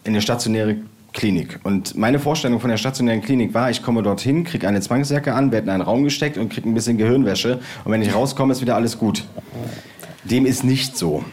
in 0.03 0.11
eine 0.11 0.21
stationäre 0.21 0.75
Klinik. 1.13 1.59
Und 1.63 1.95
meine 1.97 2.19
Vorstellung 2.19 2.59
von 2.59 2.69
der 2.69 2.77
stationären 2.77 3.21
Klinik 3.21 3.53
war, 3.53 3.71
ich 3.71 3.81
komme 3.81 4.03
dorthin, 4.03 4.43
kriege 4.43 4.67
eine 4.67 4.81
Zwangsjacke 4.81 5.33
an, 5.33 5.51
werde 5.51 5.67
in 5.67 5.71
einen 5.71 5.81
Raum 5.81 6.03
gesteckt 6.03 6.37
und 6.37 6.49
kriege 6.49 6.69
ein 6.69 6.73
bisschen 6.73 6.97
Gehirnwäsche. 6.97 7.59
Und 7.85 7.91
wenn 7.91 8.01
ich 8.01 8.13
rauskomme, 8.13 8.51
ist 8.51 8.61
wieder 8.61 8.75
alles 8.75 8.99
gut. 8.99 9.23
Dem 10.25 10.45
ist 10.45 10.63
nicht 10.63 10.97
so 10.97 11.23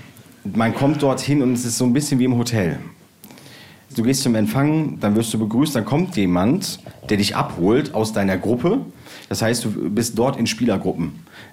man 0.54 0.74
kommt 0.74 1.02
dorthin 1.02 1.42
und 1.42 1.52
es 1.52 1.64
ist 1.64 1.78
so 1.78 1.84
ein 1.84 1.92
bisschen 1.92 2.18
wie 2.18 2.24
im 2.24 2.36
Hotel. 2.36 2.78
Du 3.94 4.02
gehst 4.02 4.22
zum 4.22 4.34
Empfang, 4.34 4.98
dann 5.00 5.16
wirst 5.16 5.32
du 5.32 5.38
begrüßt, 5.38 5.74
dann 5.74 5.84
kommt 5.84 6.16
jemand, 6.16 6.80
der 7.08 7.16
dich 7.16 7.34
abholt 7.34 7.94
aus 7.94 8.12
deiner 8.12 8.36
Gruppe. 8.36 8.80
Das 9.28 9.40
heißt, 9.42 9.64
du 9.64 9.90
bist 9.90 10.18
dort 10.18 10.38
in 10.38 10.46
Spielergruppen. 10.46 11.12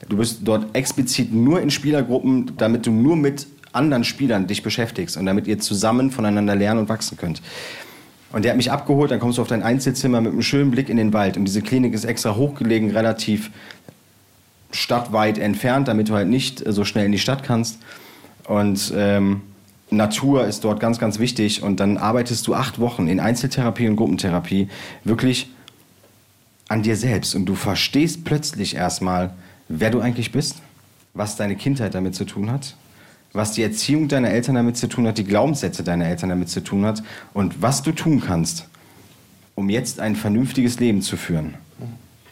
Du 0.10 0.18
bist 0.18 0.39
dort 0.44 0.76
explizit 0.76 1.34
nur 1.34 1.62
in 1.62 1.72
Spielergruppen, 1.72 2.52
damit 2.58 2.86
du 2.86 2.91
nur 2.91 3.16
mit 3.16 3.48
anderen 3.72 4.04
Spielern 4.04 4.48
dich 4.48 4.62
beschäftigst 4.62 5.18
und 5.18 5.26
damit 5.26 5.48
ihr 5.48 5.60
zusammen 5.60 6.12
voneinander 6.12 6.56
lernen 6.56 6.82
und 6.82 6.89
wachsen 6.89 7.18
könnt. 7.18 7.41
Und 8.34 8.46
der 8.46 8.52
hat 8.52 8.58
mich 8.58 8.72
abgeholt, 8.72 9.12
dann 9.12 9.20
kommst 9.20 9.38
du 9.38 9.41
auf 9.41 9.48
dein 9.48 9.64
Einzelzimmer 9.64 10.20
mit 10.20 10.34
einem 10.34 10.41
schönen 10.41 10.72
Blick 10.72 10.89
in 10.89 10.98
den 10.98 11.14
Wald. 11.14 11.38
Und 11.38 11.46
diese 11.46 11.62
Klinik 11.62 11.94
ist 11.94 12.04
extra 12.04 12.36
hochgelegen, 12.36 12.91
relativ 12.91 13.52
stadtweit 14.72 15.38
entfernt, 15.38 15.88
damit 15.88 16.10
du 16.10 16.14
halt 16.16 16.28
nicht 16.28 16.64
so 16.66 16.84
schnell 16.84 17.06
in 17.06 17.12
die 17.12 17.20
Stadt 17.20 17.44
kannst. 17.44 17.80
Und 18.48 18.94
ähm, 18.96 19.41
Natur 19.89 20.46
ist 20.46 20.64
dort 20.64 20.80
ganz, 20.80 21.00
ganz 21.00 21.20
wichtig. 21.20 21.64
Und 21.64 21.80
dann 21.80 21.98
arbeitest 21.98 22.48
du 22.48 22.56
acht 22.56 22.80
Wochen 22.80 23.08
in 23.08 23.20
Einzeltherapie 23.20 23.88
und 23.88 23.96
Gruppentherapie 23.96 24.70
wirklich 25.04 25.50
an 26.68 26.84
dir 26.84 26.96
selbst. 26.96 27.36
Und 27.36 27.46
du 27.46 27.56
verstehst 27.56 28.26
plötzlich 28.26 28.76
erstmal, 28.76 29.34
wer 29.70 29.89
du 29.89 30.00
eigentlich 30.00 30.32
bist, 30.32 30.58
was 31.14 31.36
deine 31.36 31.56
Kindheit 31.56 31.94
damit 31.94 32.16
zu 32.16 32.26
tun 32.26 32.52
hat, 32.52 32.76
was 33.34 33.52
die 33.52 33.64
Erziehung 33.64 34.08
deiner 34.08 34.30
Eltern 34.30 34.56
damit 34.56 34.78
zu 34.78 34.88
tun 34.88 35.08
hat, 35.08 35.18
die 35.18 35.24
Glaubenssätze 35.24 35.84
deiner 35.84 36.06
Eltern 36.06 36.30
damit 36.30 36.50
zu 36.50 36.64
tun 36.64 36.86
hat 36.86 37.04
und 37.34 37.62
was 37.62 37.84
du 37.84 37.91
tun 37.91 38.22
kannst, 38.22 38.68
um 39.56 39.70
jetzt 39.70 40.00
ein 40.00 40.16
vernünftiges 40.16 40.80
Leben 40.80 41.02
zu 41.02 41.18
führen. 41.18 41.54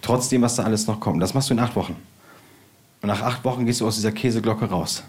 Trotzdem, 0.01 0.41
was 0.41 0.55
da 0.55 0.63
alles 0.63 0.87
noch 0.87 0.99
kommt. 0.99 1.21
Das 1.21 1.35
machst 1.35 1.49
du 1.49 1.53
in 1.53 1.59
acht 1.59 1.75
Wochen. 1.75 1.95
Und 3.01 3.07
nach 3.07 3.21
acht 3.21 3.43
Wochen 3.45 3.67
gehst 3.67 3.81
du 3.81 3.87
aus 3.87 3.95
dieser 3.95 4.11
Käseglocke 4.11 4.65
raus 4.65 5.03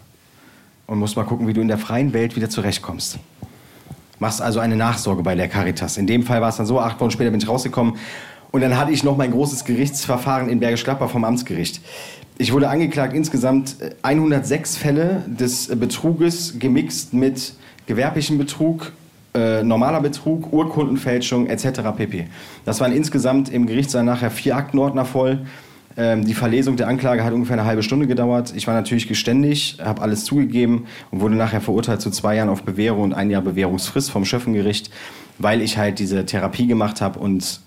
und 0.92 0.98
musst 0.98 1.16
mal 1.16 1.24
gucken, 1.24 1.48
wie 1.48 1.54
du 1.54 1.62
in 1.62 1.68
der 1.68 1.78
freien 1.78 2.12
Welt 2.12 2.36
wieder 2.36 2.50
zurechtkommst. 2.50 3.18
Machst 4.18 4.42
also 4.42 4.60
eine 4.60 4.76
Nachsorge 4.76 5.22
bei 5.22 5.34
der 5.34 5.48
Caritas. 5.48 5.96
In 5.96 6.06
dem 6.06 6.22
Fall 6.22 6.42
war 6.42 6.50
es 6.50 6.56
dann 6.56 6.66
so, 6.66 6.78
acht 6.78 7.00
Wochen 7.00 7.10
später 7.10 7.30
bin 7.30 7.40
ich 7.40 7.48
rausgekommen 7.48 7.94
und 8.50 8.60
dann 8.60 8.76
hatte 8.76 8.92
ich 8.92 9.02
noch 9.02 9.16
mein 9.16 9.30
großes 9.30 9.64
Gerichtsverfahren 9.64 10.50
in 10.50 10.60
Bergisch 10.60 10.84
Gladbach 10.84 11.08
vom 11.08 11.24
Amtsgericht. 11.24 11.80
Ich 12.36 12.52
wurde 12.52 12.68
angeklagt 12.68 13.14
insgesamt 13.14 13.76
106 14.02 14.76
äh, 14.76 14.78
Fälle 14.78 15.24
des 15.26 15.68
Betruges 15.68 16.58
gemixt 16.58 17.14
mit 17.14 17.54
gewerblichem 17.86 18.36
Betrug, 18.36 18.92
äh, 19.34 19.62
normaler 19.62 20.02
Betrug, 20.02 20.52
Urkundenfälschung 20.52 21.46
etc. 21.46 21.80
pp. 21.96 22.26
Das 22.66 22.80
waren 22.80 22.92
insgesamt 22.92 23.48
im 23.48 23.64
Gerichtssaal 23.64 24.04
nachher 24.04 24.30
vier 24.30 24.56
Aktenordner 24.56 25.06
voll. 25.06 25.46
Ähm, 25.96 26.24
die 26.24 26.34
Verlesung 26.34 26.76
der 26.76 26.88
Anklage 26.88 27.24
hat 27.24 27.32
ungefähr 27.32 27.58
eine 27.58 27.66
halbe 27.66 27.82
Stunde 27.82 28.06
gedauert. 28.06 28.52
Ich 28.56 28.66
war 28.66 28.74
natürlich 28.74 29.08
geständig, 29.08 29.78
habe 29.82 30.02
alles 30.02 30.24
zugegeben 30.24 30.86
und 31.10 31.20
wurde 31.20 31.34
nachher 31.34 31.60
verurteilt 31.60 32.00
zu 32.00 32.10
zwei 32.10 32.36
Jahren 32.36 32.48
auf 32.48 32.62
Bewährung 32.62 33.02
und 33.02 33.12
ein 33.14 33.30
Jahr 33.30 33.42
Bewährungsfrist 33.42 34.10
vom 34.10 34.24
Schöffengericht, 34.24 34.90
weil 35.38 35.60
ich 35.60 35.78
halt 35.78 35.98
diese 35.98 36.24
Therapie 36.24 36.66
gemacht 36.66 37.00
habe 37.00 37.18
und 37.18 37.60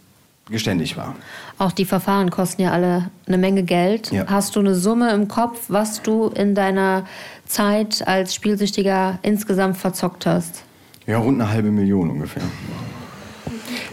geständig 0.50 0.96
war. 0.96 1.16
Auch 1.58 1.72
die 1.72 1.86
Verfahren 1.86 2.30
kosten 2.30 2.62
ja 2.62 2.72
alle 2.72 3.10
eine 3.28 3.38
Menge 3.38 3.64
Geld. 3.64 4.12
Ja. 4.12 4.26
Hast 4.28 4.56
du 4.56 4.60
eine 4.60 4.76
Summe 4.76 5.12
im 5.12 5.28
Kopf, 5.28 5.66
was 5.70 6.02
du 6.02 6.28
in 6.28 6.54
deiner 6.54 7.06
Zeit 7.46 8.08
als 8.08 8.36
Spielsüchtiger 8.36 9.20
insgesamt 9.22 9.78
verzockt 9.78 10.26
hast? 10.26 10.64
Ja, 11.08 11.20
rund 11.20 11.42
eine 11.42 11.50
halbe 11.50 11.72
Million 11.72 12.10
ungefähr. 12.10 12.44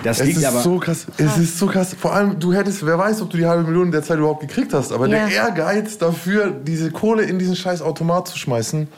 Das 0.02 0.20
es 0.20 0.26
liegt 0.26 0.38
ist 0.38 0.44
aber 0.44 0.60
so 0.60 0.78
krass. 0.78 1.06
Es 1.16 1.38
ist 1.38 1.58
so 1.58 1.66
krass. 1.66 1.94
Vor 1.98 2.14
allem, 2.14 2.38
du 2.38 2.52
hättest, 2.52 2.84
wer 2.84 2.98
weiß, 2.98 3.22
ob 3.22 3.30
du 3.30 3.36
die 3.36 3.46
halbe 3.46 3.64
Million 3.64 3.86
in 3.86 3.92
der 3.92 4.02
Zeit 4.02 4.18
überhaupt 4.18 4.40
gekriegt 4.40 4.72
hast. 4.72 4.92
Aber 4.92 5.06
ja. 5.06 5.26
der 5.26 5.28
Ehrgeiz 5.28 5.98
dafür, 5.98 6.50
diese 6.50 6.90
Kohle 6.90 7.22
in 7.22 7.38
diesen 7.38 7.56
scheiß 7.56 7.82
Automat 7.82 8.28
zu 8.28 8.38
schmeißen. 8.38 8.88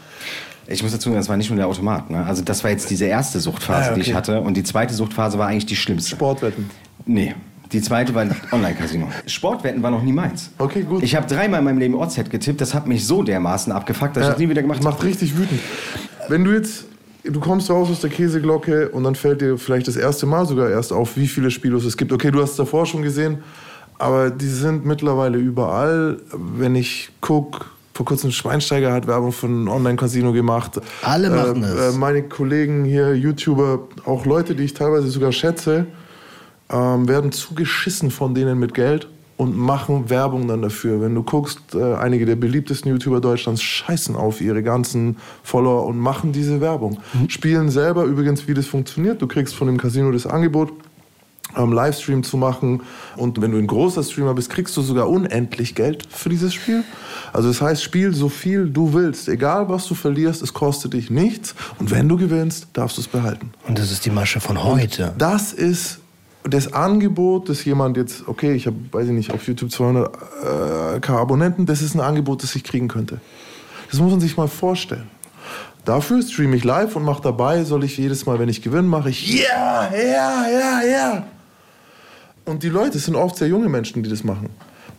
Ich 0.67 0.83
muss 0.83 0.93
dazu 0.93 1.11
sagen, 1.11 1.17
das 1.17 1.29
war 1.29 1.37
nicht 1.37 1.51
nur 1.51 1.59
der 1.59 1.67
Automat. 1.67 2.11
Ne? 2.11 2.25
Also 2.25 2.43
das 2.43 2.65
war 2.65 2.71
jetzt 2.71 2.89
diese 2.89 3.05
erste 3.05 3.39
Suchtphase, 3.39 3.91
ah, 3.91 3.93
okay. 3.93 4.01
die 4.01 4.11
ich 4.11 4.15
hatte. 4.15 4.41
Und 4.41 4.57
die 4.57 4.63
zweite 4.63 4.95
Suchtphase 4.95 5.39
war 5.39 5.49
eigentlich 5.49 5.67
die 5.67 5.77
schlimmste. 5.77 6.17
Sportwetten? 6.17 6.71
Nee. 7.05 7.35
Die 7.73 7.83
zweite 7.83 8.15
war 8.15 8.27
Online-Casino. 8.53 9.09
Sportwetten 9.27 9.83
war 9.83 9.91
noch 9.91 10.03
nie 10.03 10.13
meins. 10.13 10.51
Okay, 10.59 10.83
gut. 10.83 11.03
Ich 11.03 11.17
habe 11.17 11.27
dreimal 11.27 11.59
in 11.59 11.65
meinem 11.65 11.79
Leben 11.79 11.95
OZ 11.95 12.31
getippt. 12.31 12.61
Das 12.61 12.73
hat 12.73 12.87
mich 12.87 13.07
so 13.07 13.23
dermaßen 13.23 13.73
abgefuckt, 13.73 14.17
dass 14.17 14.23
ja, 14.23 14.29
ich 14.29 14.35
das 14.35 14.41
nie 14.41 14.49
wieder 14.49 14.63
gemacht 14.63 14.79
habe. 14.79 14.91
Macht 14.91 15.03
richtig 15.03 15.37
wütend. 15.37 15.61
Wenn 16.29 16.45
du 16.45 16.53
jetzt 16.53 16.87
du 17.25 17.41
kommst 17.41 17.70
raus 17.70 17.91
aus 17.91 18.01
der 18.01 18.11
Käseglocke 18.11 18.91
und 18.91 19.05
dann 19.05 19.14
fällt 19.14 19.41
dir 19.41 19.59
vielleicht 19.59 19.89
das 19.89 19.97
erste 19.97 20.27
Mal 20.27 20.47
sogar 20.47 20.70
erst 20.70 20.93
auf, 20.93 21.16
wie 21.16 21.27
viele 21.27 21.51
Spielos 21.51 21.85
es 21.85 21.97
gibt. 21.97 22.12
Okay, 22.12 22.31
du 22.31 22.41
hast 22.43 22.53
es 22.53 22.57
davor 22.57 22.87
schon 22.87 23.03
gesehen, 23.03 23.39
aber 23.99 24.31
die 24.31 24.49
sind 24.49 24.85
mittlerweile 24.85 25.39
überall. 25.39 26.18
Wenn 26.33 26.75
ich 26.75 27.11
gucke, 27.20 27.64
vor 27.95 28.07
kurzem 28.07 28.31
Schweinsteiger 28.31 28.93
hat 28.93 29.07
Werbung 29.07 29.33
für 29.33 29.47
ein 29.47 29.68
Online-Casino 29.68 30.33
gemacht. 30.33 30.81
Alle 31.03 31.31
machen 31.31 31.62
äh, 31.62 31.66
es. 31.66 31.97
Meine 31.97 32.25
Kollegen 32.25 32.85
hier, 32.85 33.14
YouTuber, 33.14 33.89
auch 34.05 34.27
Leute, 34.27 34.55
die 34.55 34.64
ich 34.64 34.75
teilweise 34.75 35.09
sogar 35.09 35.33
schätze, 35.33 35.87
äh, 36.68 36.75
werden 36.75 37.33
zugeschissen 37.33 38.11
von 38.11 38.35
denen 38.35 38.59
mit 38.59 38.75
Geld 38.75 39.09
und 39.37 39.57
machen 39.57 40.11
Werbung 40.11 40.47
dann 40.47 40.62
dafür. 40.62 41.01
Wenn 41.01 41.14
du 41.14 41.22
guckst, 41.22 41.74
äh, 41.74 41.95
einige 41.95 42.26
der 42.26 42.37
beliebtesten 42.37 42.91
YouTuber 42.91 43.20
Deutschlands 43.20 43.62
scheißen 43.62 44.16
auf 44.16 44.41
ihre 44.41 44.62
ganzen 44.62 45.16
Follower 45.43 45.87
und 45.87 45.99
machen 45.99 46.32
diese 46.32 46.61
Werbung. 46.61 47.01
Mhm. 47.12 47.30
Spielen 47.30 47.70
selber 47.70 48.05
übrigens, 48.05 48.47
wie 48.47 48.55
das 48.55 48.66
funktioniert. 48.66 49.20
Du 49.20 49.26
kriegst 49.26 49.55
von 49.55 49.66
dem 49.66 49.76
Casino 49.76 50.12
das 50.12 50.26
Angebot, 50.26 50.72
ähm, 51.57 51.72
Livestream 51.72 52.22
zu 52.22 52.37
machen. 52.37 52.82
Und 53.16 53.41
wenn 53.41 53.51
du 53.51 53.59
ein 53.59 53.66
großer 53.66 54.03
Streamer 54.03 54.35
bist, 54.35 54.51
kriegst 54.51 54.76
du 54.76 54.82
sogar 54.82 55.09
unendlich 55.09 55.74
Geld 55.74 56.07
für 56.11 56.28
dieses 56.28 56.55
Spiel. 56.55 56.85
Also 57.32 57.49
das 57.49 57.61
heißt, 57.61 57.82
spiel 57.82 58.14
so 58.14 58.28
viel 58.28 58.68
du 58.68 58.93
willst. 58.93 59.28
Egal 59.28 59.68
was 59.68 59.87
du 59.87 59.95
verlierst, 59.95 60.43
es 60.43 60.53
kostet 60.53 60.93
dich 60.93 61.11
nichts. 61.11 61.55
Und 61.80 61.91
wenn 61.91 62.09
du 62.09 62.16
gewinnst, 62.16 62.68
darfst 62.72 62.99
du 62.99 63.01
es 63.01 63.09
behalten. 63.09 63.51
Und 63.66 63.78
das 63.78 63.91
ist 63.91 64.07
die 64.07 64.11
Masche 64.11 64.41
von 64.41 64.62
heute. 64.62 65.11
Und 65.11 65.22
das 65.22 65.53
ist 65.53 65.99
das 66.45 66.73
Angebot, 66.73 67.49
dass 67.49 67.65
jemand 67.65 67.97
jetzt, 67.97 68.29
okay, 68.29 68.53
ich 68.53 68.67
habe, 68.67 68.77
weiß 68.93 69.07
ich 69.07 69.13
nicht, 69.13 69.33
auf 69.33 69.47
YouTube 69.47 69.73
200 69.73 70.15
äh, 70.97 71.01
K 71.01 71.19
Abonnenten, 71.19 71.67
das 71.67 71.81
ist 71.81 71.95
ein 71.95 72.01
Angebot, 72.01 72.43
das 72.43 72.55
ich 72.55 72.65
kriegen 72.65 72.89
könnte. 72.89 73.21
Das 73.91 73.99
muss 73.99 74.11
man 74.11 74.21
sich 74.21 74.37
mal 74.37 74.49
vorstellen. 74.49 75.09
Dafür 75.85 76.23
streame 76.23 76.57
ich 76.57 76.65
live 76.65 76.97
und 76.97 77.05
mache 77.05 77.23
dabei, 77.23 77.65
soll 77.65 77.85
ich 77.85 77.97
jedes 77.99 78.25
Mal, 78.27 78.39
wenn 78.39 78.49
ich 78.49 78.63
gewinne, 78.63 78.89
mache 78.89 79.11
ich, 79.11 79.27
ja, 79.27 79.91
ja, 79.95 80.47
ja, 80.49 80.83
ja. 80.83 81.27
Und 82.45 82.63
die 82.63 82.69
Leute, 82.69 82.99
sind 82.99 83.17
oft 83.17 83.37
sehr 83.37 83.49
junge 83.49 83.69
Menschen, 83.69 84.03
die 84.03 84.11
das 84.11 84.23
machen. 84.23 84.51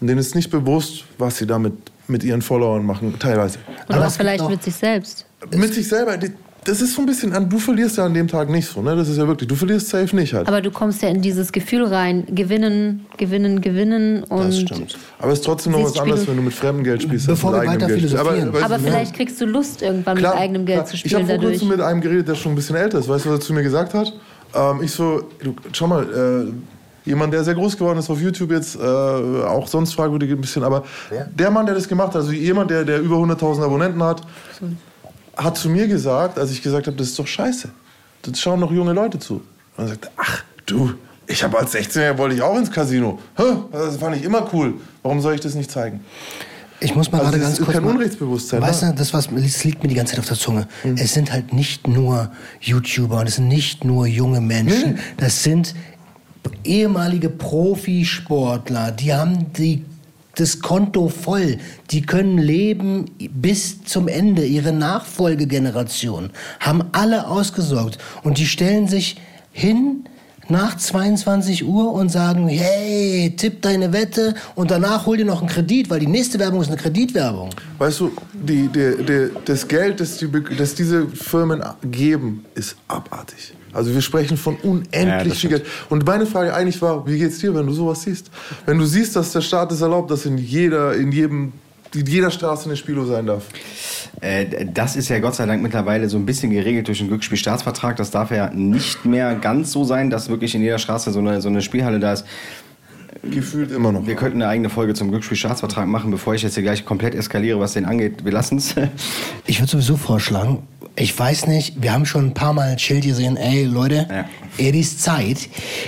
Und 0.01 0.07
denen 0.07 0.19
ist 0.19 0.35
nicht 0.35 0.49
bewusst, 0.49 1.05
was 1.17 1.37
sie 1.37 1.47
damit 1.47 1.73
mit 2.07 2.23
ihren 2.23 2.41
Followern 2.41 2.85
machen, 2.85 3.17
teilweise. 3.19 3.59
Oder 3.87 4.07
auch 4.07 4.11
vielleicht 4.11 4.47
mit 4.47 4.63
sich 4.63 4.75
selbst. 4.75 5.25
Mit 5.51 5.73
sich 5.73 5.87
selber 5.87 6.17
das 6.65 6.81
ist 6.81 6.95
so 6.95 7.01
ein 7.01 7.05
bisschen 7.05 7.31
an, 7.33 7.47
du 7.47 7.59
verlierst 7.59 7.97
ja 7.97 8.05
an 8.05 8.13
dem 8.13 8.27
Tag 8.27 8.49
nicht 8.49 8.67
so, 8.67 8.81
ne? 8.81 8.95
Das 8.95 9.07
ist 9.07 9.17
ja 9.17 9.27
wirklich, 9.27 9.47
du 9.47 9.55
verlierst 9.55 9.87
safe 9.87 10.15
nicht 10.15 10.33
halt. 10.33 10.47
Aber 10.47 10.61
du 10.61 10.71
kommst 10.71 11.01
ja 11.03 11.09
in 11.09 11.21
dieses 11.21 11.51
Gefühl 11.51 11.85
rein, 11.85 12.25
gewinnen, 12.29 13.05
gewinnen, 13.17 13.61
gewinnen 13.61 14.23
und. 14.23 14.47
Das 14.47 14.59
stimmt. 14.59 14.97
Aber 15.19 15.31
es 15.31 15.39
ist 15.39 15.45
trotzdem 15.45 15.73
noch 15.73 15.83
was 15.83 15.97
anderes, 15.97 16.27
wenn 16.27 16.35
du 16.35 16.41
mit 16.41 16.53
fremdem 16.53 16.83
Geld 16.83 17.03
spielst. 17.03 17.27
Bevor 17.27 17.53
wir 17.53 17.67
weiter 17.67 17.87
philosophieren. 17.87 18.49
Aber, 18.49 18.63
aber 18.63 18.79
vielleicht 18.79 19.11
ja. 19.11 19.17
kriegst 19.17 19.39
du 19.39 19.45
Lust, 19.45 19.83
irgendwann 19.83 20.17
klar, 20.17 20.33
mit 20.33 20.41
eigenem 20.41 20.65
Geld 20.65 20.79
klar. 20.79 20.85
zu 20.87 20.97
spielen. 20.97 21.21
Ich 21.21 21.29
habe 21.29 21.41
vor 21.41 21.49
kurzem 21.49 21.67
mit 21.67 21.81
einem 21.81 22.01
geredet, 22.01 22.27
der 22.27 22.35
schon 22.35 22.53
ein 22.53 22.55
bisschen 22.55 22.75
älter 22.75 22.99
ist. 22.99 23.07
Weißt 23.07 23.25
du, 23.25 23.29
was 23.29 23.39
er 23.39 23.41
zu 23.41 23.53
mir 23.53 23.63
gesagt 23.63 23.93
hat? 23.93 24.11
Ähm, 24.55 24.81
ich 24.81 24.91
so, 24.91 25.21
du, 25.43 25.55
schau 25.71 25.85
mal, 25.85 26.03
äh, 26.03 27.07
jemand, 27.07 27.31
der 27.31 27.43
sehr 27.43 27.53
groß 27.53 27.77
geworden 27.77 27.99
ist 27.99 28.09
auf 28.09 28.19
YouTube 28.19 28.51
jetzt, 28.51 28.75
äh, 28.75 28.79
auch 28.79 29.67
sonst 29.67 29.93
fragwürdig 29.93 30.31
ein 30.31 30.41
bisschen, 30.41 30.63
aber 30.63 30.83
ja. 31.15 31.25
der 31.25 31.51
Mann, 31.51 31.67
der 31.67 31.75
das 31.75 31.87
gemacht 31.87 32.09
hat, 32.09 32.17
also 32.17 32.31
jemand, 32.31 32.71
der, 32.71 32.83
der 32.83 32.99
über 33.01 33.17
100.000 33.17 33.63
Abonnenten 33.63 34.01
hat, 34.01 34.21
so 34.59 34.65
hat 35.37 35.57
zu 35.57 35.69
mir 35.69 35.87
gesagt, 35.87 36.37
als 36.39 36.51
ich 36.51 36.61
gesagt 36.61 36.87
habe, 36.87 36.97
das 36.97 37.07
ist 37.07 37.19
doch 37.19 37.27
scheiße. 37.27 37.69
Das 38.23 38.39
schauen 38.39 38.59
noch 38.59 38.71
junge 38.71 38.93
Leute 38.93 39.19
zu. 39.19 39.35
Und 39.77 39.83
er 39.85 39.87
sagte, 39.89 40.09
ach 40.17 40.43
du, 40.65 40.93
ich 41.27 41.43
habe 41.43 41.57
als 41.59 41.73
16-Jähriger 41.73 42.17
wollte 42.17 42.35
ich 42.35 42.41
auch 42.41 42.57
ins 42.57 42.71
Casino. 42.71 43.19
Das 43.71 43.97
fand 43.97 44.15
ich 44.15 44.23
immer 44.23 44.47
cool. 44.53 44.75
Warum 45.03 45.21
soll 45.21 45.35
ich 45.35 45.41
das 45.41 45.55
nicht 45.55 45.69
zeigen? 45.71 46.01
Ich 46.81 46.93
muss 46.93 47.11
mal 47.11 47.19
Also 47.19 47.31
gerade 47.31 47.43
ganz 47.43 47.59
ist 47.59 47.65
kurz. 47.65 47.77
kein 47.77 47.85
mal- 47.85 47.91
Unrechtsbewusstsein, 47.91 48.61
Weißt 48.61 48.83
ne? 48.83 48.89
du, 48.89 48.95
das, 48.97 49.13
was, 49.13 49.29
das 49.33 49.63
liegt 49.63 49.81
mir 49.81 49.89
die 49.89 49.95
ganze 49.95 50.11
Zeit 50.11 50.19
auf 50.19 50.27
der 50.27 50.37
Zunge. 50.37 50.67
Es 50.97 51.13
sind 51.13 51.31
halt 51.31 51.53
nicht 51.53 51.87
nur 51.87 52.31
YouTuber 52.61 53.19
und 53.21 53.27
es 53.27 53.35
sind 53.35 53.47
nicht 53.47 53.83
nur 53.85 54.05
junge 54.07 54.41
Menschen. 54.41 54.99
Das 55.17 55.41
sind 55.41 55.73
ehemalige 56.63 57.29
Profisportler. 57.29 58.91
Die 58.91 59.13
haben 59.13 59.51
die, 59.53 59.85
das 60.35 60.59
Konto 60.59 61.09
voll. 61.09 61.57
Die 61.91 62.01
können 62.01 62.37
leben 62.37 63.05
bis 63.31 63.83
zum 63.83 64.07
Ende. 64.07 64.45
Ihre 64.45 64.73
Nachfolgegeneration 64.73 66.31
haben 66.59 66.83
alle 66.91 67.27
ausgesorgt. 67.27 67.97
Und 68.23 68.37
die 68.37 68.45
stellen 68.45 68.87
sich 68.87 69.17
hin 69.51 70.05
nach 70.47 70.77
22 70.77 71.65
Uhr 71.65 71.91
und 71.91 72.09
sagen, 72.09 72.47
hey, 72.47 73.33
tipp 73.35 73.61
deine 73.61 73.93
Wette 73.93 74.35
und 74.53 74.71
danach 74.71 75.05
hol 75.05 75.17
dir 75.17 75.25
noch 75.25 75.39
einen 75.39 75.49
Kredit, 75.49 75.89
weil 75.89 75.99
die 75.99 76.07
nächste 76.07 76.37
Werbung 76.39 76.61
ist 76.61 76.67
eine 76.67 76.77
Kreditwerbung. 76.77 77.49
Weißt 77.77 77.99
du, 77.99 78.11
die, 78.33 78.67
die, 78.67 79.03
die, 79.03 79.29
das 79.43 79.67
Geld, 79.67 79.99
das, 79.99 80.23
das 80.57 80.75
diese 80.75 81.07
Firmen 81.07 81.63
geben, 81.83 82.45
ist 82.53 82.75
abartig. 82.87 83.53
Also 83.75 83.93
wir 83.93 84.01
sprechen 84.01 84.37
von 84.37 84.57
Ja, 84.63 84.69
unendlich 84.69 85.33
das 85.33 85.39
viel 85.39 85.49
Geld. 85.49 85.65
Und 85.89 86.05
meine 86.05 86.25
Frage 86.25 86.53
eigentlich 86.53 86.81
war, 86.81 87.05
wie 87.07 87.19
geht's 87.19 87.39
dir, 87.39 87.53
wenn 87.53 87.67
du 87.67 87.73
sowas 87.73 88.01
siehst? 88.03 88.31
Wenn 88.65 88.77
du 88.77 88.85
siehst, 88.85 89.15
dass 89.15 89.31
der 89.31 89.41
Staat 89.41 89.71
es 89.71 89.81
erlaubt, 89.81 90.09
dass 90.11 90.25
in 90.25 90.37
jeder, 90.37 90.95
in 90.95 91.11
jedem, 91.11 91.51
in 91.93 92.05
jeder 92.05 92.31
Straße 92.31 92.65
eine 92.65 92.75
Spielo 92.77 93.05
sein 93.05 93.25
darf. 93.25 93.43
Äh, 94.21 94.65
Das 94.73 94.95
ist 94.95 95.09
ja 95.09 95.19
Gott 95.19 95.35
sei 95.35 95.45
Dank 95.45 95.61
mittlerweile 95.61 96.09
so 96.09 96.17
ein 96.17 96.25
bisschen 96.25 96.51
geregelt 96.51 96.87
durch 96.87 96.99
den 96.99 97.07
Glücksspielstaatsvertrag. 97.09 97.97
Das 97.97 98.11
darf 98.11 98.31
ja 98.31 98.49
nicht 98.49 99.05
mehr 99.05 99.35
ganz 99.35 99.71
so 99.71 99.83
sein, 99.83 100.09
dass 100.09 100.29
wirklich 100.29 100.55
in 100.55 100.61
jeder 100.61 100.79
Straße 100.79 101.11
so 101.11 101.19
eine, 101.19 101.41
so 101.41 101.49
eine 101.49 101.61
Spielhalle 101.61 101.99
da 101.99 102.13
ist. 102.13 102.25
Gefühlt 103.23 103.71
immer 103.71 103.91
noch. 103.91 104.05
Wir 104.05 104.15
könnten 104.15 104.41
eine 104.41 104.51
eigene 104.51 104.69
Folge 104.69 104.93
zum 104.93 105.09
Glücksspielstaatsvertrag 105.09 105.87
machen, 105.87 106.11
bevor 106.11 106.35
ich 106.35 106.43
jetzt 106.43 106.53
hier 106.55 106.63
gleich 106.63 106.85
komplett 106.85 107.15
eskaliere, 107.15 107.59
was 107.59 107.73
den 107.73 107.85
angeht. 107.85 108.23
Wir 108.23 108.31
lassen 108.31 108.57
es. 108.57 108.75
Ich 109.47 109.59
würde 109.59 109.71
sowieso 109.71 109.97
vorschlagen, 109.97 110.63
ich 110.95 111.17
weiß 111.17 111.47
nicht, 111.47 111.81
wir 111.81 111.91
haben 111.91 112.05
schon 112.05 112.27
ein 112.27 112.33
paar 112.33 112.53
Mal 112.53 112.69
ein 112.69 112.79
Schild 112.79 113.03
gesehen, 113.03 113.35
ey 113.37 113.65
Leute, 113.65 114.07
Ja. 114.09 114.25
es 114.57 114.75
ist 114.75 115.01
Zeit. 115.03 115.37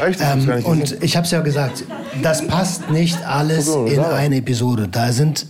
Echt? 0.05 0.19
Nicht 0.35 0.65
und 0.65 1.01
ich 1.03 1.15
habe 1.15 1.25
es 1.25 1.31
ja 1.31 1.39
gesagt, 1.41 1.83
das 2.21 2.45
passt 2.47 2.89
nicht 2.89 3.17
alles 3.25 3.67
So, 3.67 3.85
in 3.85 3.99
eine 3.99 4.37
Episode. 4.37 4.87
Da 4.89 5.11
sind, 5.13 5.47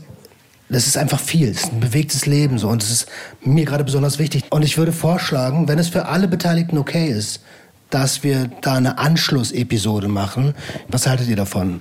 das 0.69 0.85
ist 0.87 0.97
einfach 0.97 1.19
viel, 1.19 1.49
es 1.49 1.63
ist 1.63 1.73
ein 1.73 1.79
bewegtes 1.79 2.25
Leben 2.27 2.59
so 2.59 2.67
und 2.69 2.83
es 2.83 2.91
ist 2.91 3.07
mir 3.43 3.65
gerade 3.65 3.83
besonders 3.83 4.19
wichtig. 4.19 4.43
Und 4.51 4.63
ich 4.63 4.77
würde 4.77 4.91
vorschlagen, 4.91 5.67
wenn 5.67 5.79
es 5.79 5.87
für 5.87 6.05
alle 6.05 6.27
Beteiligten 6.27 6.77
okay 6.77 7.07
ist, 7.07 7.41
dass 7.89 8.23
wir 8.23 8.49
da 8.61 8.73
eine 8.75 8.97
Anschlussepisode 8.99 10.07
machen. 10.07 10.53
Was 10.89 11.07
haltet 11.07 11.27
ihr 11.29 11.35
davon? 11.37 11.79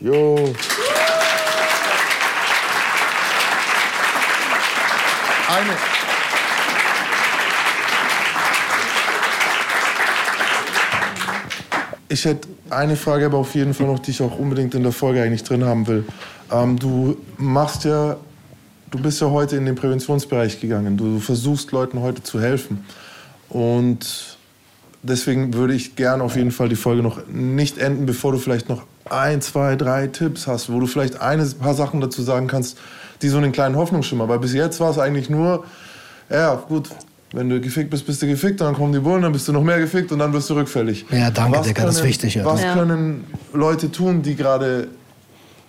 Jo. 0.00 0.52
Eine. 5.48 6.01
Ich 12.12 12.26
hätte 12.26 12.46
eine 12.68 12.96
Frage 12.96 13.24
aber 13.24 13.38
auf 13.38 13.54
jeden 13.54 13.72
Fall 13.72 13.86
noch, 13.86 13.98
die 13.98 14.10
ich 14.10 14.20
auch 14.20 14.38
unbedingt 14.38 14.74
in 14.74 14.82
der 14.82 14.92
Folge 14.92 15.22
eigentlich 15.22 15.44
drin 15.44 15.64
haben 15.64 15.86
will. 15.86 16.04
Ähm, 16.50 16.78
du 16.78 17.16
machst 17.38 17.84
ja, 17.84 18.18
du 18.90 18.98
bist 19.00 19.22
ja 19.22 19.30
heute 19.30 19.56
in 19.56 19.64
den 19.64 19.76
Präventionsbereich 19.76 20.60
gegangen. 20.60 20.98
Du 20.98 21.20
versuchst 21.20 21.72
Leuten 21.72 22.02
heute 22.02 22.22
zu 22.22 22.38
helfen. 22.38 22.84
Und 23.48 24.36
deswegen 25.02 25.54
würde 25.54 25.72
ich 25.72 25.96
gerne 25.96 26.22
auf 26.22 26.36
jeden 26.36 26.50
Fall 26.50 26.68
die 26.68 26.76
Folge 26.76 27.02
noch 27.02 27.26
nicht 27.28 27.78
enden, 27.78 28.04
bevor 28.04 28.32
du 28.32 28.36
vielleicht 28.36 28.68
noch 28.68 28.82
ein, 29.08 29.40
zwei, 29.40 29.74
drei 29.76 30.06
Tipps 30.06 30.46
hast, 30.46 30.70
wo 30.70 30.80
du 30.80 30.86
vielleicht 30.86 31.18
ein 31.18 31.50
paar 31.60 31.74
Sachen 31.74 32.02
dazu 32.02 32.20
sagen 32.20 32.46
kannst, 32.46 32.76
die 33.22 33.30
so 33.30 33.38
einen 33.38 33.52
kleinen 33.52 33.76
Hoffnungsschimmer. 33.76 34.28
Weil 34.28 34.38
bis 34.38 34.52
jetzt 34.52 34.80
war 34.80 34.90
es 34.90 34.98
eigentlich 34.98 35.30
nur, 35.30 35.64
ja 36.28 36.56
gut, 36.56 36.90
wenn 37.32 37.48
du 37.48 37.60
gefickt 37.60 37.90
bist, 37.90 38.06
bist 38.06 38.22
du 38.22 38.26
gefickt, 38.26 38.60
dann 38.60 38.74
kommen 38.74 38.92
die 38.92 38.98
Bullen, 38.98 39.22
dann 39.22 39.32
bist 39.32 39.48
du 39.48 39.52
noch 39.52 39.62
mehr 39.62 39.78
gefickt 39.78 40.12
und 40.12 40.18
dann 40.18 40.32
wirst 40.32 40.50
du 40.50 40.54
rückfällig. 40.54 41.04
Ja, 41.10 41.30
danke, 41.30 41.60
Dicker, 41.62 41.84
das 41.86 41.96
ist 41.96 42.04
wichtig, 42.04 42.34
ja. 42.34 42.44
Was 42.44 42.62
Ja. 42.62 42.74
können 42.74 43.24
Leute 43.52 43.90
tun, 43.90 44.22
die 44.22 44.34
gerade 44.34 44.88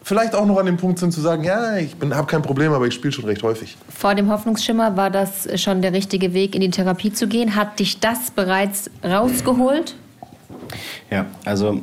vielleicht 0.04 0.36
auch 0.36 0.46
noch 0.46 0.58
an 0.58 0.66
dem 0.66 0.78
Punkt 0.78 1.00
sind 1.00 1.12
zu 1.14 1.22
sagen, 1.22 1.44
ja, 1.46 1.78
ich 1.78 1.96
habe 2.12 2.28
kein 2.28 2.42
Problem, 2.42 2.74
aber 2.74 2.86
ich 2.88 2.94
spiele 2.94 3.14
schon 3.14 3.26
recht 3.26 3.42
häufig. 3.44 3.78
Vor 3.90 4.14
dem 4.16 4.30
Hoffnungsschimmer 4.30 4.98
war 4.98 5.10
das 5.10 5.48
schon 5.62 5.82
der 5.82 5.94
richtige 5.94 6.34
Weg, 6.34 6.56
in 6.56 6.62
die 6.62 6.70
Therapie 6.70 7.14
zu 7.14 7.28
gehen. 7.28 7.56
Hat 7.56 7.80
dich 7.80 8.00
das 8.00 8.32
bereits 8.32 8.90
rausgeholt? 9.04 9.96
Ja, 11.10 11.26
also 11.46 11.80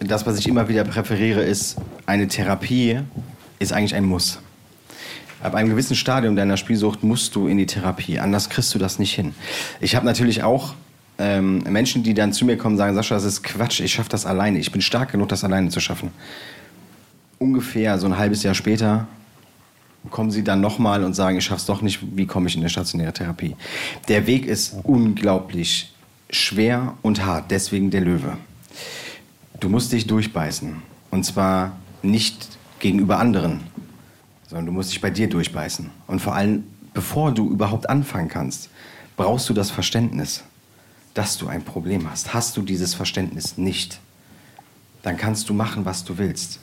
das, 0.00 0.26
was 0.26 0.38
ich 0.38 0.48
immer 0.48 0.68
wieder 0.68 0.82
präferiere, 0.84 1.42
ist, 1.42 1.76
eine 2.06 2.26
Therapie 2.26 2.98
ist 3.60 3.72
eigentlich 3.72 3.94
ein 3.94 4.04
Muss. 4.04 4.40
Ab 5.42 5.54
einem 5.54 5.70
gewissen 5.70 5.96
Stadium 5.96 6.36
deiner 6.36 6.56
Spielsucht 6.56 7.02
musst 7.02 7.34
du 7.34 7.48
in 7.48 7.58
die 7.58 7.66
Therapie, 7.66 8.18
anders 8.18 8.48
kriegst 8.48 8.72
du 8.74 8.78
das 8.78 8.98
nicht 8.98 9.12
hin. 9.12 9.34
Ich 9.80 9.96
habe 9.96 10.06
natürlich 10.06 10.42
auch 10.44 10.74
ähm, 11.18 11.58
Menschen, 11.68 12.02
die 12.02 12.14
dann 12.14 12.32
zu 12.32 12.44
mir 12.44 12.56
kommen 12.56 12.74
und 12.74 12.78
sagen, 12.78 12.94
Sascha, 12.94 13.16
das 13.16 13.24
ist 13.24 13.42
Quatsch, 13.42 13.80
ich 13.80 13.92
schaffe 13.92 14.08
das 14.08 14.24
alleine, 14.24 14.58
ich 14.58 14.70
bin 14.70 14.80
stark 14.80 15.12
genug, 15.12 15.28
das 15.28 15.42
alleine 15.42 15.68
zu 15.68 15.80
schaffen. 15.80 16.10
Ungefähr 17.38 17.98
so 17.98 18.06
ein 18.06 18.16
halbes 18.16 18.44
Jahr 18.44 18.54
später 18.54 19.08
kommen 20.10 20.30
sie 20.30 20.44
dann 20.44 20.60
nochmal 20.60 21.04
und 21.04 21.14
sagen, 21.14 21.38
ich 21.38 21.44
schaff's 21.44 21.66
doch 21.66 21.82
nicht, 21.82 22.00
wie 22.16 22.26
komme 22.26 22.48
ich 22.48 22.54
in 22.54 22.60
eine 22.60 22.70
stationäre 22.70 23.12
Therapie? 23.12 23.56
Der 24.08 24.26
Weg 24.26 24.46
ist 24.46 24.76
unglaublich 24.84 25.92
schwer 26.30 26.94
und 27.02 27.24
hart, 27.24 27.50
deswegen 27.50 27.90
der 27.90 28.00
Löwe. 28.00 28.36
Du 29.60 29.68
musst 29.68 29.92
dich 29.92 30.06
durchbeißen. 30.06 30.82
Und 31.10 31.24
zwar 31.24 31.76
nicht 32.02 32.48
gegenüber 32.80 33.18
anderen, 33.18 33.60
sondern 34.52 34.66
du 34.66 34.72
musst 34.72 34.92
dich 34.92 35.00
bei 35.00 35.08
dir 35.08 35.30
durchbeißen. 35.30 35.88
Und 36.06 36.20
vor 36.20 36.34
allem, 36.34 36.64
bevor 36.92 37.32
du 37.32 37.48
überhaupt 37.48 37.88
anfangen 37.88 38.28
kannst, 38.28 38.68
brauchst 39.16 39.48
du 39.48 39.54
das 39.54 39.70
Verständnis, 39.70 40.44
dass 41.14 41.38
du 41.38 41.48
ein 41.48 41.62
Problem 41.62 42.10
hast. 42.10 42.34
Hast 42.34 42.58
du 42.58 42.60
dieses 42.60 42.92
Verständnis 42.92 43.56
nicht, 43.56 43.98
dann 45.02 45.16
kannst 45.16 45.48
du 45.48 45.54
machen, 45.54 45.86
was 45.86 46.04
du 46.04 46.18
willst. 46.18 46.60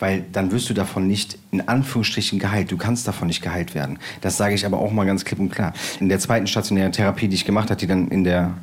Weil 0.00 0.24
dann 0.32 0.50
wirst 0.50 0.68
du 0.70 0.74
davon 0.74 1.06
nicht 1.06 1.38
in 1.52 1.68
Anführungsstrichen 1.68 2.40
geheilt. 2.40 2.72
Du 2.72 2.76
kannst 2.76 3.06
davon 3.06 3.28
nicht 3.28 3.42
geheilt 3.42 3.76
werden. 3.76 4.00
Das 4.20 4.36
sage 4.36 4.56
ich 4.56 4.66
aber 4.66 4.80
auch 4.80 4.90
mal 4.90 5.06
ganz 5.06 5.24
klipp 5.24 5.38
und 5.38 5.50
klar. 5.50 5.72
In 6.00 6.08
der 6.08 6.18
zweiten 6.18 6.48
stationären 6.48 6.90
Therapie, 6.90 7.28
die 7.28 7.36
ich 7.36 7.44
gemacht 7.44 7.70
habe, 7.70 7.78
die 7.78 7.86
dann 7.86 8.08
in 8.08 8.24
der 8.24 8.54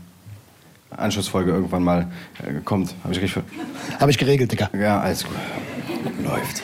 Anschlussfolge 0.89 1.51
irgendwann 1.51 1.83
mal 1.83 2.11
äh, 2.45 2.59
kommt, 2.65 2.95
habe 3.05 3.13
ich 3.13 3.21
richtig 3.21 3.43
Habe 3.97 4.11
ich 4.11 4.17
geregelt, 4.17 4.51
Dicker. 4.51 4.69
ja, 4.77 4.99
alles 4.99 5.23
gut. 5.23 5.37
Läuft. 6.21 6.63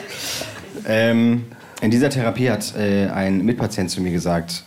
Ähm, 0.86 1.46
in 1.80 1.90
dieser 1.90 2.10
Therapie 2.10 2.50
hat 2.50 2.74
äh, 2.76 3.08
ein 3.08 3.44
Mitpatient 3.44 3.90
zu 3.90 4.00
mir 4.00 4.10
gesagt, 4.10 4.64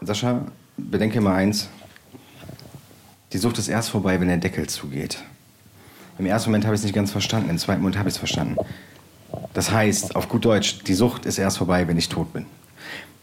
Sascha, 0.00 0.46
bedenke 0.76 1.20
mal 1.20 1.34
eins, 1.34 1.68
die 3.32 3.38
Sucht 3.38 3.58
ist 3.58 3.68
erst 3.68 3.90
vorbei, 3.90 4.20
wenn 4.20 4.28
der 4.28 4.36
Deckel 4.36 4.68
zugeht. 4.68 5.18
Im 6.18 6.26
ersten 6.26 6.50
Moment 6.50 6.64
habe 6.64 6.74
ich 6.74 6.80
es 6.80 6.84
nicht 6.84 6.94
ganz 6.94 7.10
verstanden, 7.10 7.50
im 7.50 7.58
zweiten 7.58 7.80
Moment 7.80 7.98
habe 7.98 8.08
ich 8.08 8.14
es 8.14 8.18
verstanden. 8.18 8.56
Das 9.52 9.70
heißt, 9.70 10.16
auf 10.16 10.28
gut 10.28 10.44
Deutsch, 10.44 10.84
die 10.86 10.94
Sucht 10.94 11.26
ist 11.26 11.38
erst 11.38 11.58
vorbei, 11.58 11.88
wenn 11.88 11.98
ich 11.98 12.08
tot 12.08 12.32
bin. 12.32 12.46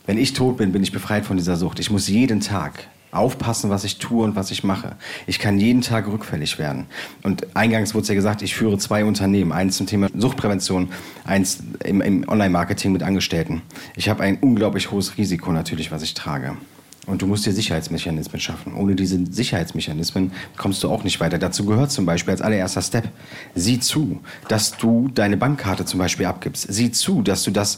Wenn 0.06 0.18
ich 0.18 0.34
tot 0.34 0.58
bin, 0.58 0.72
bin 0.72 0.84
ich 0.84 0.92
befreit 0.92 1.26
von 1.26 1.38
dieser 1.38 1.56
Sucht. 1.56 1.80
Ich 1.80 1.90
muss 1.90 2.08
jeden 2.08 2.42
Tag 2.42 2.88
aufpassen, 3.16 3.70
was 3.70 3.84
ich 3.84 3.98
tue 3.98 4.24
und 4.24 4.36
was 4.36 4.52
ich 4.52 4.64
mache. 4.64 4.96
Ich 5.28 5.40
kann 5.40 5.60
jeden 5.60 5.82
Tag 5.82 6.08
rückfällig 6.08 6.60
werden. 6.60 6.88
Und 7.24 7.56
eingangs 7.56 7.94
wurde 7.94 8.04
es 8.04 8.10
ja 8.10 8.16
gesagt, 8.16 8.42
ich 8.42 8.56
führe 8.56 8.78
zwei 8.78 9.06
Unternehmen. 9.06 9.52
Eins 9.52 9.78
zum 9.78 9.88
Thema 9.88 10.10
Suchtprävention, 10.16 10.90
eins 11.26 11.60
im, 11.84 12.02
im 12.02 12.28
Online-Marketing 12.28 12.92
mit 12.92 13.04
Angestellten. 13.04 13.62
Ich 13.96 14.10
habe 14.10 14.24
ein 14.24 14.38
unglaublich 14.40 14.92
hohes 14.92 15.18
Risiko 15.18 15.52
natürlich, 15.52 15.92
was 15.92 16.04
ich 16.04 16.14
trage. 16.14 16.58
Und 17.06 17.22
du 17.22 17.28
musst 17.28 17.46
dir 17.46 17.52
Sicherheitsmechanismen 17.52 18.40
schaffen. 18.40 18.76
Ohne 18.76 18.96
diese 18.96 19.20
Sicherheitsmechanismen 19.30 20.32
kommst 20.56 20.82
du 20.84 20.90
auch 20.90 21.04
nicht 21.04 21.20
weiter. 21.20 21.38
Dazu 21.38 21.66
gehört 21.66 21.92
zum 21.92 22.06
Beispiel 22.06 22.32
als 22.32 22.42
allererster 22.42 22.82
Step, 22.82 23.10
sieh 23.56 23.80
zu, 23.82 24.22
dass 24.48 24.78
du 24.78 25.10
deine 25.14 25.36
Bankkarte 25.36 25.84
zum 25.84 26.00
Beispiel 26.00 26.26
abgibst. 26.26 26.66
Sieh 26.72 26.92
zu, 26.92 27.22
dass 27.22 27.44
du 27.44 27.52
das 27.52 27.78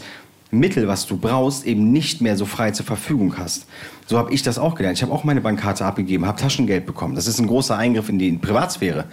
Mittel, 0.60 0.88
was 0.88 1.06
du 1.06 1.18
brauchst, 1.18 1.66
eben 1.66 1.92
nicht 1.92 2.22
mehr 2.22 2.38
so 2.38 2.46
frei 2.46 2.72
zur 2.72 2.86
Verfügung 2.86 3.38
hast. 3.38 3.68
So 4.08 4.20
habe 4.20 4.32
ich 4.32 4.44
das 4.44 4.60
auch 4.60 4.76
gelernt. 4.76 4.98
Ich 4.98 5.04
habe 5.04 5.12
auch 5.12 5.24
meine 5.24 5.42
Bankkarte 5.42 5.84
abgegeben, 5.84 6.28
habe 6.28 6.40
Taschengeld 6.40 6.86
bekommen. 6.86 7.16
Das 7.16 7.26
ist 7.26 7.40
ein 7.40 7.48
großer 7.48 7.76
Eingriff 7.76 8.08
in 8.08 8.20
die 8.20 8.34
Privatsphäre. 8.34 9.06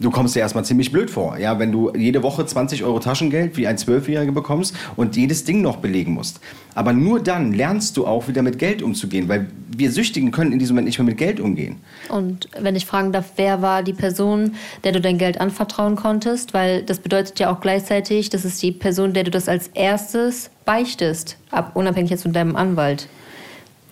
Du 0.00 0.10
kommst 0.10 0.34
dir 0.34 0.40
erstmal 0.40 0.64
ziemlich 0.64 0.90
blöd 0.90 1.08
vor, 1.08 1.38
ja, 1.38 1.58
wenn 1.58 1.70
du 1.70 1.92
jede 1.94 2.22
Woche 2.24 2.44
20 2.44 2.82
Euro 2.82 2.98
Taschengeld 2.98 3.56
wie 3.56 3.68
ein 3.68 3.78
Zwölfjähriger 3.78 4.32
bekommst 4.32 4.74
und 4.96 5.14
jedes 5.14 5.44
Ding 5.44 5.62
noch 5.62 5.76
belegen 5.76 6.14
musst. 6.14 6.40
Aber 6.74 6.92
nur 6.92 7.20
dann 7.20 7.52
lernst 7.52 7.96
du 7.96 8.06
auch 8.06 8.26
wieder 8.26 8.42
mit 8.42 8.58
Geld 8.58 8.82
umzugehen, 8.82 9.28
weil 9.28 9.46
wir 9.76 9.92
Süchtigen 9.92 10.32
können 10.32 10.52
in 10.52 10.58
diesem 10.58 10.74
Moment 10.74 10.86
nicht 10.86 10.98
mehr 10.98 11.06
mit 11.06 11.18
Geld 11.18 11.38
umgehen. 11.38 11.76
Und 12.08 12.48
wenn 12.58 12.74
ich 12.74 12.86
fragen 12.86 13.12
darf, 13.12 13.32
wer 13.36 13.62
war 13.62 13.84
die 13.84 13.92
Person, 13.92 14.54
der 14.82 14.92
du 14.92 15.00
dein 15.00 15.18
Geld 15.18 15.40
anvertrauen 15.40 15.94
konntest? 15.94 16.54
Weil 16.54 16.82
das 16.82 16.98
bedeutet 16.98 17.38
ja 17.38 17.52
auch 17.52 17.60
gleichzeitig, 17.60 18.30
das 18.30 18.44
ist 18.44 18.60
die 18.62 18.72
Person, 18.72 19.12
der 19.12 19.24
du 19.24 19.30
das 19.30 19.48
als 19.48 19.68
erstes 19.68 20.50
beichtest, 20.70 21.36
ab, 21.50 21.72
unabhängig 21.74 22.12
jetzt 22.12 22.22
von 22.22 22.32
deinem 22.32 22.54
Anwalt. 22.54 23.08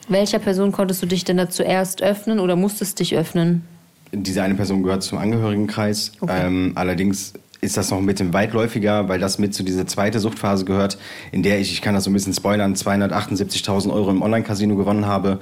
Welcher 0.09 0.39
Person 0.39 0.71
konntest 0.71 1.03
du 1.03 1.07
dich 1.07 1.25
denn 1.25 1.37
da 1.37 1.51
zuerst 1.51 2.03
öffnen 2.03 2.39
oder 2.39 2.55
musstest 2.55 3.01
dich 3.01 3.17
öffnen? 3.17 3.65
Diese 4.13 4.45
eine 4.45 4.55
Person 4.55 4.85
gehört 4.85 5.03
zum 5.03 5.19
Angehörigenkreis. 5.19 6.13
Okay. 6.21 6.47
Ähm, 6.47 6.73
allerdings 6.77 7.33
ist 7.61 7.77
das 7.77 7.91
noch 7.91 8.01
mit 8.01 8.21
dem 8.21 8.33
weitläufiger, 8.33 9.09
weil 9.09 9.19
das 9.19 9.41
mit 9.41 9.55
zu 9.55 9.65
dieser 9.65 9.89
zweite 9.89 10.21
Suchtphase 10.21 10.65
gehört, 10.65 10.99
in 11.33 11.43
der 11.43 11.59
ich, 11.59 11.73
ich 11.73 11.83
kann 11.83 11.95
das 11.95 12.05
so 12.05 12.11
ein 12.11 12.15
bisschen 12.15 12.33
spoilern, 12.33 12.75
278.000 12.75 13.93
Euro 13.93 14.11
im 14.11 14.23
Online-Casino 14.23 14.77
gewonnen 14.77 15.05
habe. 15.05 15.41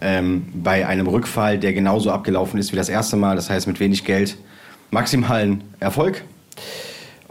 Ähm, 0.00 0.46
bei 0.52 0.84
einem 0.84 1.06
Rückfall, 1.06 1.60
der 1.60 1.74
genauso 1.74 2.10
abgelaufen 2.10 2.58
ist 2.58 2.72
wie 2.72 2.76
das 2.76 2.88
erste 2.88 3.16
Mal, 3.16 3.36
das 3.36 3.50
heißt 3.50 3.68
mit 3.68 3.78
wenig 3.78 4.04
Geld, 4.04 4.36
maximalen 4.90 5.62
Erfolg. 5.78 6.24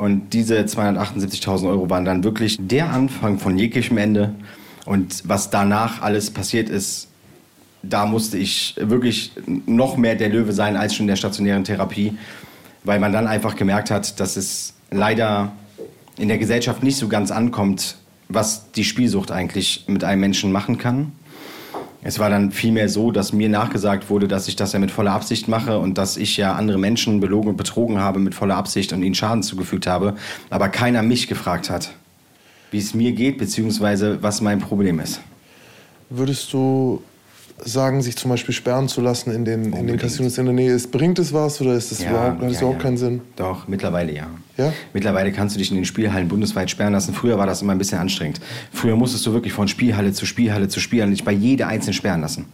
Und 0.02 0.34
diese 0.34 0.58
278.000 0.58 1.70
Euro 1.70 1.88
waren 1.92 2.06
dann 2.06 2.24
wirklich 2.24 2.58
der 2.60 2.90
Anfang 2.90 3.38
von 3.38 3.56
jeglichem 3.60 4.00
Ende. 4.00 4.34
Und 4.88 5.22
was 5.30 5.52
danach 5.52 6.02
alles 6.02 6.32
passiert 6.32 6.70
ist, 6.70 7.08
da 7.84 8.08
musste 8.08 8.40
ich 8.40 8.74
wirklich 8.80 9.32
noch 9.46 9.98
mehr 9.98 10.16
der 10.16 10.30
Löwe 10.30 10.54
sein 10.54 10.76
als 10.76 10.96
schon 10.96 11.04
in 11.04 11.10
der 11.10 11.18
stationären 11.18 11.64
Therapie, 11.64 12.18
weil 12.84 13.00
man 13.00 13.14
dann 13.14 13.28
einfach 13.28 13.56
gemerkt 13.56 13.92
hat, 13.92 14.20
dass 14.20 14.38
es 14.38 14.74
leider 14.90 15.52
in 16.18 16.30
der 16.30 16.40
Gesellschaft 16.40 16.82
nicht 16.82 16.98
so 16.98 17.08
ganz 17.08 17.30
ankommt, 17.30 17.98
was 18.28 18.72
die 18.72 18.86
Spielsucht 18.86 19.30
eigentlich 19.30 19.86
mit 19.86 20.04
einem 20.04 20.22
Menschen 20.22 20.52
machen 20.52 20.80
kann. 20.80 21.12
Es 22.04 22.18
war 22.18 22.30
dann 22.30 22.52
vielmehr 22.52 22.90
so, 22.90 23.12
dass 23.12 23.32
mir 23.32 23.48
nachgesagt 23.48 24.10
wurde, 24.10 24.28
dass 24.28 24.48
ich 24.48 24.56
das 24.56 24.74
ja 24.74 24.80
mit 24.80 24.90
voller 24.90 25.12
Absicht 25.12 25.48
mache 25.48 25.78
und 25.78 25.98
dass 25.98 26.18
ich 26.18 26.36
ja 26.36 26.54
andere 26.56 26.80
Menschen 26.80 27.20
belogen 27.20 27.50
und 27.50 27.58
betrogen 27.58 28.00
habe 28.00 28.20
mit 28.20 28.34
voller 28.34 28.56
Absicht 28.56 28.92
und 28.92 29.04
ihnen 29.04 29.14
Schaden 29.14 29.44
zugefügt 29.44 29.86
habe, 29.86 30.16
aber 30.50 30.70
keiner 30.70 31.04
mich 31.04 31.28
gefragt 31.28 31.70
hat, 31.70 31.92
wie 32.72 32.80
es 32.80 32.96
mir 32.96 33.12
geht, 33.12 33.38
beziehungsweise 33.38 34.24
was 34.24 34.42
mein 34.42 34.60
Problem 34.60 35.00
ist. 35.00 35.22
Würdest 36.10 36.52
du 36.54 37.04
sagen, 37.64 38.02
sich 38.02 38.18
zum 38.18 38.32
Beispiel 38.32 38.54
sperren 38.54 38.88
zu 38.88 39.02
lassen 39.02 39.32
in 39.32 39.46
den, 39.46 39.74
in 39.74 39.88
den 39.88 39.98
Casinos 39.98 40.38
in 40.38 40.46
der 40.46 40.54
Nähe 40.54 40.74
ist, 40.74 40.92
bringt 40.92 41.20
es 41.20 41.34
was 41.34 41.62
oder 41.62 41.74
ist 41.74 41.92
das 41.92 42.02
Ja, 42.04 42.10
überhaupt, 42.10 42.42
hat 42.42 42.44
das 42.44 42.54
ja, 42.54 42.60
überhaupt 42.60 42.80
ja. 42.80 42.84
keinen 42.84 42.98
Sinn? 42.98 43.22
Doch, 43.36 43.68
mittlerweile 43.68 44.14
ja. 44.14 44.28
Ja? 44.58 44.74
Mittlerweile 44.94 45.32
kannst 45.32 45.56
du 45.56 45.60
dich 45.60 45.72
in 45.72 45.78
den 45.78 45.86
Spielhallen 45.86 46.28
bundesweit 46.28 46.70
sperren 46.70 46.94
lassen. 46.94 47.14
Früher 47.14 47.38
war 47.38 47.48
das 47.48 47.62
immer 47.62 47.72
ein 47.72 47.78
bisschen 47.78 48.00
anstrengend. 48.00 48.42
Früher 48.72 48.96
musstest 48.96 49.26
du 49.26 49.34
wirklich 49.34 49.54
von 49.54 49.68
Spielhalle 49.68 50.12
zu 50.14 50.26
Spielhalle 50.26 50.68
zu 50.68 50.80
Spielhalle 50.80 51.12
dich 51.12 51.24
bei 51.24 51.32
jeder 51.32 51.68
einzeln 51.68 51.94
sperren 51.94 52.22
lassen. 52.22 52.46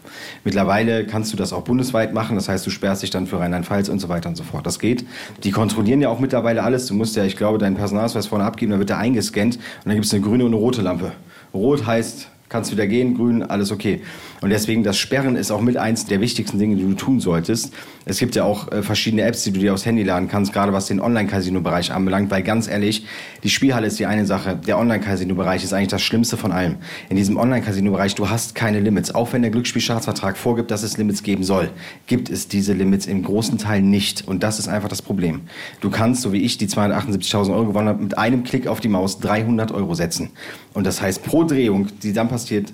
Mittlerweile 0.44 1.06
kannst 1.06 1.34
du 1.34 1.38
das 1.38 1.54
auch 1.54 1.64
bundesweit 1.64 2.14
machen. 2.14 2.36
Das 2.36 2.50
heißt, 2.50 2.66
du 2.66 2.70
sperrst 2.70 3.04
dich 3.04 3.10
dann 3.10 3.28
für 3.28 3.40
Rheinland-Pfalz 3.40 3.90
und 3.90 4.00
so 4.00 4.10
weiter 4.10 4.30
und 4.30 4.36
so 4.36 4.44
fort. 4.44 4.66
Das 4.66 4.80
geht. 4.80 5.06
Die 5.44 5.52
kontrollieren 5.52 6.02
ja 6.02 6.10
auch 6.10 6.20
mittlerweile 6.20 6.64
alles. 6.64 6.88
Du 6.88 6.94
musst 6.94 7.16
ja, 7.16 7.26
ich 7.26 7.36
glaube, 7.36 7.58
deinen 7.58 7.76
Personalausweis 7.76 8.28
vorne 8.28 8.46
abgeben, 8.46 8.72
dann 8.72 8.80
wird 8.80 8.90
der 8.90 8.98
eingescannt 9.00 9.56
und 9.56 9.86
dann 9.86 9.96
gibt 9.96 10.06
es 10.06 10.14
eine 10.14 10.22
grüne 10.22 10.46
und 10.46 10.54
eine 10.54 10.62
rote 10.62 10.82
Lampe. 10.82 11.14
Rot 11.54 11.86
heißt, 11.86 12.30
kannst 12.50 12.72
wieder 12.72 12.88
gehen, 12.88 13.16
grün, 13.16 13.44
alles 13.44 13.72
okay. 13.72 14.02
Und 14.42 14.52
deswegen, 14.52 14.84
das 14.84 14.98
Sperren 14.98 15.36
ist 15.36 15.52
auch 15.52 15.62
mit 15.62 15.78
eins 15.78 16.06
der 16.06 16.22
wichtigsten 16.22 16.60
Dinge, 16.60 16.76
die 16.76 16.84
du 16.84 16.94
tun 16.94 17.20
solltest. 17.20 17.74
Es 18.06 18.20
gibt 18.20 18.36
ja 18.36 18.44
auch 18.44 18.72
äh, 18.72 18.84
verschiedene 18.84 19.24
Apps, 19.24 19.44
die 19.44 19.52
du 19.52 19.60
dir 19.60 19.74
aufs 19.74 19.86
Handy 19.86 20.04
laden 20.04 20.28
kannst, 20.28 20.54
gerade 20.54 20.74
was 20.74 20.86
den 20.86 21.00
Online-Casino-Bereich 21.00 21.92
anbelangt, 21.92 22.30
weil 22.30 22.44
ganz 22.44 22.68
ehrlich, 22.68 23.06
die 23.44 23.50
Spielhalle 23.50 23.88
ist 23.88 23.98
die 24.00 24.06
eine 24.06 24.26
Sache, 24.26 24.56
der 24.56 24.78
Online-Casino-Bereich 24.78 25.64
ist 25.64 25.74
eigentlich 25.74 25.88
das 25.88 26.04
Schlimmste 26.04 26.38
von 26.38 26.52
allem. 26.52 26.76
In 27.10 27.18
diesem 27.18 27.38
Online-Casino-Bereich, 27.38 28.16
du 28.16 28.30
hast 28.30 28.54
keine 28.54 28.80
Limits. 28.80 29.14
Auch 29.14 29.34
wenn 29.34 29.42
der 29.42 29.52
Glücksspielstaatsvertrag 29.52 30.38
vorgibt, 30.38 30.70
dass 30.70 30.84
es 30.84 30.98
Limits 30.98 31.24
geben 31.24 31.44
soll, 31.44 31.72
gibt 32.06 32.30
es 32.30 32.48
diese 32.48 32.74
Limits 32.74 33.08
im 33.08 33.24
großen 33.24 33.58
Teil 33.58 33.82
nicht. 33.82 34.28
Und 34.28 34.44
das 34.44 34.60
ist 34.60 34.68
einfach 34.68 34.90
das 34.90 35.02
Problem. 35.02 35.42
Du 35.82 35.90
kannst, 35.90 36.22
so 36.22 36.32
wie 36.32 36.44
ich 36.44 36.58
die 36.58 36.68
278.000 36.68 37.54
Euro 37.54 37.66
gewonnen 37.66 37.88
habe, 37.90 38.04
mit 38.04 38.18
einem 38.18 38.44
Klick 38.44 38.68
auf 38.68 38.80
die 38.80 38.90
Maus 38.90 39.20
300 39.20 39.72
Euro 39.72 39.96
setzen. 39.96 40.30
Und 40.74 40.86
das 40.86 41.02
heißt, 41.02 41.24
pro 41.24 41.44
Drehung, 41.44 41.88
die 42.04 42.14
dann 42.14 42.28
passiert, 42.28 42.72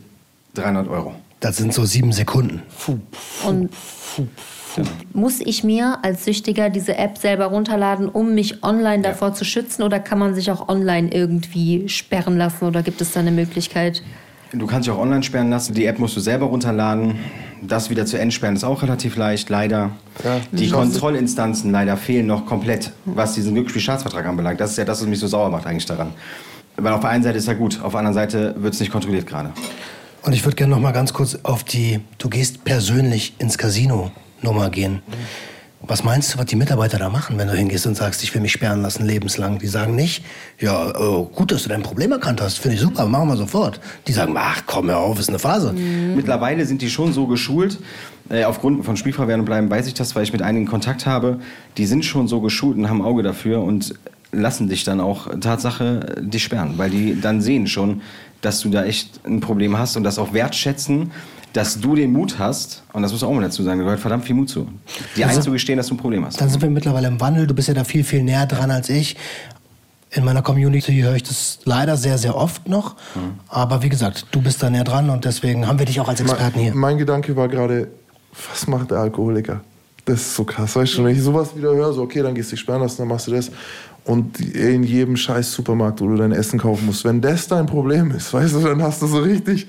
300 0.56 0.88
Euro. 0.88 1.16
Das 1.44 1.58
sind 1.58 1.74
so 1.74 1.84
sieben 1.84 2.14
Sekunden. 2.14 2.62
Und 3.46 3.70
muss 5.12 5.42
ich 5.42 5.66
mir 5.66 6.00
als 6.02 6.24
Süchtiger 6.24 6.70
diese 6.70 6.98
App 6.98 7.18
selber 7.18 7.48
runterladen, 7.48 8.08
um 8.08 8.34
mich 8.34 8.64
online 8.64 9.04
davor 9.04 9.34
zu 9.34 9.44
schützen? 9.44 9.84
Oder 9.84 10.00
kann 10.00 10.20
man 10.20 10.36
sich 10.36 10.52
auch 10.52 10.70
online 10.70 11.10
irgendwie 11.12 11.90
sperren 11.90 12.38
lassen? 12.38 12.64
Oder 12.64 12.82
gibt 12.82 13.02
es 13.02 13.12
da 13.12 13.20
eine 13.20 13.32
Möglichkeit? 13.32 14.04
Du 14.54 14.66
kannst 14.68 14.88
dich 14.88 14.96
auch 14.96 15.00
online 15.02 15.22
sperren 15.22 15.50
lassen. 15.50 15.74
Die 15.74 15.86
App 15.86 16.00
musst 16.00 16.16
du 16.16 16.22
selber 16.22 16.46
runterladen. 16.46 17.16
Das 17.62 17.90
wieder 17.90 18.06
zu 18.06 18.18
entsperren 18.18 18.56
ist 18.56 18.64
auch 18.64 18.82
relativ 18.82 19.18
leicht, 19.18 19.50
leider. 19.50 19.92
Ja, 20.24 20.40
die. 20.54 20.70
Kontrollinstanzen 20.70 21.74
leider 21.74 21.98
fehlen 21.98 22.26
noch 22.26 22.46
komplett, 22.46 22.94
was 23.04 23.34
diesen 23.34 23.54
Glücksspielstaatsvertrag 23.54 24.26
anbelangt. 24.26 24.62
Das 24.62 24.72
ist 24.72 24.78
ja 24.78 24.86
das, 24.86 25.02
was 25.02 25.10
mich 25.10 25.20
so 25.20 25.28
sauer 25.28 25.50
macht 25.50 25.68
eigentlich 25.68 25.88
daran. 25.88 26.12
Weil 26.78 26.94
auf 26.94 27.02
der 27.02 27.10
einen 27.10 27.24
Seite 27.24 27.38
ist 27.38 27.48
ja 27.48 27.54
gut, 27.54 27.82
auf 27.84 27.92
der 27.92 28.00
anderen 28.00 28.14
Seite 28.14 28.56
wird 28.58 28.74
es 28.74 28.80
nicht 28.80 28.94
kontrolliert 28.94 29.28
gerade. 29.28 29.52
Und 30.26 30.34
ich 30.34 30.46
würde 30.46 30.56
gerne 30.56 30.74
noch 30.74 30.82
mal 30.82 30.94
ganz 30.94 31.12
kurz 31.14 31.38
auf 31.44 31.64
die, 31.64 32.00
du 32.18 32.30
gehst 32.30 32.64
persönlich 32.64 33.36
ins 33.40 33.58
Casino 33.58 34.12
Nummer 34.42 34.70
gehen. 34.70 35.02
Was 35.86 36.06
meinst 36.06 36.34
du, 36.34 36.38
was 36.38 36.46
die 36.46 36.56
Mitarbeiter 36.56 36.98
da 36.98 37.10
machen, 37.10 37.38
wenn 37.38 37.50
du 37.50 37.54
hingehst 37.54 37.86
und 37.86 37.96
sagst, 37.96 38.24
ich 38.24 38.34
will 38.34 38.42
mich 38.42 38.54
sperren 38.54 38.82
lassen, 38.82 39.06
lebenslang? 39.06 39.60
Die 39.60 39.68
sagen 39.68 39.96
nicht, 39.96 40.24
ja, 40.62 40.92
äh, 40.92 41.26
gut, 41.36 41.52
dass 41.52 41.64
du 41.64 41.70
dein 41.70 41.84
Problem 41.84 42.14
erkannt 42.14 42.42
hast, 42.42 42.58
finde 42.58 42.76
ich 42.76 42.82
super, 42.82 43.06
machen 43.06 43.28
wir 43.28 43.36
sofort. 43.36 43.82
Die 44.08 44.14
sagen, 44.14 44.34
ach, 44.38 44.62
komm 44.66 44.90
hör 44.90 45.00
auf, 45.00 45.20
ist 45.20 45.28
eine 45.28 45.40
Phase. 45.40 45.74
Mittlerweile 45.74 46.66
sind 46.66 46.82
die 46.82 46.90
schon 46.90 47.12
so 47.12 47.28
geschult. 47.28 47.80
Äh, 48.30 48.46
aufgrund 48.46 48.86
von 48.86 48.96
Spielverwehren 48.96 49.44
bleiben 49.44 49.70
weiß 49.70 49.88
ich 49.88 49.94
das, 49.94 50.16
weil 50.16 50.24
ich 50.24 50.32
mit 50.32 50.42
einigen 50.42 50.68
Kontakt 50.68 51.06
habe. 51.06 51.42
Die 51.76 51.86
sind 51.86 52.06
schon 52.06 52.30
so 52.30 52.40
geschult 52.40 52.78
und 52.78 52.90
haben 52.90 53.02
Auge 53.02 53.22
dafür 53.22 53.62
und 53.62 53.94
lassen 54.32 54.70
dich 54.70 54.86
dann 54.86 55.02
auch 55.02 55.28
Tatsache 55.42 56.16
äh, 56.18 56.22
dich 56.24 56.44
sperren, 56.44 56.78
weil 56.78 56.92
die 56.92 57.20
dann 57.20 57.42
sehen 57.42 57.68
schon, 57.68 58.02
dass 58.44 58.60
du 58.60 58.70
da 58.70 58.84
echt 58.84 59.26
ein 59.26 59.40
Problem 59.40 59.78
hast 59.78 59.98
und 59.98 60.04
das 60.04 60.20
auch 60.20 60.34
wertschätzen, 60.34 61.12
dass 61.54 61.80
du 61.80 61.96
den 61.96 62.12
Mut 62.12 62.40
hast, 62.40 62.84
und 62.94 63.04
das 63.04 63.12
muss 63.12 63.24
auch 63.24 63.32
mal 63.32 63.42
dazu 63.42 63.64
sagen, 63.64 63.80
da 63.80 63.84
gehört 63.86 64.00
verdammt 64.00 64.26
viel 64.26 64.36
Mut 64.36 64.50
zu, 64.50 64.68
dir 65.16 65.28
einzugestehen, 65.28 65.78
dass 65.78 65.88
du 65.88 65.94
ein 65.94 65.98
Problem 65.98 66.26
hast. 66.26 66.42
Dann 66.42 66.50
sind 66.50 66.62
wir 66.62 66.70
mittlerweile 66.70 67.08
im 67.08 67.22
Wandel. 67.22 67.48
Du 67.48 67.54
bist 67.54 67.68
ja 67.68 67.74
da 67.74 67.84
viel, 67.84 68.04
viel 68.04 68.24
näher 68.24 68.46
dran 68.48 68.72
als 68.72 68.90
ich. 68.90 69.16
In 70.10 70.26
meiner 70.26 70.42
Community 70.42 71.00
höre 71.00 71.16
ich 71.16 71.24
das 71.24 71.60
leider 71.66 71.96
sehr, 71.96 72.18
sehr 72.18 72.36
oft 72.36 72.68
noch. 72.68 72.96
Aber 73.48 73.82
wie 73.82 73.90
gesagt, 73.90 74.28
du 74.32 74.42
bist 74.42 74.62
da 74.62 74.70
näher 74.70 74.84
dran 74.84 75.10
und 75.10 75.26
deswegen 75.26 75.68
haben 75.68 75.80
wir 75.80 75.86
dich 75.86 76.00
auch 76.00 76.08
als 76.08 76.22
Experten 76.22 76.60
hier. 76.60 76.72
Mein, 76.72 76.80
mein 76.80 76.98
Gedanke 76.98 77.36
war 77.36 77.48
gerade, 77.48 77.88
was 78.52 78.68
macht 78.68 78.92
der 78.92 78.98
Alkoholiker? 79.00 79.62
Das 80.06 80.20
ist 80.20 80.36
so 80.36 80.44
krass, 80.44 80.76
weißt 80.76 80.98
du, 80.98 81.06
wenn 81.06 81.16
ich 81.16 81.22
sowas 81.22 81.56
wieder 81.56 81.74
höre, 81.74 81.94
so 81.94 82.02
okay, 82.02 82.22
dann 82.22 82.36
gehst 82.36 82.52
du 82.52 82.56
dich 82.56 82.60
sperren 82.60 82.82
lassen, 82.82 82.98
dann 82.98 83.08
machst 83.08 83.28
du 83.28 83.32
das. 83.32 83.50
Und 84.06 84.40
in 84.40 84.84
jedem 84.84 85.16
scheiß 85.16 85.54
Supermarkt, 85.54 86.02
wo 86.02 86.08
du 86.08 86.18
dein 86.18 86.34
Essen 86.34 86.60
kaufen 86.60 86.86
musst, 86.86 87.06
wenn 87.06 87.22
das 87.22 87.48
dein 87.48 87.66
Problem 87.66 88.12
ist, 88.12 88.34
weißt 88.34 88.56
du, 88.56 88.60
dann 88.60 88.84
hast 88.84 89.02
du 89.02 89.08
so 89.08 89.20
richtig, 89.20 89.68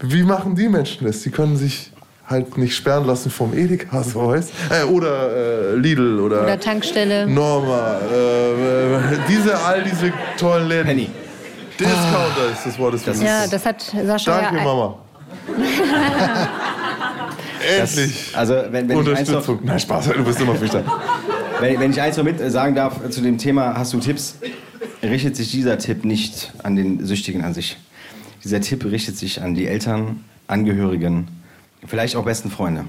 wie 0.00 0.22
machen 0.22 0.54
die 0.54 0.68
Menschen 0.68 1.06
das? 1.06 1.22
Die 1.22 1.30
können 1.30 1.56
sich 1.56 1.90
halt 2.26 2.56
nicht 2.56 2.74
sperren 2.74 3.04
lassen 3.06 3.30
vom 3.30 3.52
Edeka, 3.52 4.02
so 4.02 4.28
weißt 4.28 4.52
äh, 4.70 4.84
Oder 4.84 5.72
äh, 5.72 5.76
Lidl 5.76 6.20
oder, 6.20 6.42
Oder 6.44 6.58
Tankstelle? 6.58 7.26
Norma, 7.26 7.98
äh, 8.10 8.94
äh, 8.96 9.18
diese, 9.28 9.58
all 9.58 9.82
diese 9.82 10.12
tollen 10.38 10.68
Läden. 10.68 10.86
Penny. 10.86 11.10
Discounter 11.78 12.52
ist 12.52 12.66
das 12.66 12.78
Wort 12.78 12.94
des 12.94 13.04
Das. 13.04 13.20
Ja, 13.20 13.46
das 13.48 13.66
hat 13.66 13.82
Sascha 13.82 14.40
Danke, 14.40 14.56
ja. 14.58 14.64
Mama. 14.64 14.98
Endlich. 17.78 18.30
Das, 18.32 18.38
also, 18.38 18.54
wenn, 18.70 18.88
wenn, 18.88 18.90
ich 18.90 19.08
eins 19.08 19.28
noch, 19.28 19.36
Unterstützung. 19.36 19.58
Nein, 19.62 19.78
Spaß, 19.80 20.10
du 20.10 20.24
bist 20.24 20.40
immer 20.40 20.54
für 20.54 20.62
mich 20.62 20.70
da. 20.70 20.82
Wenn, 21.64 21.80
wenn 21.80 21.90
ich 21.90 22.00
eins 22.00 22.16
noch 22.16 22.24
mit 22.24 22.40
äh, 22.40 22.50
sagen 22.50 22.74
darf 22.74 23.04
äh, 23.04 23.10
zu 23.10 23.20
dem 23.20 23.38
Thema, 23.38 23.74
hast 23.76 23.92
du 23.92 23.98
Tipps, 23.98 24.36
richtet 25.02 25.36
sich 25.36 25.50
dieser 25.50 25.78
Tipp 25.78 26.04
nicht 26.04 26.52
an 26.62 26.76
den 26.76 27.04
Süchtigen 27.04 27.42
an 27.42 27.54
sich. 27.54 27.76
Dieser 28.42 28.60
Tipp 28.60 28.84
richtet 28.84 29.16
sich 29.16 29.40
an 29.40 29.54
die 29.54 29.66
Eltern, 29.66 30.24
Angehörigen, 30.46 31.28
vielleicht 31.86 32.16
auch 32.16 32.24
besten 32.24 32.50
Freunde. 32.50 32.84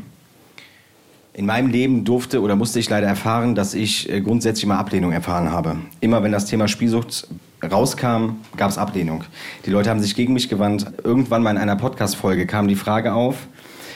In 1.34 1.46
meinem 1.46 1.70
Leben 1.70 2.06
durfte 2.06 2.42
oder 2.42 2.56
musste 2.56 2.80
ich 2.80 2.90
leider 2.90 3.08
erfahren, 3.08 3.56
dass 3.56 3.74
ich 3.74 4.10
äh, 4.10 4.22
grundsätzlich 4.22 4.66
mal 4.66 4.78
Ablehnung 4.78 5.12
erfahren 5.12 5.52
habe. 5.52 5.78
Immer 6.02 6.24
wenn 6.24 6.32
das 6.32 6.46
Thema 6.46 6.68
Spielsucht 6.68 7.28
rauskam, 7.64 8.38
gab 8.58 8.70
es 8.70 8.78
Ablehnung. 8.78 9.24
Die 9.66 9.70
Leute 9.70 9.90
haben 9.90 10.02
sich 10.02 10.16
gegen 10.16 10.34
mich 10.34 10.50
gewandt. 10.50 10.86
Irgendwann 11.04 11.44
mal 11.44 11.52
in 11.52 11.58
einer 11.58 11.76
Podcast-Folge 11.76 12.46
kam 12.46 12.68
die 12.68 12.76
Frage 12.76 13.14
auf, 13.14 13.48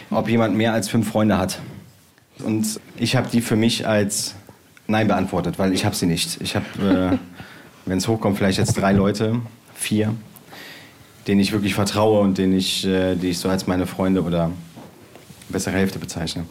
ob 0.09 0.29
jemand 0.29 0.55
mehr 0.55 0.73
als 0.73 0.89
fünf 0.89 1.09
Freunde 1.09 1.37
hat. 1.37 1.59
Und 2.43 2.79
ich 2.97 3.17
habe 3.17 3.29
die 3.29 3.41
für 3.41 3.57
mich 3.57 3.85
als 3.85 4.35
Nein 4.89 5.07
beantwortet, 5.07 5.59
weil 5.59 5.71
ich 5.73 5.85
habe 5.85 5.95
sie 5.95 6.07
nicht. 6.07 6.41
Ich 6.41 6.55
habe, 6.55 6.65
äh, 7.13 7.17
wenn 7.85 7.99
es 7.99 8.07
hochkommt, 8.07 8.37
vielleicht 8.37 8.57
jetzt 8.57 8.73
drei 8.73 8.91
Leute, 8.91 9.39
vier, 9.75 10.15
denen 11.27 11.39
ich 11.39 11.51
wirklich 11.51 11.75
vertraue 11.75 12.21
und 12.21 12.37
denen 12.37 12.57
ich, 12.57 12.85
äh, 12.85 13.15
die 13.15 13.29
ich 13.29 13.39
so 13.39 13.49
als 13.49 13.67
meine 13.67 13.85
Freunde 13.85 14.23
oder 14.23 14.51
bessere 15.49 15.75
Hälfte 15.75 15.99
bezeichne. 15.99 16.45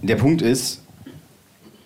Der 0.00 0.16
Punkt 0.16 0.42
ist, 0.42 0.82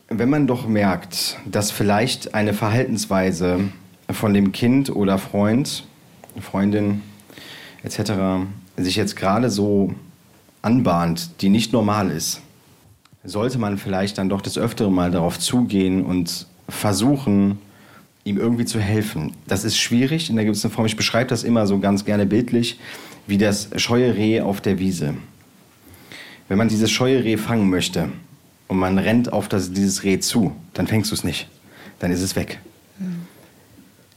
wenn 0.09 0.31
man 0.31 0.47
doch 0.47 0.67
merkt, 0.67 1.39
dass 1.45 1.71
vielleicht 1.71 2.35
eine 2.35 2.55
Verhaltensweise 2.55 3.61
von 4.11 4.35
dem 4.35 4.53
Kind 4.53 4.91
oder 4.91 5.19
Freund, 5.19 5.85
Freundin 6.41 7.03
etc. 7.83 8.13
sich 8.77 8.97
jetzt 8.97 9.17
gerade 9.17 9.51
so 9.51 9.95
anbahnt, 10.63 11.43
die 11.43 11.49
nicht 11.49 11.73
normal 11.73 12.11
ist, 12.11 12.41
sollte 13.25 13.59
man 13.59 13.79
vielleicht 13.79 14.19
dann 14.19 14.29
doch 14.29 14.41
des 14.41 14.59
Öfteren 14.59 14.93
mal 14.93 15.11
darauf 15.11 15.39
zugehen 15.39 16.05
und 16.05 16.47
versuchen, 16.69 17.59
ihm 18.25 18.39
irgendwie 18.39 18.65
zu 18.65 18.81
helfen. 18.81 19.33
Das 19.47 19.65
ist 19.65 19.79
schwierig 19.79 20.31
in 20.31 20.37
der 20.37 20.45
gewissen 20.45 20.71
Form. 20.71 20.87
Ich 20.87 20.97
beschreibe 20.97 21.29
das 21.29 21.45
immer 21.45 21.67
so 21.67 21.79
ganz 21.79 22.05
gerne 22.05 22.27
bildlich, 22.27 22.79
wie 23.27 23.39
das 23.39 23.71
scheue 23.77 24.15
Reh 24.15 24.41
auf 24.41 24.61
der 24.61 24.79
Wiese. 24.79 25.15
Wenn 26.49 26.59
man 26.59 26.69
dieses 26.69 26.91
scheue 26.91 27.25
Reh 27.25 27.37
fangen 27.37 27.69
möchte 27.69 28.09
und 28.69 28.79
man 28.79 28.99
rennt 28.99 29.33
auf 29.33 29.49
das, 29.49 29.73
dieses 29.73 30.05
Reh 30.05 30.19
zu, 30.19 30.53
dann 30.75 30.87
fängst 30.87 31.11
du 31.11 31.15
es 31.15 31.25
nicht. 31.25 31.49
dann 31.99 32.13
ist 32.13 32.23
es 32.23 32.37
weg. 32.37 32.61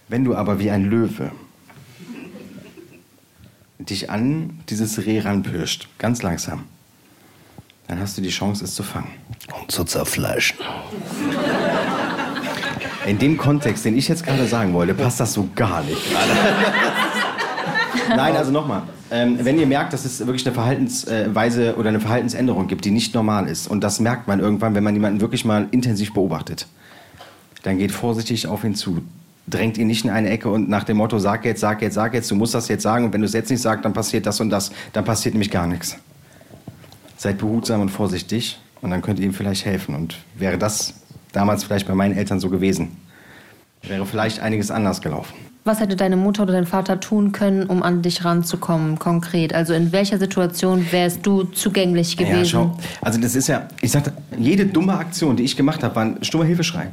Wenn 0.08 0.24
du 0.24 0.36
aber 0.36 0.60
wie 0.60 0.70
ein 0.70 0.86
Löwe 0.86 1.32
dich 3.80 4.10
an 4.10 4.60
dieses 4.70 5.06
Reh 5.06 5.20
ranpirscht, 5.20 5.88
ganz 5.98 6.22
langsam, 6.22 6.66
dann 7.92 8.00
hast 8.00 8.18
du 8.18 8.22
die 8.22 8.30
Chance, 8.30 8.64
es 8.64 8.74
zu 8.74 8.84
fangen. 8.84 9.10
Und 9.60 9.70
zu 9.70 9.84
zerfleischen. 9.84 10.58
In 13.06 13.20
dem 13.20 13.38
Kontext, 13.38 13.84
den 13.84 13.98
ich 13.98 14.08
jetzt 14.08 14.26
gerade 14.26 14.46
sagen 14.46 14.74
wollte, 14.74 14.94
passt 14.94 15.20
das 15.20 15.34
so 15.34 15.50
gar 15.58 15.84
nicht 15.84 16.10
gerade. 16.10 16.32
Nein, 18.16 18.38
also 18.38 18.52
nochmal. 18.52 18.84
Ähm, 19.12 19.40
wenn 19.42 19.60
ihr 19.60 19.68
merkt, 19.68 19.92
dass 19.92 20.06
es 20.06 20.26
wirklich 20.26 20.46
eine 20.46 20.56
Verhaltensweise 20.56 21.76
oder 21.76 21.90
eine 21.90 22.00
Verhaltensänderung 22.00 22.68
gibt, 22.68 22.86
die 22.86 22.92
nicht 22.92 23.14
normal 23.14 23.50
ist, 23.50 23.68
und 23.68 23.84
das 23.84 24.00
merkt 24.00 24.26
man 24.26 24.40
irgendwann, 24.40 24.74
wenn 24.74 24.86
man 24.86 24.94
jemanden 24.94 25.20
wirklich 25.20 25.44
mal 25.44 25.68
intensiv 25.72 26.14
beobachtet, 26.14 26.68
dann 27.64 27.78
geht 27.78 27.92
vorsichtig 27.92 28.48
auf 28.48 28.64
ihn 28.64 28.76
zu. 28.76 29.02
Drängt 29.48 29.78
ihn 29.78 29.88
nicht 29.88 30.06
in 30.06 30.12
eine 30.12 30.30
Ecke 30.30 30.50
und 30.50 30.70
nach 30.70 30.86
dem 30.86 30.96
Motto, 30.96 31.20
sag 31.20 31.44
jetzt, 31.44 31.60
sag 31.60 31.82
jetzt, 31.82 31.96
sag 31.96 32.14
jetzt, 32.14 32.32
du 32.32 32.36
musst 32.36 32.54
das 32.54 32.70
jetzt 32.70 32.84
sagen 32.84 33.04
und 33.04 33.14
wenn 33.14 33.20
du 33.20 33.28
es 33.28 33.34
jetzt 33.34 33.50
nicht 33.50 33.62
sagst, 33.62 33.84
dann 33.84 33.92
passiert 33.92 34.26
das 34.26 34.40
und 34.40 34.50
das. 34.50 34.72
Dann 34.94 35.04
passiert 35.04 35.36
nämlich 35.36 35.52
gar 35.52 35.68
nichts. 35.68 35.98
Seid 37.22 37.38
behutsam 37.38 37.82
und 37.82 37.90
vorsichtig 37.90 38.58
und 38.82 38.90
dann 38.90 39.04
könnt 39.04 39.20
ihr 39.20 39.26
ihm 39.28 39.34
vielleicht 39.36 39.64
helfen. 39.64 39.94
Und 39.94 40.18
wäre 40.34 40.58
das 40.58 40.96
damals 41.34 41.64
vielleicht 41.64 41.88
bei 41.88 41.94
meinen 41.94 42.18
Eltern 42.18 42.40
so 42.40 42.50
gewesen, 42.50 42.98
wäre 43.84 44.08
vielleicht 44.08 44.40
einiges 44.40 44.72
anders 44.72 45.02
gelaufen. 45.02 45.36
Was 45.64 45.80
hätte 45.80 45.96
deine 45.96 46.18
Mutter 46.18 46.42
oder 46.42 46.54
dein 46.54 46.66
Vater 46.66 47.00
tun 47.00 47.32
können, 47.32 47.68
um 47.68 47.84
an 47.84 48.02
dich 48.02 48.26
ranzukommen, 48.26 48.98
konkret? 48.98 49.54
Also 49.54 49.76
in 49.76 49.92
welcher 49.92 50.18
Situation 50.18 50.88
wärst 50.90 51.24
du 51.24 51.44
zugänglich 51.44 52.18
gewesen? 52.18 52.38
Ja, 52.38 52.46
schau. 52.46 52.78
Also 53.02 53.22
das 53.22 53.36
ist 53.36 53.50
ja, 53.50 53.68
ich 53.82 53.92
sagte, 53.92 54.14
jede 54.40 54.66
dumme 54.66 54.98
Aktion, 54.98 55.36
die 55.36 55.44
ich 55.44 55.56
gemacht 55.56 55.84
habe, 55.84 55.96
war 55.96 56.06
ein 56.06 56.24
stummer 56.24 56.46
Hilfeschrei. 56.46 56.88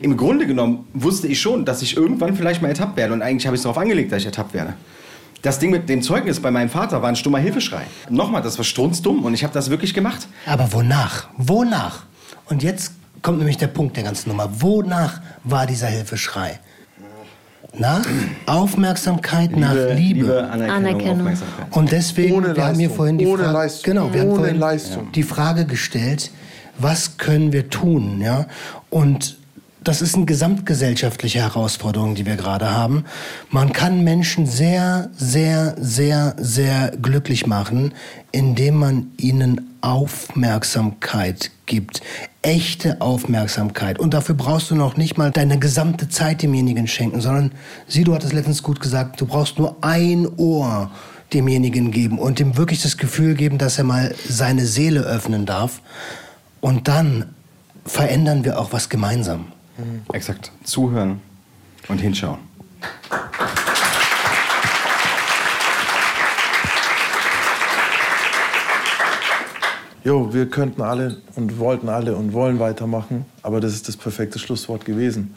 Im 0.00 0.18
Grunde 0.18 0.46
genommen 0.46 0.86
wusste 0.92 1.28
ich 1.28 1.40
schon, 1.40 1.64
dass 1.64 1.80
ich 1.80 1.96
irgendwann 1.96 2.36
vielleicht 2.36 2.60
mal 2.60 2.68
ertappt 2.68 2.98
werde. 2.98 3.14
Und 3.14 3.22
eigentlich 3.22 3.46
habe 3.46 3.56
ich 3.56 3.60
es 3.60 3.62
darauf 3.62 3.78
angelegt, 3.78 4.12
dass 4.12 4.18
ich 4.18 4.26
ertappt 4.26 4.52
werde. 4.52 4.74
Das 5.42 5.58
Ding 5.58 5.70
mit 5.70 5.88
dem 5.88 6.02
Zeugnis 6.02 6.40
bei 6.40 6.50
meinem 6.50 6.68
Vater 6.70 7.02
war 7.02 7.08
ein 7.08 7.16
stummer 7.16 7.38
Hilfeschrei. 7.38 7.82
Nochmal, 8.10 8.42
das 8.42 8.58
war 8.58 8.64
strunzdumm 8.64 9.24
und 9.24 9.34
ich 9.34 9.44
habe 9.44 9.52
das 9.54 9.70
wirklich 9.70 9.94
gemacht. 9.94 10.26
Aber 10.46 10.72
wonach? 10.72 11.28
Wonach? 11.36 12.04
Und 12.46 12.62
jetzt 12.62 12.92
kommt 13.22 13.38
nämlich 13.38 13.56
der 13.58 13.68
Punkt 13.68 13.96
der 13.96 14.04
ganzen 14.04 14.30
Nummer. 14.30 14.48
Wonach 14.60 15.20
war 15.44 15.66
dieser 15.66 15.86
Hilfeschrei? 15.88 16.58
Nach 17.78 18.06
Aufmerksamkeit, 18.46 19.54
nach 19.56 19.74
Liebe. 19.74 19.94
Liebe 19.94 20.44
Anerkennung, 20.48 20.70
Anerkennung. 20.76 21.16
Aufmerksamkeit. 21.18 21.66
Und 21.76 21.92
deswegen, 21.92 22.34
Ohne 22.34 22.56
wir 22.56 22.64
haben 22.64 22.74
hier 22.76 22.84
Leistung. 22.88 22.96
vorhin 22.96 23.18
die 23.18 23.26
Ohne 23.26 23.42
Frage, 23.44 23.52
Leistung. 23.58 23.92
genau, 23.94 24.12
wir 24.14 24.20
haben 24.22 24.34
vorhin 24.34 24.58
Leistung. 24.58 25.12
die 25.12 25.22
Frage 25.22 25.66
gestellt, 25.66 26.30
was 26.78 27.18
können 27.18 27.52
wir 27.52 27.68
tun, 27.68 28.20
ja? 28.22 28.46
Und 28.88 29.36
das 29.86 30.02
ist 30.02 30.16
eine 30.16 30.26
gesamtgesellschaftliche 30.26 31.38
Herausforderung, 31.38 32.16
die 32.16 32.26
wir 32.26 32.34
gerade 32.34 32.72
haben. 32.72 33.04
Man 33.50 33.72
kann 33.72 34.02
Menschen 34.02 34.44
sehr, 34.44 35.10
sehr, 35.16 35.76
sehr, 35.78 36.34
sehr 36.38 36.90
glücklich 37.00 37.46
machen, 37.46 37.94
indem 38.32 38.74
man 38.74 39.12
ihnen 39.16 39.76
Aufmerksamkeit 39.82 41.52
gibt. 41.66 42.00
Echte 42.42 43.00
Aufmerksamkeit. 43.00 44.00
Und 44.00 44.12
dafür 44.12 44.34
brauchst 44.34 44.72
du 44.72 44.74
noch 44.74 44.96
nicht 44.96 45.18
mal 45.18 45.30
deine 45.30 45.60
gesamte 45.60 46.08
Zeit 46.08 46.42
demjenigen 46.42 46.88
schenken, 46.88 47.20
sondern, 47.20 47.52
sie, 47.86 48.02
du 48.02 48.12
hattest 48.12 48.32
letztens 48.32 48.64
gut 48.64 48.80
gesagt, 48.80 49.20
du 49.20 49.26
brauchst 49.26 49.56
nur 49.60 49.76
ein 49.82 50.26
Ohr 50.36 50.90
demjenigen 51.32 51.92
geben 51.92 52.18
und 52.18 52.40
ihm 52.40 52.56
wirklich 52.56 52.82
das 52.82 52.96
Gefühl 52.96 53.34
geben, 53.34 53.58
dass 53.58 53.78
er 53.78 53.84
mal 53.84 54.16
seine 54.28 54.66
Seele 54.66 55.02
öffnen 55.02 55.46
darf. 55.46 55.80
Und 56.60 56.88
dann 56.88 57.26
verändern 57.84 58.44
wir 58.44 58.58
auch 58.58 58.72
was 58.72 58.88
gemeinsam. 58.88 59.52
Exakt. 60.12 60.52
Zuhören 60.64 61.20
und 61.88 61.98
hinschauen. 61.98 62.38
Jo, 70.04 70.32
wir 70.32 70.48
könnten 70.48 70.82
alle 70.82 71.16
und 71.34 71.58
wollten 71.58 71.88
alle 71.88 72.14
und 72.14 72.32
wollen 72.32 72.60
weitermachen, 72.60 73.26
aber 73.42 73.60
das 73.60 73.72
ist 73.72 73.88
das 73.88 73.96
perfekte 73.96 74.38
Schlusswort 74.38 74.84
gewesen. 74.84 75.34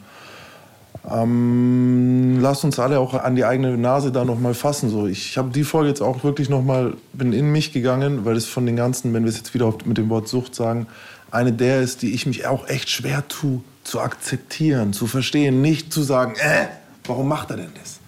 Ähm, 1.10 2.38
lasst 2.40 2.64
uns 2.64 2.78
alle 2.78 3.00
auch 3.00 3.14
an 3.14 3.34
die 3.34 3.44
eigene 3.44 3.76
Nase 3.76 4.12
da 4.12 4.24
noch 4.24 4.38
mal 4.38 4.54
fassen. 4.54 4.88
So, 4.88 5.08
ich 5.08 5.36
habe 5.38 5.50
die 5.50 5.64
Folge 5.64 5.88
jetzt 5.88 6.02
auch 6.02 6.22
wirklich 6.22 6.48
noch 6.48 6.62
mal 6.62 6.94
bin 7.12 7.32
in 7.32 7.50
mich 7.50 7.72
gegangen, 7.72 8.24
weil 8.24 8.36
es 8.36 8.46
von 8.46 8.64
den 8.64 8.76
ganzen, 8.76 9.12
wenn 9.12 9.24
wir 9.24 9.30
es 9.30 9.38
jetzt 9.38 9.54
wieder 9.54 9.74
mit 9.86 9.98
dem 9.98 10.08
Wort 10.08 10.28
Sucht 10.28 10.54
sagen, 10.54 10.86
eine 11.32 11.52
der 11.52 11.80
ist, 11.80 12.02
die 12.02 12.12
ich 12.12 12.26
mich 12.26 12.46
auch 12.46 12.68
echt 12.68 12.90
schwer 12.90 13.26
tue 13.26 13.62
zu 13.90 14.00
akzeptieren, 14.00 14.92
zu 14.92 15.06
verstehen, 15.06 15.60
nicht 15.60 15.92
zu 15.92 16.02
sagen, 16.02 16.34
äh, 16.36 16.66
warum 17.04 17.28
macht 17.28 17.50
er 17.50 17.58
denn 17.58 17.72
das? 17.80 17.98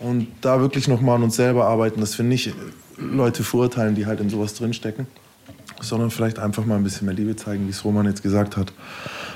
Und 0.00 0.28
da 0.40 0.60
wirklich 0.60 0.88
noch 0.88 1.00
mal 1.00 1.16
an 1.16 1.22
uns 1.22 1.36
selber 1.36 1.66
arbeiten, 1.66 2.00
dass 2.00 2.18
wir 2.18 2.24
nicht 2.24 2.52
Leute 2.96 3.44
verurteilen, 3.44 3.94
die 3.94 4.06
halt 4.06 4.20
in 4.20 4.30
sowas 4.30 4.54
drinstecken 4.54 5.06
sondern 5.80 6.10
vielleicht 6.10 6.38
einfach 6.38 6.64
mal 6.64 6.76
ein 6.76 6.84
bisschen 6.84 7.06
mehr 7.06 7.14
Liebe 7.14 7.36
zeigen, 7.36 7.66
wie 7.66 7.70
es 7.70 7.84
Roman 7.84 8.06
jetzt 8.06 8.22
gesagt 8.22 8.56
hat. 8.56 8.72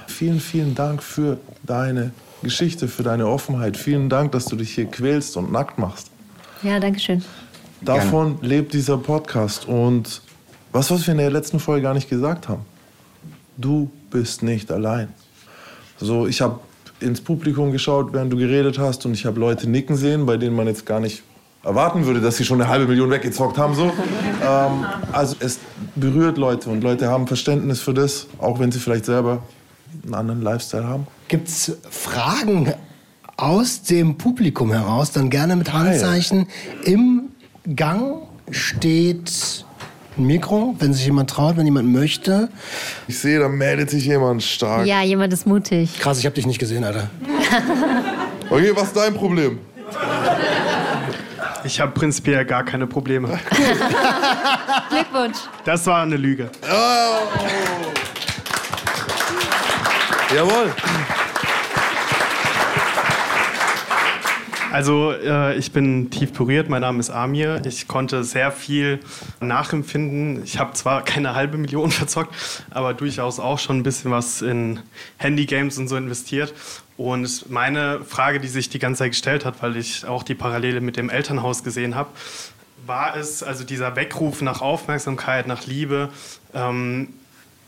Vielen, 0.07 0.41
vielen 0.41 0.75
Dank 0.75 1.03
für 1.03 1.39
deine 1.62 2.12
Geschichte, 2.43 2.89
für 2.89 3.03
deine 3.03 3.27
Offenheit. 3.27 3.77
Vielen 3.77 4.09
Dank, 4.09 4.33
dass 4.33 4.47
du 4.47 4.57
dich 4.57 4.75
hier 4.75 4.87
quälst 4.87 5.37
und 5.37 5.53
nackt 5.53 5.79
machst. 5.79 6.11
Ja, 6.62 6.81
danke 6.81 6.99
schön. 6.99 7.23
Davon 7.81 8.39
lebt 8.43 8.73
dieser 8.73 8.99
Podcast. 8.99 9.66
Und 9.66 10.23
was, 10.73 10.91
was 10.91 11.07
wir 11.07 11.12
in 11.12 11.19
der 11.19 11.31
letzten 11.31 11.61
Folge 11.61 11.83
gar 11.83 11.95
nicht 11.95 12.09
gesagt 12.09 12.49
haben. 12.49 12.64
Du 13.57 13.91
bist 14.11 14.43
nicht 14.43 14.71
allein. 14.71 15.09
So, 16.01 16.26
ich 16.26 16.40
habe 16.40 16.61
ins 17.01 17.20
Publikum 17.20 17.72
geschaut, 17.72 18.12
während 18.12 18.32
du 18.32 18.36
geredet 18.36 18.78
hast, 18.78 19.05
und 19.07 19.14
ich 19.14 19.26
habe 19.26 19.38
Leute 19.38 19.68
nicken 19.68 19.96
sehen, 19.96 20.26
bei 20.26 20.36
denen 20.36 20.57
man 20.57 20.66
jetzt 20.66 20.86
gar 20.86 21.01
nicht 21.01 21.22
erwarten 21.62 22.07
würde, 22.07 22.20
dass 22.20 22.36
sie 22.36 22.44
schon 22.44 22.61
eine 22.61 22.70
halbe 22.70 22.86
Million 22.86 23.11
weggezockt 23.11 23.59
haben. 23.59 23.74
So. 23.74 23.84
ähm, 24.42 24.86
also 25.12 25.36
es 25.40 25.59
berührt 25.94 26.38
Leute 26.38 26.70
und 26.70 26.82
Leute 26.82 27.09
haben 27.09 27.26
Verständnis 27.26 27.80
für 27.80 27.94
das, 27.94 28.26
auch 28.38 28.59
wenn 28.59 28.72
sie 28.72 28.78
vielleicht 28.78 29.05
selber 29.05 29.42
einen 30.05 30.14
anderen 30.14 30.42
Lifestyle 30.42 30.84
haben. 30.84 31.07
Gibt 31.28 31.49
es 31.49 31.76
Fragen 31.90 32.72
aus 33.36 33.82
dem 33.82 34.16
Publikum 34.16 34.72
heraus? 34.72 35.12
Dann 35.12 35.30
gerne 35.30 35.57
mit 35.57 35.72
Handzeichen. 35.72 36.46
Im 36.84 37.30
Gang 37.74 38.22
steht 38.51 39.64
ein 40.19 40.27
Mikro, 40.27 40.75
wenn 40.79 40.93
sich 40.93 41.05
jemand 41.07 41.31
traut, 41.31 41.57
wenn 41.57 41.64
jemand 41.64 41.89
möchte. 41.93 42.49
Ich 43.07 43.19
sehe, 43.19 43.39
da 43.39 43.49
meldet 43.49 43.91
sich 43.91 44.05
jemand 44.05 44.43
stark. 44.43 44.87
Ja, 44.87 45.03
jemand 45.03 45.33
ist 45.33 45.47
mutig. 45.47 45.99
Krass, 45.99 46.19
ich 46.19 46.27
habe 46.27 46.35
dich 46.35 46.47
nicht 46.47 46.59
gesehen, 46.59 46.85
Alter. 46.85 47.09
Okay, 48.51 48.73
was 48.75 48.85
ist 48.85 48.97
dein 48.97 49.12
Problem? 49.12 49.59
Ich 51.64 51.79
habe 51.81 51.93
prinzipiell 51.93 52.47
gar 52.47 52.64
keine 52.64 52.87
Probleme. 52.87 53.39
Glückwunsch. 54.89 55.37
Das 55.66 55.85
war 55.85 56.03
eine 56.03 56.16
Lüge. 56.16 56.49
Jawohl. 60.35 60.73
Also 64.71 65.12
äh, 65.12 65.57
ich 65.57 65.73
bin 65.73 66.11
tief 66.11 66.33
berührt, 66.33 66.69
mein 66.69 66.83
Name 66.83 67.01
ist 67.01 67.09
Amir. 67.09 67.62
Ich 67.64 67.89
konnte 67.89 68.23
sehr 68.23 68.53
viel 68.53 69.01
nachempfinden. 69.41 70.45
Ich 70.45 70.59
habe 70.59 70.75
zwar 70.75 71.05
keine 71.05 71.35
halbe 71.35 71.57
Million 71.57 71.91
verzockt, 71.93 72.35
aber 72.71 72.93
durchaus 72.93 73.41
auch 73.41 73.59
schon 73.59 73.79
ein 73.79 73.83
bisschen 73.83 74.11
was 74.11 74.43
in 74.43 74.81
Handygames 75.16 75.79
und 75.79 75.89
so 75.89 75.97
investiert. 75.97 76.53
Und 76.99 77.49
meine 77.51 78.01
Frage, 78.05 78.41
die 78.41 78.49
sich 78.49 78.69
die 78.69 78.79
ganze 78.79 79.01
Zeit 79.01 79.12
gestellt 79.12 79.45
hat, 79.45 79.62
weil 79.62 79.77
ich 79.77 80.05
auch 80.05 80.23
die 80.23 80.35
Parallele 80.35 80.81
mit 80.81 80.97
dem 80.97 81.09
Elternhaus 81.09 81.64
gesehen 81.64 81.95
habe, 81.95 82.11
war 82.85 83.16
es, 83.16 83.43
also 83.43 83.64
dieser 83.64 83.97
Weckruf 83.97 84.43
nach 84.43 84.61
Aufmerksamkeit, 84.61 85.47
nach 85.47 85.66
Liebe, 85.66 86.11
ähm, 86.55 87.09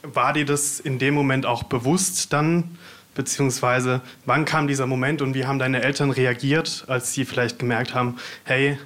war 0.03 0.33
dir 0.33 0.45
das 0.45 0.81
in 0.81 0.99
dem 0.99 1.15
Moment 1.15 1.47
auch 1.47 1.63
bewusst 1.63 2.33
dann? 2.33 2.79
Beziehungsweise, 3.15 4.01
wann 4.25 4.45
kam 4.45 4.69
dieser 4.69 4.87
Moment 4.87 5.21
und 5.21 5.35
wie 5.35 5.45
haben 5.45 5.59
deine 5.59 5.83
Eltern 5.83 6.11
reagiert, 6.11 6.85
als 6.87 7.13
sie 7.13 7.25
vielleicht 7.25 7.59
gemerkt 7.59 7.95
haben, 7.95 8.17
hey, 8.45 8.79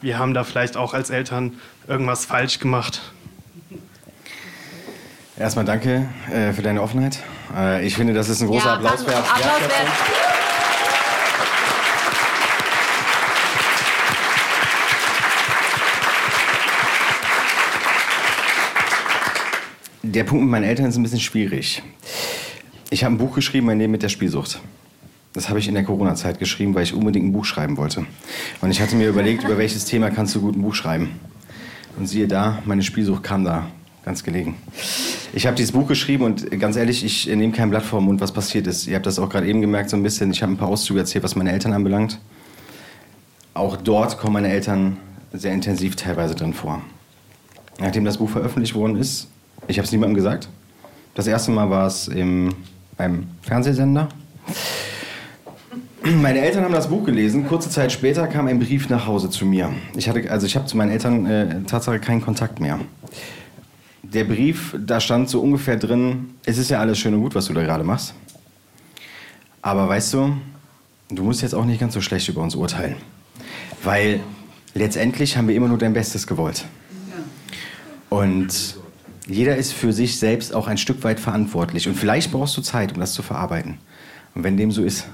wir 0.00 0.18
haben 0.18 0.34
da 0.34 0.44
vielleicht 0.44 0.76
auch 0.76 0.94
als 0.94 1.10
Eltern 1.10 1.58
irgendwas 1.86 2.24
falsch 2.24 2.58
gemacht? 2.58 3.02
Erstmal 5.38 5.66
danke 5.66 6.08
äh, 6.32 6.52
für 6.52 6.62
deine 6.62 6.80
Offenheit. 6.80 7.18
Äh, 7.54 7.86
ich 7.86 7.94
finde, 7.94 8.14
das 8.14 8.30
ist 8.30 8.40
ein 8.40 8.48
großer 8.48 8.72
Applaus 8.72 9.06
wert. 9.06 9.18
Applaus 9.18 9.60
wert. 9.60 9.70
Der 20.02 20.24
Punkt 20.24 20.44
mit 20.44 20.50
meinen 20.50 20.64
Eltern 20.64 20.86
ist 20.86 20.96
ein 20.96 21.02
bisschen 21.02 21.20
schwierig. 21.20 21.82
Ich 22.90 23.02
habe 23.02 23.14
ein 23.14 23.18
Buch 23.18 23.34
geschrieben, 23.34 23.66
mein 23.66 23.78
Leben 23.78 23.90
mit 23.90 24.04
der 24.04 24.08
Spielsucht. 24.08 24.60
Das 25.32 25.48
habe 25.48 25.58
ich 25.58 25.66
in 25.66 25.74
der 25.74 25.82
Corona-Zeit 25.82 26.38
geschrieben, 26.38 26.74
weil 26.74 26.84
ich 26.84 26.94
unbedingt 26.94 27.26
ein 27.26 27.32
Buch 27.32 27.44
schreiben 27.44 27.76
wollte. 27.76 28.06
Und 28.60 28.70
ich 28.70 28.80
hatte 28.80 28.94
mir 28.94 29.08
überlegt, 29.08 29.42
über 29.42 29.58
welches 29.58 29.84
Thema 29.84 30.10
kannst 30.10 30.34
du 30.36 30.40
gut 30.40 30.56
ein 30.56 30.62
Buch 30.62 30.74
schreiben. 30.74 31.18
Und 31.98 32.06
siehe 32.06 32.28
da, 32.28 32.62
meine 32.64 32.82
Spielsucht 32.82 33.24
kam 33.24 33.44
da 33.44 33.66
ganz 34.04 34.22
gelegen. 34.22 34.54
Ich 35.32 35.46
habe 35.46 35.56
dieses 35.56 35.72
Buch 35.72 35.88
geschrieben 35.88 36.24
und 36.24 36.48
ganz 36.60 36.76
ehrlich, 36.76 37.04
ich 37.04 37.26
nehme 37.26 37.52
kein 37.52 37.70
Blatt 37.70 37.82
vor 37.82 38.00
den 38.00 38.06
Mund, 38.06 38.20
was 38.20 38.32
passiert 38.32 38.68
ist. 38.68 38.86
Ihr 38.86 38.94
habt 38.94 39.04
das 39.04 39.18
auch 39.18 39.28
gerade 39.28 39.48
eben 39.48 39.60
gemerkt, 39.60 39.90
so 39.90 39.96
ein 39.96 40.02
bisschen. 40.04 40.30
Ich 40.30 40.42
habe 40.42 40.52
ein 40.52 40.56
paar 40.56 40.68
Auszüge 40.68 41.00
erzählt, 41.00 41.24
was 41.24 41.34
meine 41.34 41.50
Eltern 41.50 41.72
anbelangt. 41.72 42.20
Auch 43.52 43.76
dort 43.76 44.16
kommen 44.16 44.34
meine 44.34 44.48
Eltern 44.48 44.96
sehr 45.32 45.52
intensiv 45.52 45.96
teilweise 45.96 46.36
drin 46.36 46.54
vor. 46.54 46.80
Nachdem 47.80 48.04
das 48.04 48.18
Buch 48.18 48.30
veröffentlicht 48.30 48.74
worden 48.74 48.96
ist, 48.96 49.28
ich 49.66 49.78
habe 49.78 49.86
es 49.86 49.92
niemandem 49.92 50.14
gesagt. 50.14 50.48
Das 51.14 51.26
erste 51.26 51.50
Mal 51.50 51.68
war 51.68 51.86
es 51.86 52.08
im, 52.08 52.54
beim 52.96 53.26
Fernsehsender. 53.42 54.08
Meine 56.02 56.40
Eltern 56.40 56.64
haben 56.64 56.72
das 56.72 56.88
Buch 56.88 57.04
gelesen. 57.04 57.46
Kurze 57.48 57.68
Zeit 57.68 57.90
später 57.90 58.28
kam 58.28 58.46
ein 58.46 58.60
Brief 58.60 58.88
nach 58.88 59.06
Hause 59.06 59.28
zu 59.28 59.44
mir. 59.44 59.72
Ich 59.96 60.08
hatte, 60.08 60.30
also 60.30 60.46
ich 60.46 60.54
habe 60.54 60.66
zu 60.66 60.76
meinen 60.76 60.92
Eltern 60.92 61.26
äh, 61.26 61.62
Tatsache 61.64 61.98
keinen 61.98 62.20
Kontakt 62.20 62.60
mehr. 62.60 62.78
Der 64.02 64.24
Brief, 64.24 64.76
da 64.78 65.00
stand 65.00 65.28
so 65.28 65.40
ungefähr 65.40 65.76
drin: 65.76 66.34
Es 66.44 66.58
ist 66.58 66.70
ja 66.70 66.78
alles 66.78 66.98
schön 66.98 67.12
und 67.14 67.22
gut, 67.22 67.34
was 67.34 67.46
du 67.46 67.54
da 67.54 67.62
gerade 67.62 67.82
machst. 67.82 68.14
Aber 69.62 69.88
weißt 69.88 70.14
du, 70.14 70.36
du 71.08 71.24
musst 71.24 71.42
jetzt 71.42 71.54
auch 71.54 71.64
nicht 71.64 71.80
ganz 71.80 71.94
so 71.94 72.00
schlecht 72.00 72.28
über 72.28 72.40
uns 72.40 72.54
urteilen, 72.54 72.94
weil 73.82 74.20
letztendlich 74.74 75.36
haben 75.36 75.48
wir 75.48 75.56
immer 75.56 75.66
nur 75.66 75.78
dein 75.78 75.92
Bestes 75.92 76.26
gewollt. 76.26 76.66
Und 78.10 78.76
jeder 79.26 79.56
ist 79.56 79.72
für 79.72 79.92
sich 79.92 80.18
selbst 80.18 80.54
auch 80.54 80.68
ein 80.68 80.78
Stück 80.78 81.02
weit 81.04 81.18
verantwortlich. 81.18 81.88
Und 81.88 81.94
vielleicht 81.96 82.30
brauchst 82.30 82.56
du 82.56 82.62
Zeit, 82.62 82.92
um 82.92 83.00
das 83.00 83.12
zu 83.12 83.22
verarbeiten. 83.22 83.78
Und 84.34 84.44
wenn 84.44 84.56
dem 84.56 84.70
so 84.70 84.84
ist, 84.84 85.06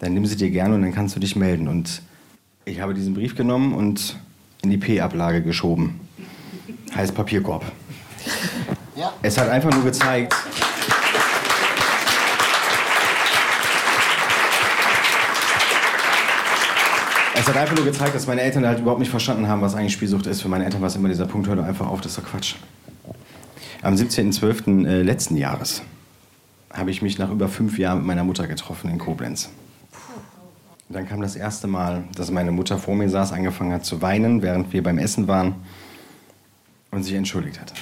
dann 0.00 0.14
nimm 0.14 0.26
sie 0.26 0.36
dir 0.36 0.50
gerne 0.50 0.74
und 0.74 0.82
dann 0.82 0.92
kannst 0.92 1.14
du 1.14 1.20
dich 1.20 1.36
melden. 1.36 1.68
Und 1.68 2.02
ich 2.64 2.80
habe 2.80 2.94
diesen 2.94 3.14
Brief 3.14 3.36
genommen 3.36 3.72
und 3.74 4.18
in 4.62 4.70
die 4.70 4.78
P-Ablage 4.78 5.42
geschoben. 5.42 6.00
Heißt 6.94 7.14
Papierkorb. 7.14 7.64
Ja. 8.96 9.12
Es 9.22 9.38
hat 9.38 9.48
einfach 9.48 9.72
nur 9.72 9.84
gezeigt, 9.84 10.34
Es 17.36 17.48
hat 17.48 17.56
einfach 17.58 17.76
nur 17.76 17.84
gezeigt, 17.84 18.14
dass 18.14 18.26
meine 18.26 18.40
Eltern 18.40 18.64
halt 18.64 18.78
überhaupt 18.78 19.00
nicht 19.00 19.10
verstanden 19.10 19.48
haben, 19.48 19.60
was 19.60 19.74
eigentlich 19.74 19.92
Spielsucht 19.92 20.26
ist. 20.26 20.40
Für 20.40 20.48
meine 20.48 20.64
Eltern 20.64 20.80
war 20.80 20.88
es 20.88 20.96
immer 20.96 21.08
dieser 21.08 21.26
Punkt, 21.26 21.46
hör 21.46 21.56
doch 21.56 21.64
einfach 21.64 21.86
auf, 21.86 22.00
das 22.00 22.12
ist 22.12 22.18
doch 22.18 22.24
Quatsch. 22.24 22.54
Am 23.84 23.96
17.12. 23.96 24.86
Äh, 24.86 25.02
letzten 25.02 25.36
Jahres 25.36 25.82
habe 26.72 26.90
ich 26.90 27.02
mich 27.02 27.18
nach 27.18 27.30
über 27.30 27.48
fünf 27.50 27.78
Jahren 27.78 27.98
mit 27.98 28.06
meiner 28.06 28.24
Mutter 28.24 28.46
getroffen 28.46 28.88
in 28.88 28.96
Koblenz. 28.96 29.50
Dann 30.88 31.06
kam 31.06 31.20
das 31.20 31.36
erste 31.36 31.66
Mal, 31.66 32.04
dass 32.16 32.30
meine 32.30 32.50
Mutter 32.50 32.78
vor 32.78 32.94
mir 32.94 33.10
saß, 33.10 33.32
angefangen 33.32 33.74
hat 33.74 33.84
zu 33.84 34.00
weinen, 34.00 34.40
während 34.40 34.72
wir 34.72 34.82
beim 34.82 34.96
Essen 34.96 35.28
waren 35.28 35.56
und 36.92 37.02
sich 37.02 37.12
entschuldigt 37.12 37.60
hat. 37.60 37.74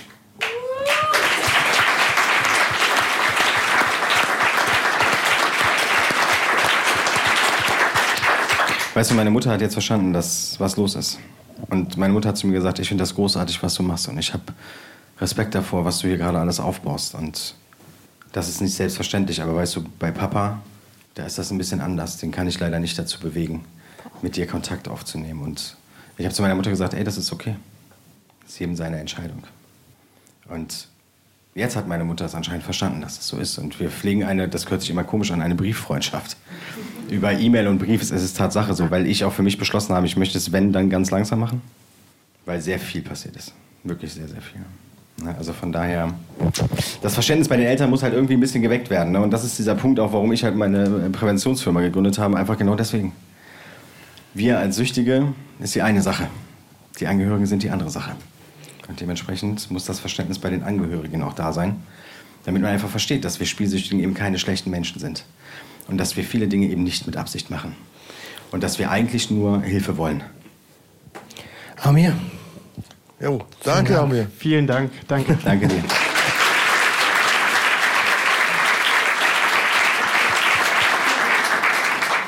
Weißt 8.94 9.12
du, 9.12 9.14
meine 9.14 9.30
Mutter 9.30 9.53
hat 9.53 9.61
jetzt 9.61 9.74
verstanden, 9.74 10.12
dass 10.12 10.59
was 10.59 10.76
los 10.76 10.96
ist. 10.96 11.20
Und 11.70 11.96
meine 11.96 12.12
Mutter 12.12 12.30
hat 12.30 12.36
zu 12.36 12.48
mir 12.48 12.55
gesagt, 12.55 12.80
ich 12.80 12.88
finde 12.88 13.03
das 13.03 13.14
großartig, 13.14 13.62
was 13.62 13.74
du 13.74 13.84
machst. 13.84 14.09
Und 14.09 14.18
ich 14.18 14.32
habe 14.32 14.42
Respekt 15.23 15.55
davor, 15.55 15.85
was 15.85 16.01
du 16.01 16.09
hier 16.09 16.18
gerade 16.18 16.39
alles 16.39 16.59
aufbaust. 16.59 17.14
Und 17.14 17.55
das 18.33 18.49
ist 18.49 18.61
nicht 18.61 18.75
selbstverständlich. 18.75 19.41
Aber 19.41 19.55
weißt 19.55 19.77
du, 19.77 19.85
bei 19.99 20.11
Papa, 20.11 20.61
da 21.14 21.25
ist 21.25 21.39
das 21.39 21.51
ein 21.51 21.59
bisschen 21.59 21.81
anders. 21.81 22.18
Den 22.18 22.33
kann 22.33 22.49
ich 22.49 22.59
leider 22.59 22.81
nicht 22.81 22.99
dazu 22.99 23.20
bewegen, 23.20 23.64
mit 24.20 24.37
dir 24.37 24.47
Kontakt 24.47 24.89
aufzunehmen. 24.89 25.43
Und 25.43 25.77
ich 26.18 26.25
habe 26.25 26.35
zu 26.35 26.43
meiner 26.43 26.57
Mutter 26.57 26.70
gesagt, 26.70 26.95
ey, 26.95 27.05
das 27.05 27.16
ist 27.16 27.33
okay. 27.33 27.55
Das 28.43 28.55
ist 28.55 28.59
jedem 28.59 28.75
seine 28.75 28.99
Entscheidung. 28.99 29.45
Und 30.49 30.89
jetzt 31.55 31.77
hat 31.77 31.87
meine 31.87 32.05
Mutter 32.05 32.25
es 32.25 32.35
anscheinend 32.35 32.64
verstanden, 32.64 33.01
dass 33.01 33.18
es 33.18 33.29
so 33.29 33.39
ist. 33.39 33.59
Und 33.59 33.79
wir 33.79 33.91
pflegen 33.91 34.25
eine, 34.25 34.49
das 34.49 34.68
hört 34.68 34.81
sich 34.81 34.91
immer 34.91 35.05
komisch 35.05 35.31
an, 35.31 35.41
eine 35.41 35.55
Brieffreundschaft 35.55 36.37
über 37.11 37.33
E-Mail 37.33 37.68
und 37.68 37.79
Brief 37.79 38.03
ist 38.03 38.11
es 38.11 38.35
Tatsache 38.35 38.75
so, 38.75 38.91
weil 38.91 39.07
ich 39.07 39.25
auch 39.25 39.33
für 39.33 39.43
mich 39.43 39.57
beschlossen 39.57 39.95
habe, 39.95 40.07
ich 40.07 40.16
möchte 40.16 40.37
es, 40.37 40.51
wenn, 40.51 40.73
dann 40.73 40.91
ganz 40.91 41.11
langsam 41.11 41.41
machen, 41.41 41.62
weil 42.45 42.61
sehr 42.61 42.79
viel 42.79 43.03
passiert 43.03 43.37
ist. 43.37 43.53
Wirklich 43.85 44.14
sehr, 44.14 44.29
sehr 44.29 44.41
viel. 44.43 44.62
Also 45.39 45.53
von 45.53 45.71
daher, 45.71 46.15
das 47.03 47.15
Verständnis 47.15 47.49
bei 47.49 47.57
den 47.57 47.67
Eltern 47.67 47.91
muss 47.91 48.03
halt 48.03 48.15
irgendwie 48.15 48.35
ein 48.35 48.41
bisschen 48.41 48.63
geweckt 48.63 48.91
werden. 48.91 49.13
Ne? 49.13 49.21
Und 49.21 49.31
das 49.31 49.45
ist 49.45 49.59
dieser 49.59 49.75
Punkt 49.75 50.01
auch, 50.01 50.13
warum 50.13 50.33
ich 50.33 50.43
halt 50.43 50.57
meine 50.57 51.11
Präventionsfirma 51.11 51.81
gegründet 51.81 52.19
habe, 52.19 52.37
einfach 52.37 52.59
genau 52.59 52.75
deswegen. 52.75 53.13
Wir 54.35 54.59
als 54.59 54.77
Süchtige 54.77 55.33
ist 55.61 55.75
die 55.75 55.83
eine 55.83 56.03
Sache, 56.03 56.29
die 56.99 57.07
Angehörigen 57.07 57.47
sind 57.47 57.63
die 57.63 57.71
andere 57.71 57.91
Sache. 57.91 58.13
Und 58.89 59.01
dementsprechend 59.01 59.71
muss 59.71 59.85
das 59.85 60.01
Verständnis 60.01 60.39
bei 60.39 60.51
den 60.51 60.63
Angehörigen 60.63 61.23
auch 61.23 61.35
da 61.35 61.53
sein, 61.53 61.83
damit 62.45 62.63
man 62.63 62.73
einfach 62.73 62.89
versteht, 62.89 63.25
dass 63.25 63.39
wir 63.39 63.47
Spielsüchtigen 63.47 64.01
eben 64.01 64.15
keine 64.15 64.39
schlechten 64.39 64.71
Menschen 64.71 64.99
sind 64.99 65.25
und 65.89 65.99
dass 65.99 66.17
wir 66.17 66.25
viele 66.25 66.49
Dinge 66.49 66.67
eben 66.67 66.83
nicht 66.83 67.07
mit 67.07 67.17
Absicht 67.17 67.51
machen 67.51 67.77
und 68.51 68.63
dass 68.63 68.79
wir 68.79 68.91
eigentlich 68.91 69.31
nur 69.31 69.63
Hilfe 69.63 69.97
wollen. 69.97 70.23
Amir. 71.83 72.15
Jo, 73.23 73.41
danke, 73.62 73.93
Dank. 73.93 74.03
Amir. 74.03 74.27
Vielen 74.37 74.66
Dank. 74.66 74.91
Danke. 75.07 75.39
Danke 75.45 75.68
dir. 75.68 75.83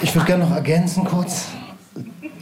Ich 0.01 0.15
würde 0.15 0.27
gerne 0.27 0.45
noch 0.45 0.55
ergänzen 0.55 1.05
kurz. 1.05 1.47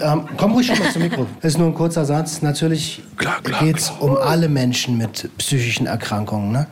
Ähm, 0.00 0.28
komm 0.36 0.53
ruhig 0.53 0.66
schon 0.66 0.78
mal 0.78 0.92
zum 0.92 1.00
Mikro. 1.00 1.26
Das 1.40 1.53
ist 1.53 1.59
nur 1.59 1.68
ein 1.68 1.74
kurzer 1.74 2.05
Satz. 2.05 2.42
Natürlich 2.42 3.03
geht 3.61 3.78
es 3.78 3.90
um 3.90 4.18
alle 4.18 4.50
Menschen 4.50 4.98
mit 4.98 5.30
psychischen 5.38 5.86
Erkrankungen. 5.86 6.53
Ne? 6.53 6.66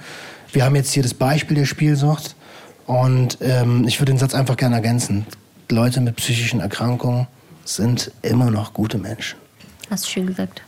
Wir 0.53 0.65
haben 0.65 0.77
jetzt 0.77 0.93
hier 0.93 1.03
das 1.03 1.15
Beispiel 1.15 1.57
der 1.57 1.65
Spielsucht. 1.65 2.37
Und 2.87 3.39
ähm, 3.41 3.87
ich 3.87 3.99
würde 4.01 4.13
den 4.13 4.19
Satz 4.19 4.35
einfach 4.35 4.57
gerne 4.57 4.75
ergänzen. 4.75 5.25
Leute 5.71 6.03
mit 6.03 6.17
psychischen 6.17 6.61
Erkrankungen 6.61 7.27
sind 7.65 8.11
immer 8.21 8.51
noch 8.51 8.75
gute 8.75 8.99
Menschen. 8.99 9.39
Hast 9.89 10.05
du 10.05 10.11
schön 10.11 10.27
gesagt. 10.27 10.63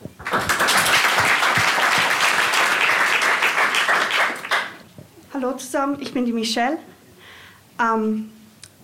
Zusammen, 5.58 5.98
ich 6.00 6.12
bin 6.12 6.24
die 6.24 6.32
Michelle. 6.32 6.78
Ähm, 7.80 8.30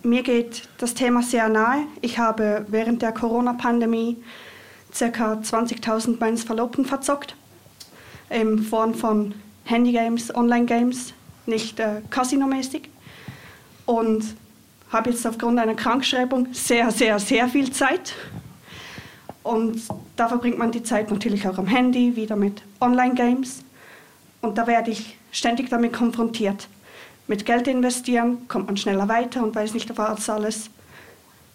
mir 0.03 0.23
geht 0.23 0.69
das 0.79 0.95
Thema 0.95 1.23
sehr 1.23 1.49
nahe. 1.49 1.85
Ich 2.01 2.19
habe 2.19 2.65
während 2.69 3.03
der 3.03 3.13
Corona-Pandemie 3.13 4.17
ca. 4.97 5.33
20.000 5.35 6.17
meines 6.19 6.45
Verlobten 6.45 6.85
verzockt. 6.85 7.37
In 8.31 8.63
Form 8.63 8.95
von 8.95 9.35
Handygames, 9.65 10.35
Online-Games, 10.35 11.13
nicht 11.47 11.81
äh, 11.81 12.03
Casino-mäßig. 12.11 12.89
Und 13.87 14.25
habe 14.91 15.11
jetzt 15.11 15.27
aufgrund 15.27 15.59
einer 15.59 15.75
Krankschreibung 15.75 16.49
sehr, 16.53 16.91
sehr, 16.91 17.19
sehr 17.19 17.49
viel 17.49 17.71
Zeit. 17.73 18.15
Und 19.43 19.83
da 20.17 20.29
verbringt 20.29 20.59
man 20.59 20.73
die 20.73 20.83
Zeit 20.83 21.11
natürlich 21.11 21.47
auch 21.47 21.59
am 21.59 21.67
Handy, 21.67 22.17
wieder 22.17 22.37
mit 22.37 22.63
Online-Games. 22.81 23.65
Und 24.41 24.57
da 24.57 24.67
werde 24.67 24.91
ich 24.91 25.18
ständig 25.39 25.71
damit 25.71 25.93
konfrontiert. 25.93 26.69
Mit 27.29 27.47
Geld 27.47 27.69
investieren 27.69 28.49
kommt 28.49 28.67
man 28.67 28.77
schneller 28.77 29.09
weiter 29.09 29.43
und 29.43 29.55
weiß 29.55 29.75
nicht, 29.75 29.97
was 29.97 30.29
alles. 30.29 30.71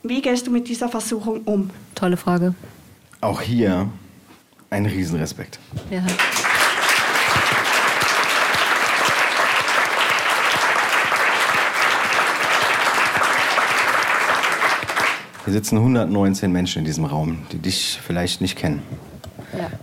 Wie 0.04 0.22
gehst 0.22 0.48
du 0.48 0.52
mit 0.52 0.68
dieser 0.68 0.90
Versuchung 0.90 1.42
um? 1.46 1.70
Tolle 1.96 2.18
Frage. 2.18 2.54
Auch 3.22 3.42
hier 3.42 3.90
ein 4.70 4.86
Riesenrespekt. 4.86 5.60
Ja. 5.90 6.04
Hier 15.46 15.54
sitzen 15.54 15.78
119 15.78 16.52
Menschen 16.52 16.80
in 16.80 16.86
diesem 16.86 17.06
Raum, 17.06 17.40
die 17.52 17.58
dich 17.58 18.00
vielleicht 18.06 18.40
nicht 18.40 18.58
kennen. 18.58 18.82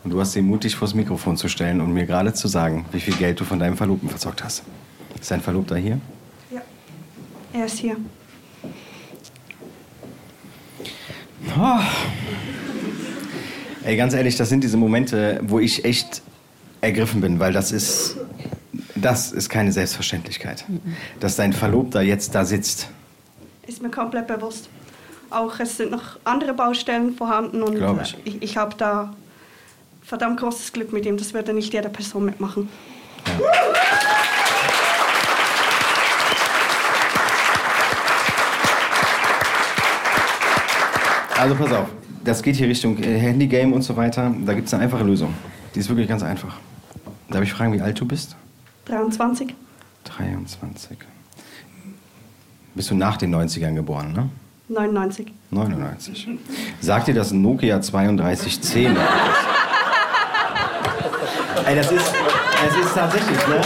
Und 0.03 0.11
du 0.11 0.21
hast 0.21 0.35
den 0.35 0.47
Mut, 0.47 0.65
dich 0.65 0.75
vors 0.77 0.95
Mikrofon 0.95 1.37
zu 1.37 1.49
stellen 1.49 1.81
und 1.81 1.93
mir 1.93 2.07
gerade 2.07 2.33
zu 2.33 2.49
sagen, 2.49 2.87
wie 2.93 3.01
viel 3.01 3.15
Geld 3.15 3.39
du 3.39 3.45
von 3.45 3.59
deinem 3.59 3.77
Verlobten 3.77 4.09
verzockt 4.09 4.43
hast. 4.43 4.63
Ist 5.21 5.31
dein 5.31 5.41
Verlobter 5.43 5.77
hier? 5.77 6.01
Ja, 6.51 6.63
er 7.53 7.67
ist 7.67 7.79
hier. 7.79 7.97
Oh. 11.59 11.81
Ey, 13.85 13.97
ganz 13.97 14.15
ehrlich, 14.15 14.37
das 14.37 14.49
sind 14.49 14.63
diese 14.65 14.77
Momente, 14.77 15.41
wo 15.43 15.59
ich 15.59 15.85
echt 15.85 16.23
ergriffen 16.81 17.21
bin, 17.21 17.39
weil 17.39 17.53
das 17.53 17.73
ist, 17.73 18.17
das 18.95 19.33
ist 19.33 19.49
keine 19.49 19.73
Selbstverständlichkeit. 19.73 20.65
Dass 21.19 21.37
dein 21.37 21.53
Verlobter 21.53 22.01
jetzt 22.03 22.35
da 22.35 22.45
sitzt. 22.45 22.89
Ist 23.67 23.83
mir 23.83 23.91
komplett 23.91 24.27
bewusst. 24.27 24.69
Auch 25.31 25.61
es 25.61 25.77
sind 25.77 25.91
noch 25.91 26.19
andere 26.25 26.55
Baustellen 26.55 27.15
vorhanden 27.15 27.63
und 27.63 27.77
Glaub 27.77 28.01
ich. 28.03 28.15
äh, 28.15 28.19
ich, 28.25 28.43
ich 28.43 28.57
habe 28.57 28.75
da 28.77 29.15
verdammt 30.11 30.41
großes 30.41 30.73
Glück 30.73 30.93
mit 30.93 31.07
ihm. 31.07 31.17
Das 31.17 31.33
würde 31.35 31.55
nicht 31.55 31.73
jede 31.73 31.89
Person 31.89 32.25
mitmachen. 32.25 32.69
Also 41.39 41.55
pass 41.55 41.73
auf, 41.73 41.87
das 42.25 42.43
geht 42.43 42.57
hier 42.57 42.67
Richtung 42.67 42.99
äh, 42.99 43.19
Handygame 43.19 43.73
und 43.73 43.83
so 43.83 43.97
weiter. 43.97 44.35
Da 44.45 44.53
gibt 44.53 44.67
es 44.67 44.75
eine 44.75 44.83
einfache 44.83 45.05
Lösung. 45.05 45.33
Die 45.77 45.79
ist 45.79 45.89
wirklich 45.89 46.09
ganz 46.09 46.25
einfach. 46.25 46.57
Darf 47.31 47.45
ich 47.45 47.53
fragen, 47.53 47.73
wie 47.73 47.81
alt 47.81 47.99
du 48.01 48.05
bist? 48.05 48.35
23. 48.87 49.55
23. 50.03 50.99
Bist 52.75 52.91
du 52.91 52.97
nach 52.97 53.17
den 53.17 53.33
90ern 53.33 53.75
geboren, 53.75 54.13
ne? 54.13 54.29
99. 54.69 55.33
99. 55.53 56.29
Sagt 56.81 57.07
dir 57.07 57.15
das 57.15 57.31
Nokia 57.31 57.79
3210 57.79 58.91
etwas? 58.91 59.60
Ey, 61.71 61.77
das 61.77 61.93
ist, 61.93 62.13
das 62.13 62.85
ist 62.85 62.95
tatsächlich, 62.97 63.47
ne? 63.47 63.61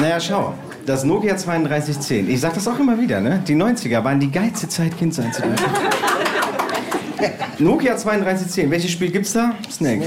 Naja, 0.00 0.18
schau. 0.18 0.54
Das 0.86 1.04
Nokia 1.04 1.34
3210. 1.34 2.30
Ich 2.30 2.40
sag 2.40 2.54
das 2.54 2.66
auch 2.66 2.78
immer 2.78 2.98
wieder, 2.98 3.20
ne? 3.20 3.42
Die 3.46 3.54
90er 3.54 4.02
waren 4.02 4.18
die 4.18 4.30
geilste 4.30 4.66
Zeit, 4.66 4.96
Kind 4.96 5.12
sein 5.12 5.30
zu 5.30 5.42
dürfen. 5.42 5.66
Nokia 7.58 7.96
3210. 7.96 8.70
Welches 8.70 8.92
Spiel 8.92 9.10
gibt's 9.10 9.34
da? 9.34 9.52
Snake. 9.70 10.06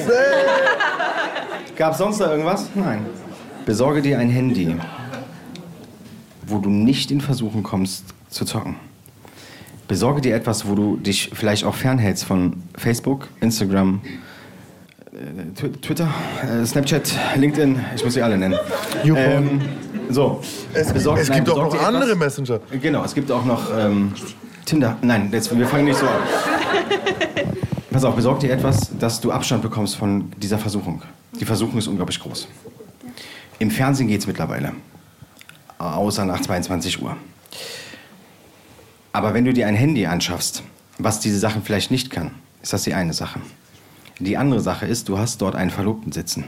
Gab's 1.77 1.99
sonst 1.99 2.21
da 2.21 2.31
irgendwas? 2.31 2.65
Nein. 2.73 3.05
Besorge 3.67 4.01
dir 4.01 4.17
ein 4.17 4.31
Handy, 4.31 4.75
wo 6.51 6.59
du 6.59 6.69
nicht 6.69 7.11
in 7.11 7.21
Versuchen 7.21 7.63
kommst 7.63 8.05
zu 8.29 8.45
zocken. 8.45 8.75
Besorge 9.87 10.21
dir 10.21 10.35
etwas, 10.35 10.67
wo 10.67 10.75
du 10.75 10.97
dich 10.97 11.31
vielleicht 11.33 11.63
auch 11.65 11.75
fernhältst 11.75 12.23
von 12.25 12.63
Facebook, 12.77 13.27
Instagram, 13.41 13.99
äh, 15.11 15.59
Twi- 15.59 15.81
Twitter, 15.81 16.07
äh, 16.43 16.65
Snapchat, 16.65 17.11
LinkedIn, 17.35 17.77
ich 17.95 18.03
muss 18.03 18.13
sie 18.13 18.21
alle 18.21 18.37
nennen. 18.37 18.57
Ähm, 19.03 19.61
so. 20.09 20.41
Es, 20.73 20.93
Besorg- 20.93 21.19
es 21.19 21.29
nein, 21.29 21.43
gibt 21.43 21.49
auch 21.57 21.73
noch 21.73 21.83
andere 21.83 22.03
etwas- 22.11 22.17
Messenger. 22.39 22.59
Genau, 22.81 23.03
es 23.03 23.13
gibt 23.13 23.29
auch 23.31 23.43
noch 23.43 23.63
ähm, 23.77 24.13
Tinder. 24.65 24.97
Nein, 25.01 25.29
jetzt, 25.33 25.57
wir 25.57 25.67
fangen 25.67 25.85
nicht 25.85 25.97
so 25.97 26.05
an. 26.07 26.21
Pass 27.91 28.05
auf, 28.05 28.15
besorg 28.15 28.39
dir 28.39 28.51
etwas, 28.53 28.91
dass 28.97 29.19
du 29.19 29.31
Abstand 29.31 29.61
bekommst 29.61 29.97
von 29.97 30.31
dieser 30.37 30.57
Versuchung. 30.57 31.01
Die 31.37 31.45
Versuchung 31.45 31.77
ist 31.79 31.87
unglaublich 31.87 32.19
groß. 32.21 32.47
Im 33.59 33.69
Fernsehen 33.69 34.07
geht 34.07 34.21
es 34.21 34.27
mittlerweile. 34.27 34.71
Außer 35.81 36.25
nach 36.25 36.41
22 36.41 37.01
Uhr. 37.01 37.17
Aber 39.13 39.33
wenn 39.33 39.45
du 39.45 39.53
dir 39.53 39.67
ein 39.67 39.75
Handy 39.75 40.05
anschaffst, 40.05 40.63
was 40.97 41.19
diese 41.19 41.39
Sachen 41.39 41.63
vielleicht 41.63 41.89
nicht 41.89 42.11
kann, 42.11 42.31
ist 42.61 42.73
das 42.73 42.83
die 42.83 42.93
eine 42.93 43.13
Sache. 43.13 43.41
Die 44.19 44.37
andere 44.37 44.61
Sache 44.61 44.85
ist, 44.85 45.09
du 45.09 45.17
hast 45.17 45.41
dort 45.41 45.55
einen 45.55 45.71
Verlobten 45.71 46.11
sitzen, 46.11 46.45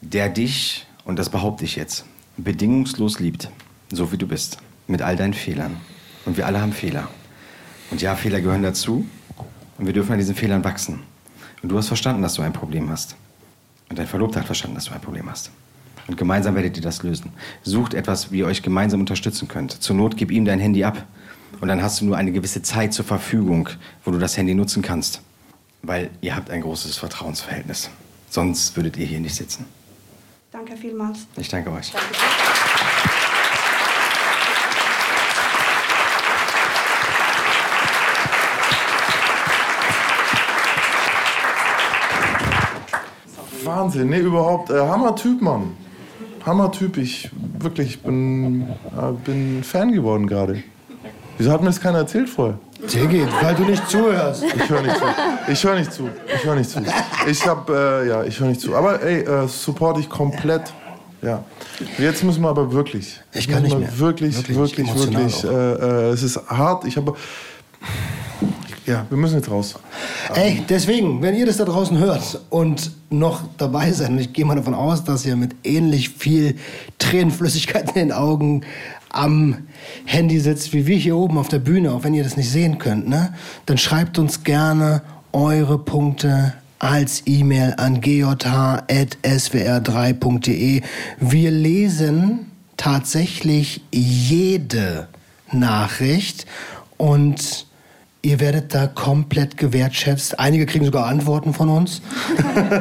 der 0.00 0.28
dich, 0.28 0.86
und 1.04 1.18
das 1.18 1.30
behaupte 1.30 1.64
ich 1.64 1.74
jetzt, 1.74 2.04
bedingungslos 2.36 3.18
liebt, 3.18 3.50
so 3.90 4.12
wie 4.12 4.18
du 4.18 4.28
bist, 4.28 4.58
mit 4.86 5.02
all 5.02 5.16
deinen 5.16 5.34
Fehlern. 5.34 5.76
Und 6.24 6.36
wir 6.36 6.46
alle 6.46 6.60
haben 6.60 6.72
Fehler. 6.72 7.08
Und 7.90 8.00
ja, 8.02 8.14
Fehler 8.14 8.40
gehören 8.40 8.62
dazu. 8.62 9.04
Und 9.78 9.86
wir 9.86 9.92
dürfen 9.92 10.12
an 10.12 10.18
diesen 10.18 10.36
Fehlern 10.36 10.62
wachsen. 10.62 11.00
Und 11.62 11.70
du 11.70 11.76
hast 11.76 11.88
verstanden, 11.88 12.22
dass 12.22 12.34
du 12.34 12.42
ein 12.42 12.52
Problem 12.52 12.88
hast. 12.88 13.16
Und 13.88 13.98
dein 13.98 14.06
Verlobter 14.06 14.40
hat 14.40 14.46
verstanden, 14.46 14.76
dass 14.76 14.84
du 14.84 14.92
ein 14.92 15.00
Problem 15.00 15.28
hast. 15.28 15.50
Und 16.10 16.16
gemeinsam 16.16 16.56
werdet 16.56 16.76
ihr 16.76 16.82
das 16.82 17.04
lösen. 17.04 17.30
Sucht 17.62 17.94
etwas, 17.94 18.32
wie 18.32 18.38
ihr 18.38 18.46
euch 18.46 18.62
gemeinsam 18.62 18.98
unterstützen 18.98 19.46
könnt. 19.46 19.80
Zur 19.80 19.94
Not 19.94 20.16
gib 20.16 20.32
ihm 20.32 20.44
dein 20.44 20.58
Handy 20.58 20.82
ab. 20.82 21.06
Und 21.60 21.68
dann 21.68 21.80
hast 21.84 22.00
du 22.00 22.04
nur 22.04 22.16
eine 22.16 22.32
gewisse 22.32 22.62
Zeit 22.62 22.92
zur 22.92 23.04
Verfügung, 23.04 23.68
wo 24.04 24.10
du 24.10 24.18
das 24.18 24.36
Handy 24.36 24.54
nutzen 24.54 24.82
kannst. 24.82 25.20
Weil 25.82 26.10
ihr 26.20 26.34
habt 26.34 26.50
ein 26.50 26.62
großes 26.62 26.96
Vertrauensverhältnis. 26.96 27.90
Sonst 28.28 28.74
würdet 28.74 28.96
ihr 28.96 29.06
hier 29.06 29.20
nicht 29.20 29.36
sitzen. 29.36 29.66
Danke 30.50 30.76
vielmals. 30.76 31.28
Ich 31.36 31.48
danke 31.48 31.70
euch. 31.70 31.92
Wahnsinn, 43.64 44.08
nee, 44.08 44.18
überhaupt. 44.18 44.70
Äh, 44.70 44.80
Hammer-Typ, 44.80 45.40
Mann. 45.40 45.76
Hammer-Typ. 46.44 46.96
Ich 46.96 47.30
wirklich 47.58 48.00
bin, 48.02 48.62
äh, 48.96 49.12
bin 49.24 49.62
Fan 49.64 49.92
geworden 49.92 50.26
gerade. 50.26 50.62
Wieso 51.38 51.52
hat 51.52 51.60
mir 51.60 51.68
das 51.68 51.80
keiner 51.80 51.98
erzählt 51.98 52.28
vorher? 52.28 52.58
Diggi, 52.92 53.26
weil 53.42 53.54
du 53.54 53.64
nicht 53.64 53.88
zuhörst. 53.88 54.44
Ich 54.44 54.68
höre 54.68 54.82
nicht 54.82 54.96
zu. 54.96 55.04
Ich 55.48 55.64
höre 55.64 55.74
nicht 55.76 55.92
zu. 55.92 56.08
Ich 56.34 56.44
höre 56.44 56.54
nicht 56.54 56.70
zu. 56.70 56.82
Ich 57.28 57.46
hab, 57.46 57.68
äh, 57.70 58.08
ja, 58.08 58.24
ich 58.24 58.40
höre 58.40 58.48
nicht 58.48 58.60
zu. 58.60 58.74
Aber 58.74 59.02
ey, 59.02 59.20
äh, 59.20 59.46
support 59.48 59.98
ich 59.98 60.08
komplett. 60.08 60.72
Ja. 61.22 61.44
Jetzt 61.98 62.24
müssen 62.24 62.42
wir 62.42 62.48
aber 62.48 62.72
wirklich. 62.72 63.20
Ich 63.34 63.48
kann 63.48 63.62
nicht 63.62 63.78
mehr. 63.78 63.98
Wirklich, 63.98 64.36
Wirklich, 64.36 64.56
wirklich, 64.56 64.94
wirklich. 64.94 65.44
Äh, 65.44 65.48
äh, 65.48 66.10
es 66.10 66.22
ist 66.22 66.38
hart. 66.48 66.84
Ich 66.86 66.96
habe. 66.96 67.14
Ja, 68.90 69.06
wir 69.08 69.16
müssen 69.16 69.36
jetzt 69.36 69.50
raus. 69.50 69.76
Ey, 70.34 70.64
deswegen, 70.68 71.22
wenn 71.22 71.36
ihr 71.36 71.46
das 71.46 71.58
da 71.58 71.64
draußen 71.64 71.96
hört 71.98 72.40
und 72.50 72.90
noch 73.08 73.42
dabei 73.56 73.92
seid, 73.92 74.10
und 74.10 74.18
ich 74.18 74.32
gehe 74.32 74.44
mal 74.44 74.56
davon 74.56 74.74
aus, 74.74 75.04
dass 75.04 75.24
ihr 75.24 75.36
mit 75.36 75.54
ähnlich 75.62 76.08
viel 76.08 76.56
Tränenflüssigkeit 76.98 77.88
in 77.88 77.94
den 77.94 78.12
Augen 78.12 78.62
am 79.10 79.58
Handy 80.04 80.40
sitzt, 80.40 80.72
wie 80.72 80.88
wir 80.88 80.96
hier 80.96 81.16
oben 81.16 81.38
auf 81.38 81.46
der 81.46 81.60
Bühne, 81.60 81.92
auch 81.92 82.02
wenn 82.02 82.14
ihr 82.14 82.24
das 82.24 82.36
nicht 82.36 82.50
sehen 82.50 82.78
könnt, 82.78 83.08
ne? 83.08 83.32
dann 83.66 83.78
schreibt 83.78 84.18
uns 84.18 84.42
gerne 84.42 85.02
eure 85.32 85.78
Punkte 85.78 86.54
als 86.80 87.22
E-Mail 87.26 87.74
an 87.76 88.00
gj.swr3.de. 88.00 90.82
Wir 91.20 91.50
lesen 91.52 92.50
tatsächlich 92.76 93.82
jede 93.92 95.06
Nachricht 95.52 96.46
und 96.96 97.69
Ihr 98.22 98.38
werdet 98.38 98.74
da 98.74 98.86
komplett 98.86 99.56
gewertschätzt. 99.56 100.38
Einige 100.38 100.66
kriegen 100.66 100.84
sogar 100.84 101.06
Antworten 101.06 101.54
von 101.54 101.70
uns. 101.70 102.02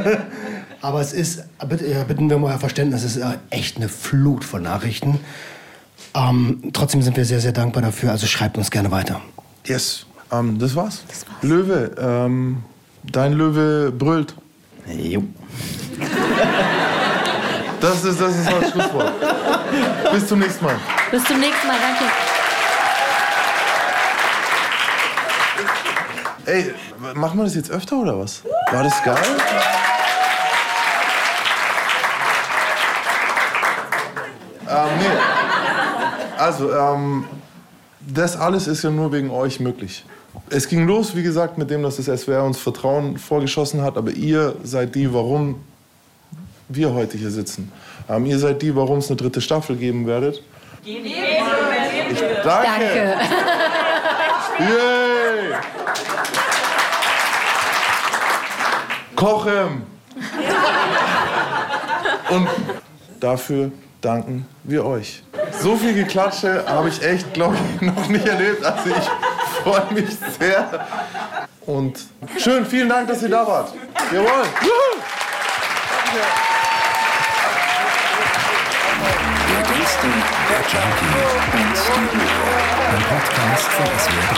Aber 0.82 1.02
es 1.02 1.14
ist, 1.14 1.44
bitte, 1.68 2.06
bitten 2.08 2.30
wir 2.30 2.38
um 2.38 2.44
euer 2.44 2.60
Verständnis, 2.60 3.04
es 3.04 3.18
ist 3.18 3.24
äh, 3.24 3.38
echt 3.50 3.78
eine 3.78 3.90
Flut 3.90 4.44
von 4.44 4.64
Nachrichten. 4.64 5.20
Ähm, 6.14 6.72
trotzdem 6.74 7.02
sind 7.02 7.16
wir 7.18 7.26
sehr, 7.26 7.40
sehr 7.40 7.52
dankbar 7.52 7.84
dafür. 7.84 8.12
Also 8.12 8.28
schreibt 8.28 8.58
uns 8.58 8.72
gerne 8.72 8.92
weiter. 8.92 9.22
Yes. 9.66 10.06
Ähm, 10.32 10.60
das, 10.60 10.76
war's. 10.76 11.04
Löwe, 11.42 11.92
ähm, 12.00 12.64
dein 13.04 13.34
Löwe 13.34 13.92
brüllt. 13.92 14.36
Jo. 14.88 15.24
Das 17.80 18.04
ist 18.04 18.20
das, 18.20 18.36
ist 18.36 18.52
das 18.52 18.72
Schlusswort. 18.72 19.14
Bis 20.12 20.28
zum 20.28 20.40
nächsten 20.40 20.66
Mal. 20.66 20.76
Bis 21.12 21.24
zum 21.24 21.40
nächsten 21.40 21.68
Mal. 21.68 21.78
Danke. 21.80 22.39
Ey, 26.50 26.74
machen 27.14 27.38
wir 27.38 27.44
das 27.44 27.54
jetzt 27.54 27.70
öfter 27.70 27.98
oder 27.98 28.18
was? 28.18 28.42
War 28.72 28.84
das 28.84 29.04
geil? 29.04 29.16
ähm, 34.68 34.90
nee. 34.98 36.40
Also, 36.40 36.74
ähm, 36.74 37.26
das 38.00 38.36
alles 38.36 38.66
ist 38.66 38.84
ja 38.84 38.90
nur 38.90 39.12
wegen 39.12 39.30
euch 39.30 39.60
möglich. 39.60 40.04
Es 40.50 40.68
ging 40.68 40.88
los, 40.88 41.16
wie 41.16 41.22
gesagt, 41.22 41.60
mit 41.60 41.70
dem, 41.70 41.84
dass 41.84 41.98
das 41.98 42.22
SWR 42.22 42.44
uns 42.44 42.58
Vertrauen 42.58 43.20
vorgeschossen 43.20 43.84
hat, 43.84 43.96
aber 43.96 44.10
ihr 44.10 44.56
seid 44.64 44.96
die, 44.96 45.14
warum 45.14 45.64
wir 46.68 46.92
heute 46.96 47.18
hier 47.20 47.30
sitzen. 47.30 47.72
Ähm, 48.10 48.26
ihr 48.26 48.40
seid 48.40 48.64
die, 48.64 48.76
warum 48.76 49.00
es 49.00 49.10
eine 49.10 49.18
dritte 49.18 49.42
Staffel 49.42 49.76
geben 49.76 50.08
werdet. 50.08 50.42
Ich, 50.84 50.98
danke. 52.44 52.44
Danke. 52.44 53.16
Yay! 54.60 55.09
Kochen! 59.20 59.84
Und 62.30 62.48
dafür 63.20 63.70
danken 64.00 64.48
wir 64.64 64.86
euch. 64.86 65.24
So 65.62 65.76
viel 65.76 65.94
Geklatsche 65.94 66.64
habe 66.66 66.88
ich 66.88 67.04
echt, 67.04 67.34
glaube 67.34 67.58
ich, 67.58 67.82
noch 67.82 68.08
nicht 68.08 68.26
erlebt. 68.26 68.64
Also 68.64 68.92
ich 68.92 69.10
freue 69.62 69.94
mich 69.94 70.08
sehr. 70.40 70.88
Und 71.66 72.00
schön, 72.38 72.66
vielen 72.66 72.88
Dank, 72.88 73.10
dass 73.10 73.22
ihr 73.22 73.28
da 73.28 73.46
wart. 73.46 73.74
Jawohl. 74.10 74.46
Juhu. 74.62 75.02
Der 79.50 79.62
Gangster, 79.64 80.08
der 80.50 80.62
Junkie 80.72 81.12
und 81.58 81.76
Hure. 82.14 82.60
Ein 82.96 83.04
Podcast 83.04 83.68
von 83.68 83.86
SWR 83.86 84.34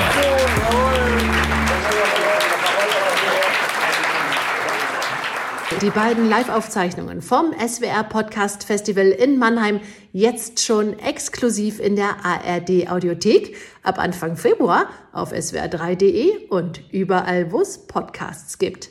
3. 1.55 1.60
Die 5.79 5.89
beiden 5.89 6.27
Live-Aufzeichnungen 6.27 7.21
vom 7.21 7.53
SWR 7.53 8.03
Podcast 8.03 8.65
Festival 8.65 9.07
in 9.07 9.39
Mannheim 9.39 9.79
jetzt 10.11 10.61
schon 10.61 10.99
exklusiv 10.99 11.79
in 11.79 11.95
der 11.95 12.17
ARD 12.23 12.89
Audiothek 12.89 13.55
ab 13.81 13.97
Anfang 13.97 14.35
Februar 14.35 14.89
auf 15.13 15.31
swr3.de 15.31 16.47
und 16.49 16.81
überall, 16.91 17.51
wo 17.51 17.61
es 17.61 17.87
Podcasts 17.87 18.59
gibt. 18.59 18.89